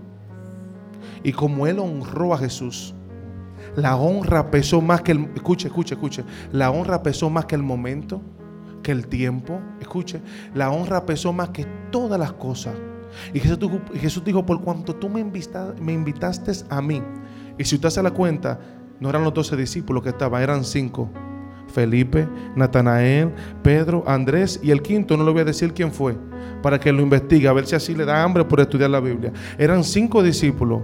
Y 1.23 1.33
como 1.33 1.67
él 1.67 1.79
honró 1.79 2.35
a 2.35 2.39
Jesús, 2.39 2.95
la 3.75 3.97
honra 3.97 4.51
pesó 4.51 4.81
más 4.81 5.03
que 5.03 5.13
el... 5.13 5.29
Escuche, 5.35 5.69
escuche, 5.69 5.95
escuche. 5.95 6.25
La 6.53 6.71
honra 6.71 7.03
pesó 7.03 7.31
más 7.31 7.47
que 7.47 7.55
el 7.55 7.63
momento, 7.63 8.23
que 8.83 8.93
el 8.93 9.07
tiempo. 9.07 9.61
Escuche, 9.81 10.21
la 10.55 10.71
honra 10.71 11.05
pesó 11.05 11.33
más 11.33 11.51
que 11.51 11.67
todas 11.91 12.19
las 12.19 12.33
cosas. 12.33 12.75
Y 13.33 13.41
Jesús, 13.41 14.25
dijo, 14.25 14.45
por 14.45 14.61
cuanto 14.61 14.95
tú 14.95 15.09
me, 15.09 15.25
me 15.25 15.93
invitaste 15.93 16.53
a 16.69 16.83
mí. 16.83 17.03
Y 17.59 17.65
si 17.65 17.77
usted 17.77 17.91
se 17.91 18.03
la 18.03 18.11
cuenta, 18.11 18.61
no 19.01 19.09
eran 19.09 19.25
los 19.25 19.35
doce 19.35 19.57
discípulos 19.57 20.03
que 20.03 20.11
estaban, 20.11 20.43
eran 20.43 20.65
cinco. 20.65 21.11
Felipe, 21.69 22.27
Natanael, 22.55 23.33
Pedro, 23.63 24.05
Andrés 24.07 24.61
y 24.63 24.71
el 24.71 24.83
quinto, 24.83 25.17
no 25.17 25.25
le 25.25 25.33
voy 25.33 25.43
a 25.43 25.45
decir 25.45 25.73
quién 25.73 25.93
fue, 25.93 26.17
para 26.63 26.79
que 26.79 26.93
lo 26.93 27.03
investigue, 27.03 27.49
a 27.49 27.53
ver 27.53 27.67
si 27.67 27.75
así 27.75 27.95
le 27.95 28.05
da 28.05 28.23
hambre 28.23 28.45
por 28.45 28.61
estudiar 28.61 28.91
la 28.91 29.01
Biblia. 29.01 29.33
Eran 29.59 29.85
cinco 29.85 30.23
discípulos. 30.23 30.83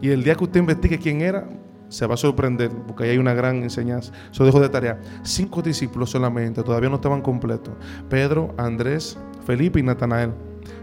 Y 0.00 0.08
el 0.08 0.22
día 0.22 0.34
que 0.34 0.44
usted 0.44 0.60
investigue 0.60 0.98
quién 0.98 1.20
era, 1.20 1.46
se 1.88 2.06
va 2.06 2.14
a 2.14 2.16
sorprender, 2.16 2.70
porque 2.86 3.04
ahí 3.04 3.10
hay 3.10 3.18
una 3.18 3.34
gran 3.34 3.62
enseñanza. 3.62 4.12
Eso 4.30 4.44
dejo 4.44 4.60
de 4.60 4.68
tarea. 4.68 5.00
Cinco 5.22 5.60
discípulos 5.60 6.10
solamente, 6.10 6.62
todavía 6.62 6.88
no 6.88 6.94
estaban 6.94 7.20
completos. 7.20 7.74
Pedro, 8.08 8.54
Andrés, 8.56 9.18
Felipe 9.44 9.80
y 9.80 9.82
Natanael. 9.82 10.32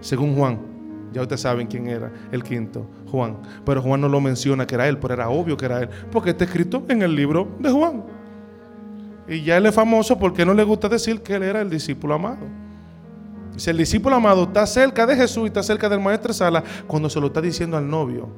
Según 0.01 0.35
Juan, 0.35 0.59
ya 1.13 1.21
ustedes 1.21 1.41
saben 1.41 1.67
quién 1.67 1.87
era 1.87 2.11
el 2.31 2.43
quinto, 2.43 2.85
Juan. 3.09 3.37
Pero 3.65 3.81
Juan 3.81 4.01
no 4.01 4.09
lo 4.09 4.19
menciona 4.19 4.67
que 4.67 4.75
era 4.75 4.87
él, 4.87 4.97
pero 4.99 5.13
era 5.13 5.29
obvio 5.29 5.55
que 5.55 5.65
era 5.65 5.81
él, 5.81 5.89
porque 6.11 6.31
está 6.31 6.43
escrito 6.43 6.83
en 6.89 7.01
el 7.01 7.15
libro 7.15 7.47
de 7.59 7.71
Juan. 7.71 8.03
Y 9.27 9.43
ya 9.43 9.57
él 9.57 9.65
es 9.65 9.75
famoso 9.75 10.17
porque 10.17 10.45
no 10.45 10.53
le 10.53 10.63
gusta 10.63 10.87
decir 10.87 11.21
que 11.21 11.35
él 11.35 11.43
era 11.43 11.61
el 11.61 11.69
discípulo 11.69 12.13
amado. 12.13 12.45
Si 13.57 13.69
el 13.69 13.77
discípulo 13.77 14.15
amado 14.15 14.43
está 14.43 14.65
cerca 14.65 15.05
de 15.05 15.15
Jesús 15.15 15.43
y 15.43 15.47
está 15.47 15.63
cerca 15.63 15.89
del 15.89 15.99
maestro 15.99 16.31
Sala, 16.33 16.63
cuando 16.85 17.09
se 17.09 17.19
lo 17.19 17.27
está 17.27 17.41
diciendo 17.41 17.75
al 17.75 17.89
novio, 17.89 18.29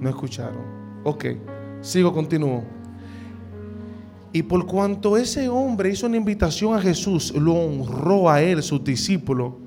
no 0.00 0.08
escucharon. 0.08 0.60
Ok, 1.04 1.24
sigo, 1.80 2.12
continúo. 2.12 2.62
Y 4.32 4.42
por 4.42 4.66
cuanto 4.66 5.16
ese 5.16 5.48
hombre 5.48 5.90
hizo 5.90 6.06
una 6.06 6.16
invitación 6.16 6.74
a 6.74 6.80
Jesús, 6.80 7.34
lo 7.34 7.54
honró 7.54 8.30
a 8.30 8.40
él, 8.40 8.62
su 8.62 8.78
discípulo, 8.78 9.58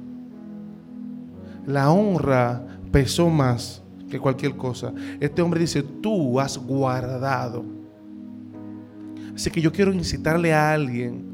la 1.66 1.92
honra 1.92 2.64
pesó 2.92 3.30
más 3.30 3.84
que 4.10 4.20
cualquier 4.20 4.56
cosa. 4.56 4.94
Este 5.20 5.42
hombre 5.42 5.60
dice, 5.60 5.84
tú 5.84 6.40
has 6.40 6.58
guardado. 6.58 7.75
Así 9.36 9.52
que 9.52 9.62
yo 9.62 9.72
quiero 9.72 9.92
incitarle 9.92 10.54
a 10.54 10.72
alguien 10.72 11.26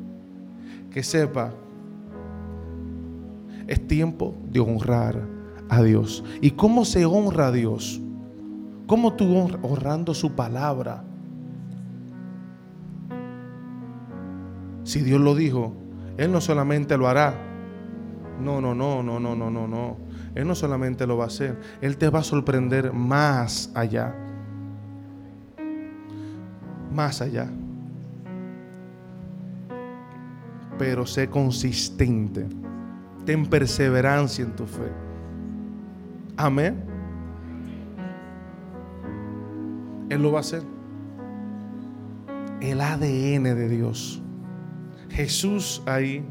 que 0.91 1.03
sepa, 1.03 1.53
es 3.67 3.87
tiempo 3.87 4.35
de 4.49 4.59
honrar 4.59 5.21
a 5.69 5.81
Dios. 5.83 6.23
¿Y 6.41 6.51
cómo 6.51 6.83
se 6.83 7.05
honra 7.05 7.47
a 7.47 7.51
Dios? 7.51 8.01
¿Cómo 8.87 9.13
tú 9.13 9.37
honrando 9.61 10.13
su 10.13 10.33
palabra? 10.33 11.03
Si 14.83 15.01
Dios 15.01 15.21
lo 15.21 15.35
dijo, 15.35 15.73
Él 16.17 16.31
no 16.31 16.41
solamente 16.41 16.97
lo 16.97 17.07
hará. 17.07 17.35
No, 18.41 18.59
no, 18.59 18.73
no, 18.73 19.03
no, 19.03 19.19
no, 19.19 19.35
no, 19.35 19.49
no, 19.51 19.67
no. 19.67 19.97
Él 20.33 20.47
no 20.47 20.55
solamente 20.55 21.05
lo 21.05 21.17
va 21.17 21.25
a 21.25 21.27
hacer, 21.27 21.59
Él 21.81 21.97
te 21.97 22.09
va 22.09 22.19
a 22.19 22.23
sorprender 22.23 22.91
más 22.91 23.71
allá. 23.75 24.15
Más 26.91 27.21
allá. 27.21 27.47
Pero 30.81 31.05
sé 31.05 31.29
consistente. 31.29 32.47
Ten 33.23 33.45
perseverancia 33.45 34.43
en 34.43 34.55
tu 34.55 34.65
fe. 34.65 34.91
Amén. 36.35 36.83
Él 40.09 40.23
lo 40.23 40.31
va 40.31 40.39
a 40.39 40.41
hacer. 40.41 40.63
El 42.61 42.81
ADN 42.81 43.43
de 43.43 43.69
Dios. 43.69 44.23
Jesús 45.11 45.83
ahí. 45.85 46.25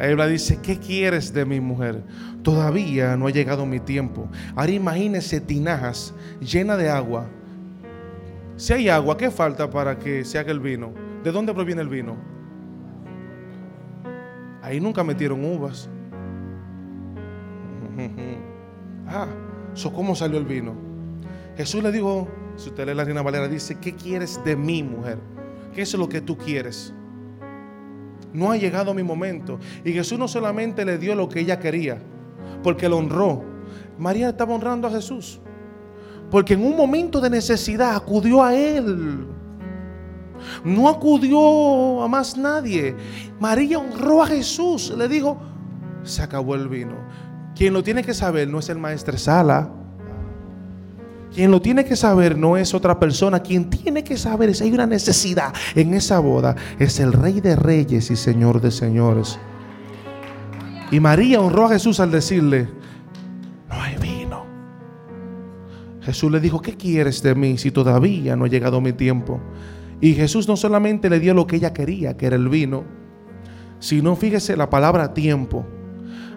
Ahí 0.00 0.16
dice, 0.30 0.58
¿qué 0.62 0.78
quieres 0.78 1.34
de 1.34 1.44
mi 1.44 1.60
mujer? 1.60 2.02
Todavía 2.42 3.14
no 3.18 3.26
ha 3.26 3.30
llegado 3.30 3.66
mi 3.66 3.78
tiempo. 3.78 4.26
Ahora 4.56 4.72
imagínese 4.72 5.38
tinajas 5.38 6.14
llenas 6.40 6.78
de 6.78 6.88
agua. 6.88 7.26
Si 8.56 8.72
hay 8.72 8.88
agua, 8.88 9.18
¿qué 9.18 9.30
falta 9.30 9.68
para 9.68 9.98
que 9.98 10.24
se 10.24 10.38
haga 10.38 10.50
el 10.50 10.60
vino? 10.60 10.94
¿De 11.22 11.30
dónde 11.30 11.52
proviene 11.52 11.82
el 11.82 11.90
vino? 11.90 12.33
Ahí 14.64 14.80
nunca 14.80 15.04
metieron 15.04 15.44
uvas. 15.44 15.88
Ah, 19.06 19.28
¿cómo 19.94 20.16
salió 20.16 20.38
el 20.38 20.46
vino? 20.46 20.72
Jesús 21.58 21.82
le 21.82 21.92
dijo, 21.92 22.26
si 22.56 22.70
usted 22.70 22.86
lee 22.86 22.94
la 22.94 23.04
Reina 23.04 23.20
Valera, 23.20 23.46
dice, 23.48 23.76
¿qué 23.78 23.94
quieres 23.94 24.40
de 24.46 24.56
mí, 24.56 24.82
mujer? 24.82 25.18
¿Qué 25.74 25.82
es 25.82 25.92
lo 25.92 26.08
que 26.08 26.22
tú 26.22 26.38
quieres? 26.38 26.94
No 28.32 28.50
ha 28.50 28.56
llegado 28.56 28.94
mi 28.94 29.02
momento. 29.02 29.58
Y 29.84 29.92
Jesús 29.92 30.18
no 30.18 30.26
solamente 30.26 30.86
le 30.86 30.96
dio 30.96 31.14
lo 31.14 31.28
que 31.28 31.40
ella 31.40 31.60
quería, 31.60 31.98
porque 32.62 32.88
lo 32.88 32.96
honró. 32.96 33.44
María 33.98 34.30
estaba 34.30 34.54
honrando 34.54 34.88
a 34.88 34.90
Jesús. 34.90 35.38
Porque 36.30 36.54
en 36.54 36.64
un 36.64 36.74
momento 36.74 37.20
de 37.20 37.28
necesidad 37.28 37.94
acudió 37.94 38.42
a 38.42 38.54
Él. 38.54 39.26
No 40.64 40.88
acudió 40.88 42.02
a 42.02 42.08
más 42.08 42.36
nadie. 42.36 42.96
María 43.40 43.78
honró 43.78 44.22
a 44.22 44.26
Jesús. 44.26 44.92
Le 44.96 45.08
dijo, 45.08 45.38
se 46.02 46.22
acabó 46.22 46.54
el 46.54 46.68
vino. 46.68 46.96
Quien 47.54 47.72
lo 47.72 47.82
tiene 47.82 48.02
que 48.02 48.14
saber 48.14 48.48
no 48.48 48.58
es 48.58 48.68
el 48.68 48.78
maestro 48.78 49.16
Sala 49.16 49.70
quien 51.34 51.50
lo 51.50 51.60
tiene 51.60 51.84
que 51.84 51.96
saber 51.96 52.38
no 52.38 52.56
es 52.56 52.74
otra 52.74 53.00
persona. 53.00 53.40
Quien 53.40 53.68
tiene 53.68 54.04
que 54.04 54.16
saber 54.16 54.50
es 54.50 54.62
hay 54.62 54.72
una 54.72 54.86
necesidad 54.86 55.52
en 55.74 55.94
esa 55.94 56.20
boda. 56.20 56.54
Es 56.78 57.00
el 57.00 57.12
rey 57.12 57.40
de 57.40 57.56
reyes 57.56 58.10
y 58.10 58.16
señor 58.16 58.60
de 58.60 58.70
señores. 58.70 59.38
Y 60.92 61.00
María 61.00 61.40
honró 61.40 61.66
a 61.66 61.70
Jesús 61.70 61.98
al 61.98 62.12
decirle, 62.12 62.68
no 63.68 63.74
hay 63.74 63.96
vino. 63.96 64.46
Jesús 66.02 66.30
le 66.30 66.38
dijo, 66.38 66.62
¿qué 66.62 66.76
quieres 66.76 67.20
de 67.20 67.34
mí 67.34 67.58
si 67.58 67.72
todavía 67.72 68.36
no 68.36 68.44
ha 68.44 68.48
llegado 68.48 68.80
mi 68.80 68.92
tiempo? 68.92 69.40
Y 70.00 70.14
Jesús 70.14 70.48
no 70.48 70.56
solamente 70.56 71.08
le 71.08 71.20
dio 71.20 71.34
lo 71.34 71.46
que 71.46 71.56
ella 71.56 71.72
quería, 71.72 72.16
que 72.16 72.26
era 72.26 72.36
el 72.36 72.48
vino, 72.48 72.84
sino 73.78 74.16
fíjese 74.16 74.56
la 74.56 74.70
palabra 74.70 75.14
tiempo, 75.14 75.64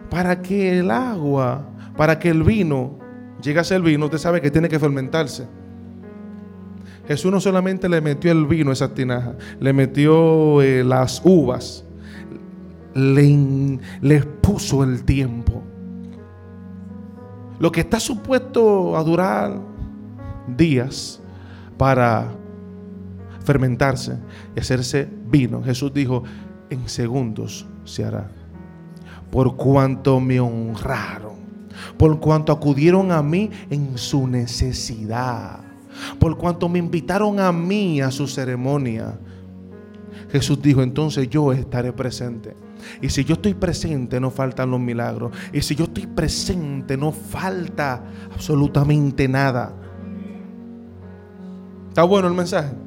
para 0.10 0.42
que 0.42 0.80
el 0.80 0.92
agua, 0.92 1.70
para 1.96 2.20
que 2.20 2.30
el 2.30 2.44
vino 2.44 3.00
llega 3.42 3.62
a 3.62 3.64
ser 3.64 3.82
vino, 3.82 4.06
usted 4.06 4.18
sabe 4.18 4.42
que 4.42 4.52
tiene 4.52 4.70
que 4.70 4.80
fermentarse. 4.80 5.48
Jesús 7.08 7.32
no 7.32 7.40
solamente 7.40 7.88
le 7.88 8.02
metió 8.02 8.32
el 8.32 8.46
vino 8.46 8.70
a 8.72 8.74
esa 8.74 8.94
tinaja, 8.94 9.36
le 9.60 9.72
metió 9.72 10.62
eh, 10.62 10.84
las 10.84 11.22
uvas, 11.24 11.86
le, 12.94 13.80
le 14.02 14.22
puso 14.42 14.84
el 14.84 15.04
tiempo. 15.04 15.64
Lo 17.60 17.72
que 17.72 17.82
está 17.82 18.00
supuesto 18.00 18.98
a 18.98 19.04
durar 19.04 19.58
días 20.58 21.22
para 21.78 22.30
fermentarse 23.48 24.18
y 24.56 24.60
hacerse 24.60 25.10
vino. 25.30 25.64
Jesús 25.64 25.94
dijo, 25.94 26.24
en 26.70 26.88
segundos 26.90 27.66
se 27.86 28.04
hará. 28.04 28.30
Por 29.32 29.56
cuanto 29.56 30.20
me 30.20 30.40
honraron, 30.40 31.38
por 31.98 32.20
cuanto 32.20 32.52
acudieron 32.52 33.12
a 33.12 33.24
mí 33.24 33.50
en 33.70 33.98
su 33.98 34.28
necesidad, 34.28 35.62
por 36.20 36.38
cuanto 36.38 36.68
me 36.68 36.80
invitaron 36.80 37.40
a 37.40 37.52
mí 37.54 38.02
a 38.02 38.12
su 38.12 38.28
ceremonia. 38.28 39.18
Jesús 40.30 40.62
dijo, 40.62 40.84
entonces 40.84 41.30
yo 41.30 41.54
estaré 41.54 41.94
presente. 41.94 42.54
Y 43.02 43.10
si 43.10 43.24
yo 43.24 43.36
estoy 43.36 43.54
presente, 43.54 44.20
no 44.20 44.30
faltan 44.30 44.70
los 44.72 44.80
milagros. 44.80 45.32
Y 45.54 45.62
si 45.62 45.74
yo 45.74 45.86
estoy 45.86 46.06
presente, 46.06 46.98
no 46.98 47.12
falta 47.12 48.04
absolutamente 48.34 49.28
nada. 49.28 49.74
¿Está 51.90 52.04
bueno 52.04 52.28
el 52.28 52.34
mensaje? 52.34 52.87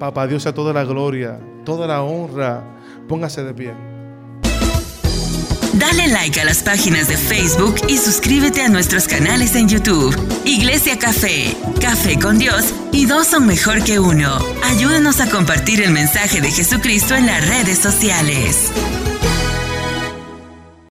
Papá 0.00 0.26
Dios 0.26 0.46
a 0.46 0.54
toda 0.54 0.72
la 0.72 0.84
gloria, 0.84 1.38
toda 1.62 1.86
la 1.86 2.00
honra. 2.00 2.64
Póngase 3.06 3.44
de 3.44 3.52
pie. 3.52 3.74
Dale 5.74 6.08
like 6.08 6.40
a 6.40 6.44
las 6.46 6.62
páginas 6.62 7.06
de 7.06 7.18
Facebook 7.18 7.74
y 7.86 7.98
suscríbete 7.98 8.62
a 8.62 8.70
nuestros 8.70 9.06
canales 9.06 9.54
en 9.56 9.68
YouTube. 9.68 10.16
Iglesia 10.46 10.98
Café, 10.98 11.54
Café 11.82 12.18
con 12.18 12.38
Dios 12.38 12.72
y 12.92 13.04
dos 13.04 13.26
son 13.26 13.46
mejor 13.46 13.84
que 13.84 13.98
uno. 13.98 14.38
Ayúdanos 14.64 15.20
a 15.20 15.28
compartir 15.28 15.82
el 15.82 15.90
mensaje 15.90 16.40
de 16.40 16.50
Jesucristo 16.50 17.14
en 17.14 17.26
las 17.26 17.46
redes 17.46 17.78
sociales. 17.78 18.72